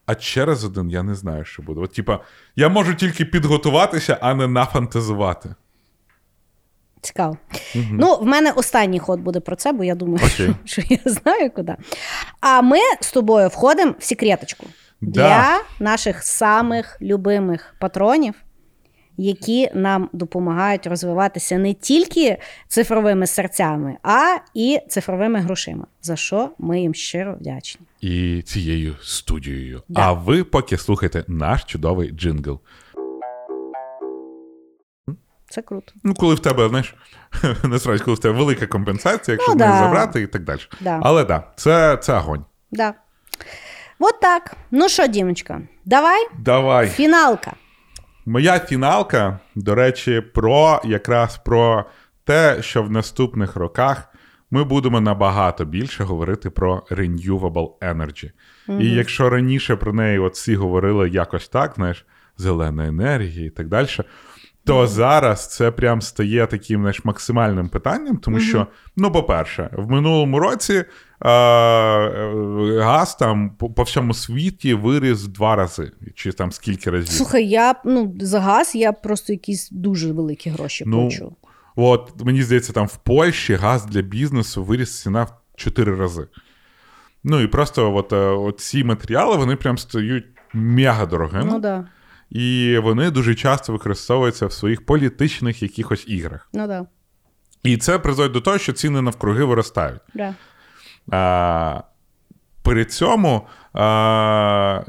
[0.05, 1.81] а через один я не знаю, що буде.
[1.81, 2.19] От, типа,
[2.55, 5.55] я можу тільки підготуватися, а не нафантазувати.
[7.01, 7.37] Цікаво.
[7.75, 11.51] Ну, в мене останній ход буде про це, бо я думаю, що, що я знаю
[11.51, 11.75] куди.
[12.39, 14.67] А ми з тобою входимо в секреточку.
[15.01, 18.33] Для наших самих любимих патронів,
[19.17, 22.37] які нам допомагають розвиватися не тільки
[22.67, 25.85] цифровими серцями, а і цифровими грошима.
[26.01, 27.85] За що ми їм щиро вдячні.
[28.01, 29.83] І цією студією.
[29.87, 30.01] Да.
[30.01, 32.59] А ви поки слухайте наш чудовий джингл.
[35.49, 35.93] Це круто.
[36.03, 36.95] Ну, коли в тебе, знаєш,
[37.63, 39.79] насправді, коли в тебе велика компенсація, якщо Ну, не да.
[39.79, 40.59] забрати і так далі.
[40.81, 40.99] Да.
[41.03, 42.45] Але так, да, це, це огонь.
[42.71, 42.93] Да.
[43.99, 44.55] От так.
[44.71, 46.87] Ну що, Дімочка, давай, Давай.
[46.87, 47.53] фіналка.
[48.25, 51.85] Моя фіналка, до речі, про якраз про
[52.23, 54.09] те, що в наступних роках
[54.51, 58.31] ми будемо набагато більше говорити про renewable energy.
[58.79, 62.05] І якщо раніше про неї от всі говорили якось так, знаєш,
[62.37, 63.87] зелена енергія і так далі.
[64.65, 68.67] То зараз це прям стає таким знаєш, максимальним питанням, тому що,
[68.97, 70.85] ну, по-перше, в минулому році
[72.79, 77.11] газ там по, по всьому світі виріс два рази, чи там скільки разів.
[77.11, 81.35] Слухай, я ну за газ я просто якісь дуже великі гроші Ну, почув.
[81.75, 86.27] От мені здається, там в Польщі газ для бізнесу виріс ціна в 4 рази.
[87.23, 91.49] Ну і просто от, е, от ці матеріали вони прям стають мега дорогими.
[91.51, 91.87] Ну да.
[92.29, 96.49] І вони дуже часто використовуються в своїх політичних якихось іграх.
[96.53, 96.85] Ну да.
[97.63, 100.01] І це призводить до того, що ціни навкруги виростають.
[100.13, 100.35] Да.
[101.11, 101.81] А,
[102.61, 104.81] при цьому а,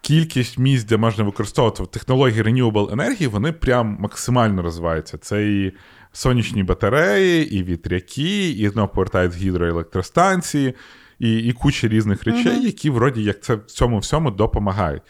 [0.00, 5.18] кількість місць, де можна використовувати технології renewable енергії, вони прям максимально розвиваються.
[5.18, 5.72] Це і
[6.12, 10.74] сонячні батареї, і вітряки, і знову повертають гідроелектростанції.
[11.18, 15.02] І, і куча різних речей, які вроді як це в цьому всьому допомагають.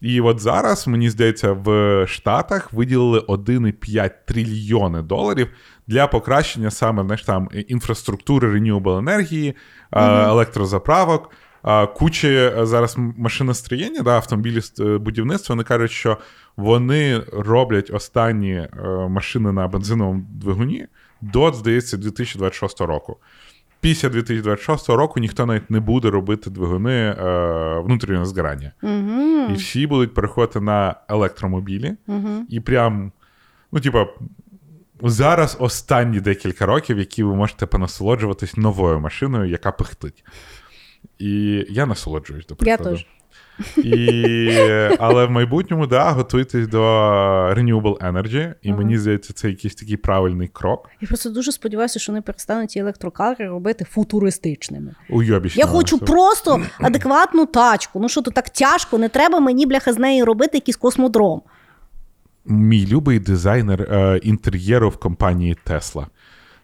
[0.00, 5.48] І от зараз, мені здається, в Штатах виділили 1,5 трильйони доларів
[5.90, 9.56] для покращення саме знаєш, там, інфраструктури renewable енергії,
[9.92, 11.30] е, електрозаправок.
[11.62, 16.18] А, Куча е, зараз машиностроєння, да, автомобілі е, будівництва, вони кажуть, що
[16.56, 18.68] вони роблять останні
[19.08, 20.86] машини на бензиновому двигуні
[21.20, 23.16] до, здається, 2026 року.
[23.80, 27.14] Після 2026 року ніхто навіть не буде робити двигуни е,
[27.84, 28.72] внутрішнього згорання.
[28.82, 29.50] Угу.
[29.50, 31.96] І всі будуть переходити на електромобілі.
[32.06, 32.28] Угу.
[32.48, 33.12] І прям,
[33.72, 34.06] ну, типа,
[35.02, 40.24] зараз останні декілька років, які ви можете понасолоджуватись новою машиною, яка пихтить.
[41.18, 43.06] І я насолоджуюсь, до Я теж.
[43.76, 44.50] І,
[44.98, 46.80] але в майбутньому, да, готуйтесь до
[47.56, 50.88] Renewable Energy, і мені здається, це якийсь такий правильний крок.
[51.00, 54.94] Я просто дуже сподіваюся, що вони перестануть ці електрокари робити футуристичними.
[55.10, 55.60] Уйобічно.
[55.60, 58.00] Я хочу просто адекватну тачку.
[58.00, 61.42] Ну що тут так тяжко, не треба мені, бляха, з неї робити якийсь космодром.
[62.46, 66.06] Мій любий дизайнер е, інтер'єру в компанії Tesla.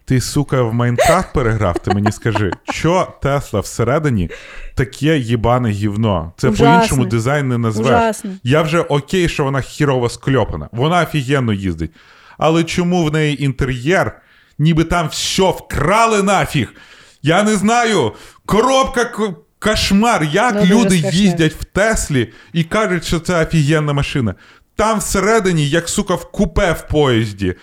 [0.05, 4.31] Ти, сука, в Майнкрафт переграв, ти мені скажи, що Тесла всередині
[4.75, 6.33] таке їбане гівно?
[6.37, 6.77] Це Ужасне.
[6.77, 7.87] по-іншому дизайн не назвеш.
[7.87, 8.31] Ужасне.
[8.43, 10.69] Я вже окей, що вона хірово скльопана.
[10.73, 11.91] Вона офігенно їздить.
[12.39, 14.21] Але чому в неї інтер'єр,
[14.59, 16.75] ніби там все вкрали нафіг?
[17.23, 18.13] Я не знаю.
[18.47, 20.25] Коробка к- кошмар.
[20.33, 24.35] Як Ну, люди їздять в Теслі і кажуть, що це офігенна машина.
[24.77, 27.55] Там всередині, як сука, в купе в поїзді.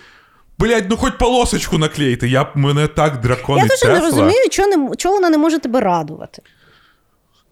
[0.58, 4.68] Блять, ну хоч полосочку наклейте, я б мене так драконить Я дуже не розумію, чого,
[4.68, 6.42] не, чого вона не може тебе радувати.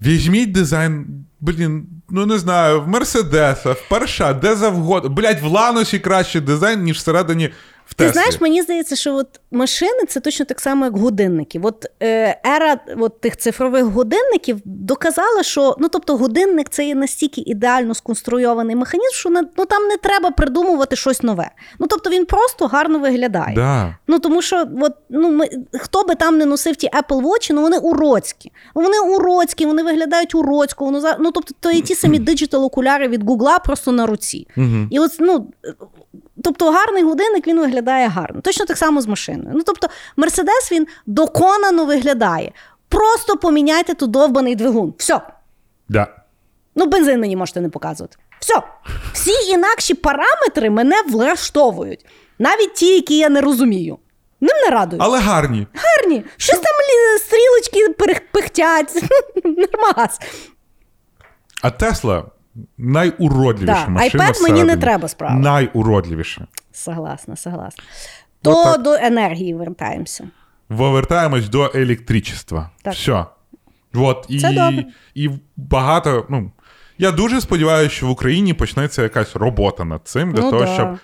[0.02, 1.06] Візьміть дизайн,
[1.40, 5.10] блін, ну не знаю, в Мерседеса, в Парша, де завгодно.
[5.10, 7.50] Блять, в Ланосі кращий дизайн, ніж всередині
[7.86, 11.60] в Ти знаєш, мені здається, що от машини це точно так само, як годинники.
[11.62, 17.40] От е, ера от тих цифрових годинників доказала, що ну тобто годинник це є настільки
[17.40, 21.50] ідеально сконструйований механізм, що не, ну, там не треба придумувати щось нове.
[21.78, 23.54] Ну тобто він просто гарно виглядає.
[23.54, 23.96] Да.
[24.06, 27.62] Ну тому що, от, ну, ми, хто би там не носив ті Apple Watch, ну
[27.62, 28.52] вони уроцькі.
[28.74, 30.84] Вони уроцькі, вони виглядають уроцько.
[30.84, 34.46] Воно, ну, тобто, то є ті самі диджитал окуляри від Гугла просто на руці.
[34.56, 34.86] Угу.
[34.90, 35.52] І от, ну,
[36.42, 38.40] тобто гарний годинник він виглядає гарно.
[38.40, 39.50] Точно так само з машиною.
[39.54, 42.52] Ну, тобто, Мерседес він доконано виглядає.
[42.88, 44.94] Просто поміняйте тут довбаний двигун.
[44.98, 45.20] Все.
[45.88, 46.06] Да.
[46.74, 48.16] Ну, бензин мені можете не показувати.
[48.40, 48.62] Все.
[49.12, 52.06] Всі інакші параметри мене влаштовують.
[52.38, 53.98] Навіть ті, які я не розумію.
[54.40, 55.02] Ним не радують.
[55.04, 55.66] Але гарні.
[55.74, 56.24] Гарні.
[56.36, 56.74] Щось там
[57.18, 57.88] стрілочки
[58.32, 59.04] пихтять.
[59.44, 60.18] Нормас.
[61.62, 62.24] А Тесла
[62.78, 63.88] найуродливіша Да.
[63.90, 64.24] машина.
[64.24, 65.34] iPad мені не треба справа.
[65.34, 66.46] Найуродливіша.
[66.72, 67.84] Согласна, согласна.
[68.42, 68.82] То так.
[68.82, 70.24] до енергії вертаємося.
[70.68, 72.70] Повертаємось до електричества.
[72.82, 72.94] Так.
[72.94, 73.24] Все.
[73.94, 74.84] От, і, Це добре.
[75.14, 76.26] і багато.
[76.30, 76.50] Ну,
[76.98, 80.74] я дуже сподіваюся, що в Україні почнеться якась робота над цим, для Ну того, да.
[80.74, 80.98] щоб.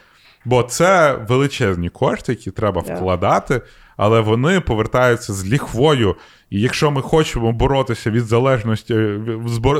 [0.44, 2.94] Бо це величезні кошти, які треба Да.
[2.94, 3.60] вкладати,
[3.98, 6.16] але вони повертаються з ліхвою.
[6.50, 8.94] І якщо ми хочемо боротися від залежності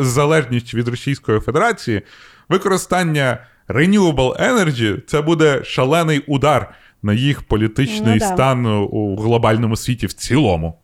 [0.01, 2.03] з залежністю від Російської Федерації,
[2.49, 3.39] використання
[3.69, 8.27] renewable energy це буде шалений удар на їх політичний Ну да.
[8.27, 10.79] стан у глобальному світі в цілому.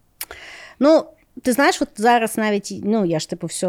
[0.80, 1.04] Ну,
[1.42, 3.66] ти знаєш, от зараз навіть ну я ж типу все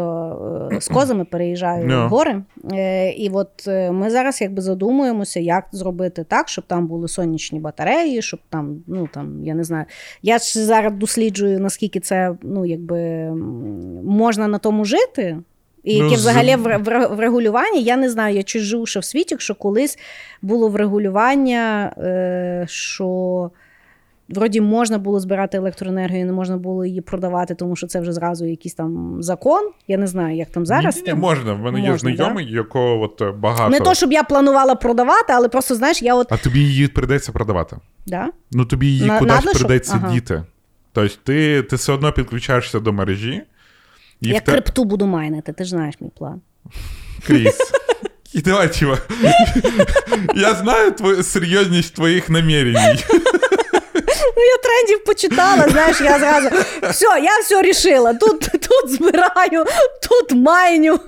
[0.80, 2.06] з козами переїжджаю Ну.
[2.06, 2.42] в гори.
[2.72, 7.60] Е, І от е, ми зараз якби задумуємося, як зробити так, щоб там були сонячні
[7.60, 9.84] батареї, щоб там, ну там, я не знаю.
[10.22, 13.30] Я ж зараз досліджую, наскільки це ну, якби
[14.04, 15.36] можна на тому жити.
[15.84, 19.00] І яке Ну, взагалі в, в, в регулюванні, я не знаю, я чи живу ще
[19.00, 19.98] в світі, що колись
[20.42, 23.50] було врегулювання, е, що
[24.28, 28.46] вроді можна було збирати електроенергію, не можна було її продавати, тому що це вже зразу
[28.46, 29.70] якийсь там закон.
[29.88, 30.96] Я не знаю, як там зараз.
[30.96, 31.18] Ні, ні, тим.
[31.18, 31.52] можна.
[31.52, 33.70] В мене є Можна, знайомий, якого от е, багато.
[33.70, 37.32] Не то, щоб я планувала продавати, але просто знаєш, я от А тобі її придеться
[37.32, 37.76] продавати.
[38.06, 38.28] да?
[38.52, 39.60] Ну тобі її На- кудись надлишок?
[39.60, 40.12] придеться Ага.
[40.12, 40.42] діти.
[40.92, 43.42] Тобто ти, ти все одно підключаєшся до мережі.
[44.20, 44.52] І я те...
[44.52, 46.40] крипту буду майнити, ти ж знаєш мій план.
[47.26, 47.58] Кріс.
[48.34, 49.08] І давай, чувак.
[50.34, 52.98] Я знаю серйозність твоїх намірень.
[54.36, 56.48] Ну, я трендів почитала, знаєш, я зразу
[56.90, 58.14] все, я все рішила.
[58.14, 59.64] Тут, тут збираю,
[60.08, 61.00] тут майню.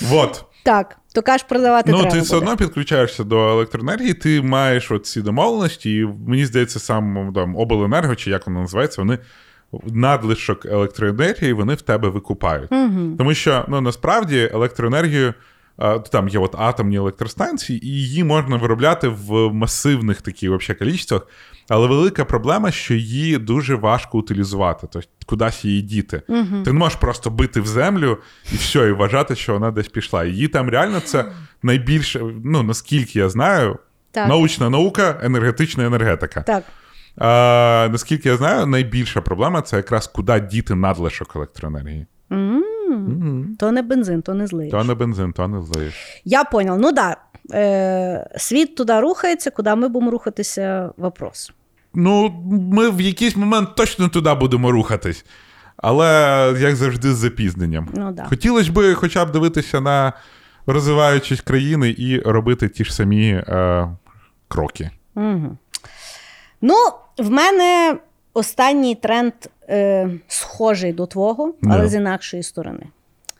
[0.00, 0.44] Вот.
[0.64, 2.10] Так, то кажеш, продавати Ну, треба.
[2.10, 2.26] ти буде.
[2.26, 8.14] все одно підключаєшся до електроенергії, ти маєш ці домовленості, і мені здається, сам там обленерго,
[8.14, 9.18] чи як воно називається, вони
[9.86, 12.72] надлишок електроенергії вони в тебе викупають.
[12.72, 13.16] Угу.
[13.18, 15.34] Тому що ну насправді електроенергію.
[16.10, 21.26] Там є от атомні електростанції, і її можна виробляти в масивних таких вообще кількостях,
[21.68, 26.22] але велика проблема, що її дуже важко утилізувати, тобто кудись її діти.
[26.28, 26.62] Угу.
[26.64, 28.18] Ти не можеш просто бити в землю
[28.52, 30.24] і все, і вважати, що вона десь пішла.
[30.24, 31.24] Її там реально це
[31.62, 33.78] найбільше, ну наскільки я знаю,
[34.10, 34.28] Так.
[34.28, 36.42] научна наука, енергетична енергетика.
[36.42, 36.64] Так.
[37.16, 42.06] А, наскільки я знаю, найбільша проблема це якраз куди діти надлишок електроенергії.
[42.32, 42.64] м
[43.58, 44.70] То не бензин, то не злий.
[44.70, 45.94] То не бензин, то не злиєш.
[46.24, 46.78] Я понял.
[46.80, 47.16] Ну да.
[47.52, 51.52] Е, світ туди рухається, куди ми будемо рухатися, вопрос.
[51.94, 52.30] Ну,
[52.72, 55.24] ми в якийсь момент точно туди будемо рухатись.
[55.76, 56.06] Але
[56.60, 57.88] як завжди, з запізненням.
[57.94, 58.24] Ну да.
[58.24, 60.12] Хотілося б хоча б дивитися на
[60.66, 63.88] розвиваючись країни і робити ті ж самі е,
[64.48, 64.90] кроки.
[65.14, 65.56] Угу.
[66.60, 66.74] Ну,
[67.18, 67.96] в мене
[68.34, 69.32] останній тренд
[69.68, 71.88] е, схожий до твого, але yeah.
[71.88, 72.86] з інакшої сторони.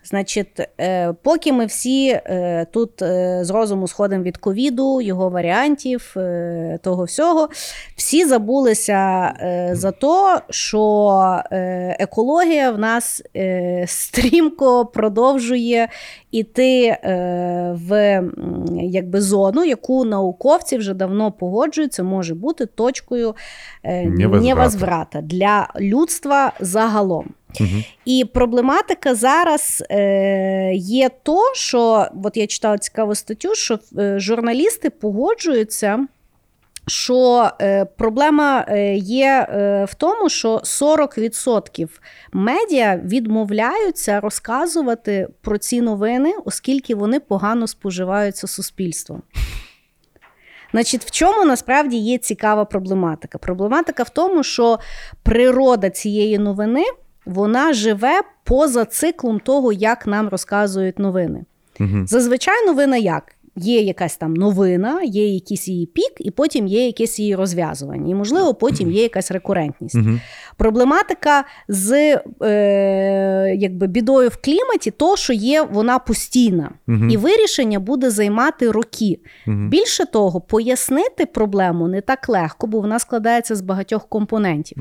[0.05, 6.15] Значить, е, поки ми всі е, тут е, з розуму сходимо від ковіду, його варіантів,
[6.81, 7.49] того всього,
[7.95, 9.33] всі забулися
[9.71, 11.41] за те, що
[11.99, 13.23] екологія в нас
[13.85, 15.87] стрімко продовжує
[16.31, 16.97] іти
[17.87, 18.21] в
[18.81, 23.35] якби, зону, яку науковці вже давно погоджуються, може бути точкою
[23.83, 27.33] невозврата для людства загалом.
[28.05, 34.89] І проблематика зараз е, є то, що от я читала цікаву статтю, що е, журналісти
[34.89, 36.07] погоджуються.
[36.87, 41.87] Що е, проблема е, є е, в тому, що 40%
[42.31, 49.21] медіа відмовляються розказувати про ці новини, оскільки вони погано споживаються суспільством.
[50.71, 53.37] Значить, в чому насправді є цікава проблематика?
[53.37, 54.79] Проблематика в тому, що
[55.23, 56.83] природа цієї новини
[57.25, 61.45] вона живе поза циклом того, як нам розказують новини.
[61.79, 62.07] Угу.
[62.07, 63.34] Зазвичай новина як?
[63.57, 68.11] Є якась там новина, є якийсь її пік, і потім є якесь її розв'язування.
[68.11, 69.95] І, можливо, потім є якась рекурентність.
[69.95, 70.09] Угу.
[70.57, 77.09] Проблематика з е, якби, бідою в кліматі, то, що є вона постійна, Мгм.
[77.09, 79.19] і вирішення буде займати роки.
[79.45, 79.69] Мгм.
[79.69, 84.77] Більше того, пояснити проблему не так легко, бо вона складається з багатьох компонентів.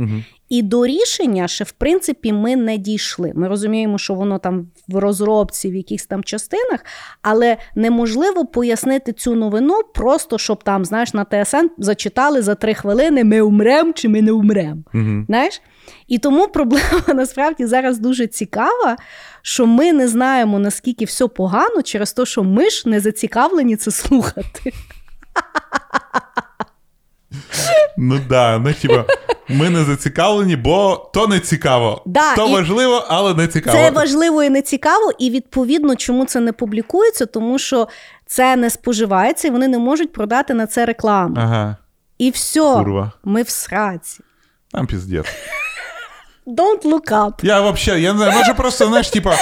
[0.48, 3.32] І до рішення ще в принципі ми не дійшли.
[3.34, 6.85] Ми розуміємо, що воно там в розробці, в якихось там частинах,
[7.23, 13.24] але неможливо пояснити цю новину просто, щоб там, знаєш, на ТСН зачитали за три хвилини:
[13.24, 14.85] ми умрем чи ми не умрем.
[14.94, 15.24] Угу.
[15.27, 15.61] Знаєш?
[16.09, 18.97] І тому проблема насправді зараз дуже цікава,
[19.43, 23.90] що ми не знаємо, наскільки все погано, через те, що ми ж не зацікавлені це
[23.90, 24.73] слухати.
[27.97, 29.05] Ну да, ну типа,
[29.48, 32.02] ми не зацікавлені, бо то не цікаво.
[32.06, 33.76] Да, то і- важливо, але не цікаво.
[33.78, 37.89] Це важливо і не цікаво, і відповідно, чому це не публікується, тому що
[38.26, 41.35] це не споживається, і вони не можуть продати на це рекламу.
[41.39, 41.76] Ага,
[42.18, 43.12] І все, курва.
[43.24, 44.20] ми в сраці.
[44.72, 45.26] Там піздець.
[46.47, 47.32] Don't look up.
[47.43, 49.36] Я вообще, я не знаю, може просто, знаєш, типа.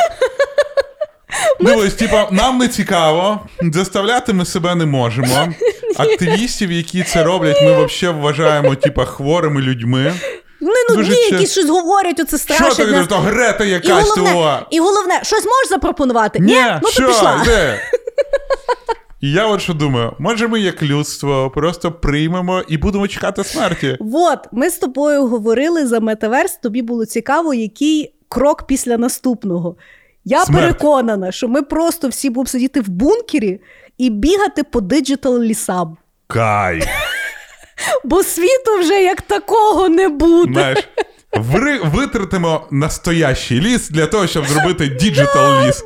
[1.60, 5.48] Дивись, типа, нам не цікаво, заставляти ми себе не можемо.
[5.96, 10.12] Активістів, які це роблять, ми взагалі вважаємо, типа, хворими людьми.
[10.60, 12.84] Вони ну Дуже ні, чес- які щось говорять, оце Що страшно.
[12.84, 14.58] ти то Грета І якась головне, того?
[14.70, 16.38] і головне, щось можеш запропонувати?
[16.38, 17.42] Ні, ну що, то пішла.
[17.44, 17.80] де?
[19.20, 23.96] І я от що думаю, може ми як людство просто приймемо і будемо чекати смерті.
[24.12, 29.76] От, ми з тобою говорили за метаверс, тобі було цікаво, який крок після наступного.
[30.24, 30.60] Я Смерть.
[30.62, 33.60] переконана, що ми просто всі будемо сидіти в бункері
[33.98, 35.96] і бігати по диджитал лісам.
[36.26, 36.82] Окей.
[38.04, 40.52] Бо світу вже як такого не буде.
[40.52, 40.78] Знаєш,
[41.32, 45.84] ври- витратимо настоящий ліс для того, щоб зробити digital ліс.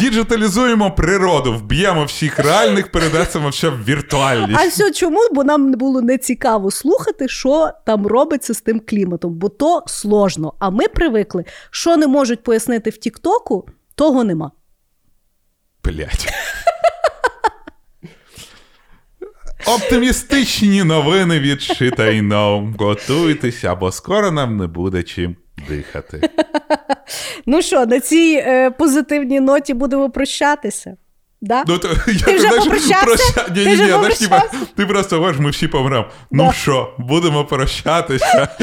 [0.00, 4.60] Діджиталізуємо природу, вб'ємо всіх реальних, перенесемо все в віртуальність.
[4.60, 5.20] А все чому?
[5.32, 10.52] Бо нам було не цікаво слухати, що там робиться з тим кліматом, бо то сложно.
[10.58, 14.50] А ми привикли, що не можуть пояснити в Тіктоку, того нема.
[15.84, 16.28] Блять.
[19.66, 22.74] Оптимістичні новини від Шитайно.
[22.78, 25.36] Готуйтеся, бо скоро нам не буде чим
[25.68, 26.30] дихати.
[27.46, 30.96] Ну що, на цій е, позитивній ноті будемо прощатися.
[31.40, 31.64] Да?
[31.66, 31.94] Ну, то, я,
[32.24, 33.06] Ти вже знаєш, попрощався?
[33.06, 34.42] проща- Ні, Ти ні, вже ні, знаєш, типа,
[34.76, 36.06] ти просто говориш, ми всі помремо.
[36.30, 36.52] Ну Да.
[36.52, 38.48] що, будемо прощатися.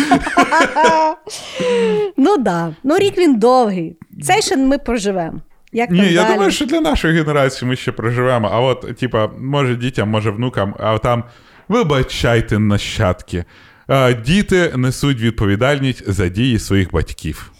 [2.17, 2.75] Ну да.
[2.83, 3.97] Ну рік він довгий.
[4.23, 5.41] Цей ще ми проживемо.
[5.71, 6.33] Як Ні, я далі?
[6.33, 8.49] думаю, що для нашої генерації ми ще проживемо.
[8.53, 11.23] А от, типа, може дітям, може внукам, а там
[11.69, 13.45] вибачайте нащадки.
[13.87, 17.51] А, Діти несуть відповідальність за дії своїх батьків.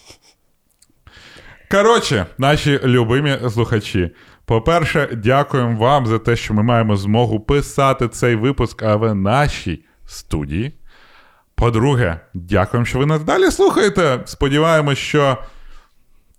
[1.72, 4.12] Коротше, наші любимі слухачі.
[4.46, 9.86] По-перше, дякуємо вам за те, що ми маємо змогу писати цей випуск а в нашій
[10.06, 10.74] студії.
[11.56, 14.20] По-друге, дякуємо, що ви нас далі слухаєте.
[14.26, 15.38] Сподіваємось, що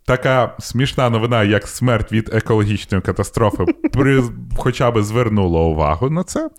[0.05, 4.23] така смішна новина, як смерть від екологічної катастрофи, при...
[4.57, 6.51] хоча б звернула увагу на це.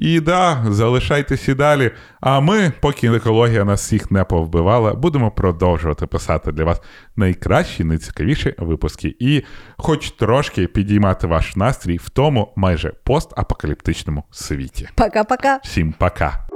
[0.00, 1.90] І да, залишайтесь і далі.
[2.20, 6.80] А ми, поки екологія нас всіх не повбивала, будемо продовжувати писати для вас
[7.16, 9.16] найкращі, найцікавіші випуски.
[9.20, 9.42] І
[9.76, 14.88] хоч трошки підіймати ваш настрій в тому майже постапокаліптичному світі.
[14.96, 15.58] Пока-пока.
[15.62, 16.49] Всім пока!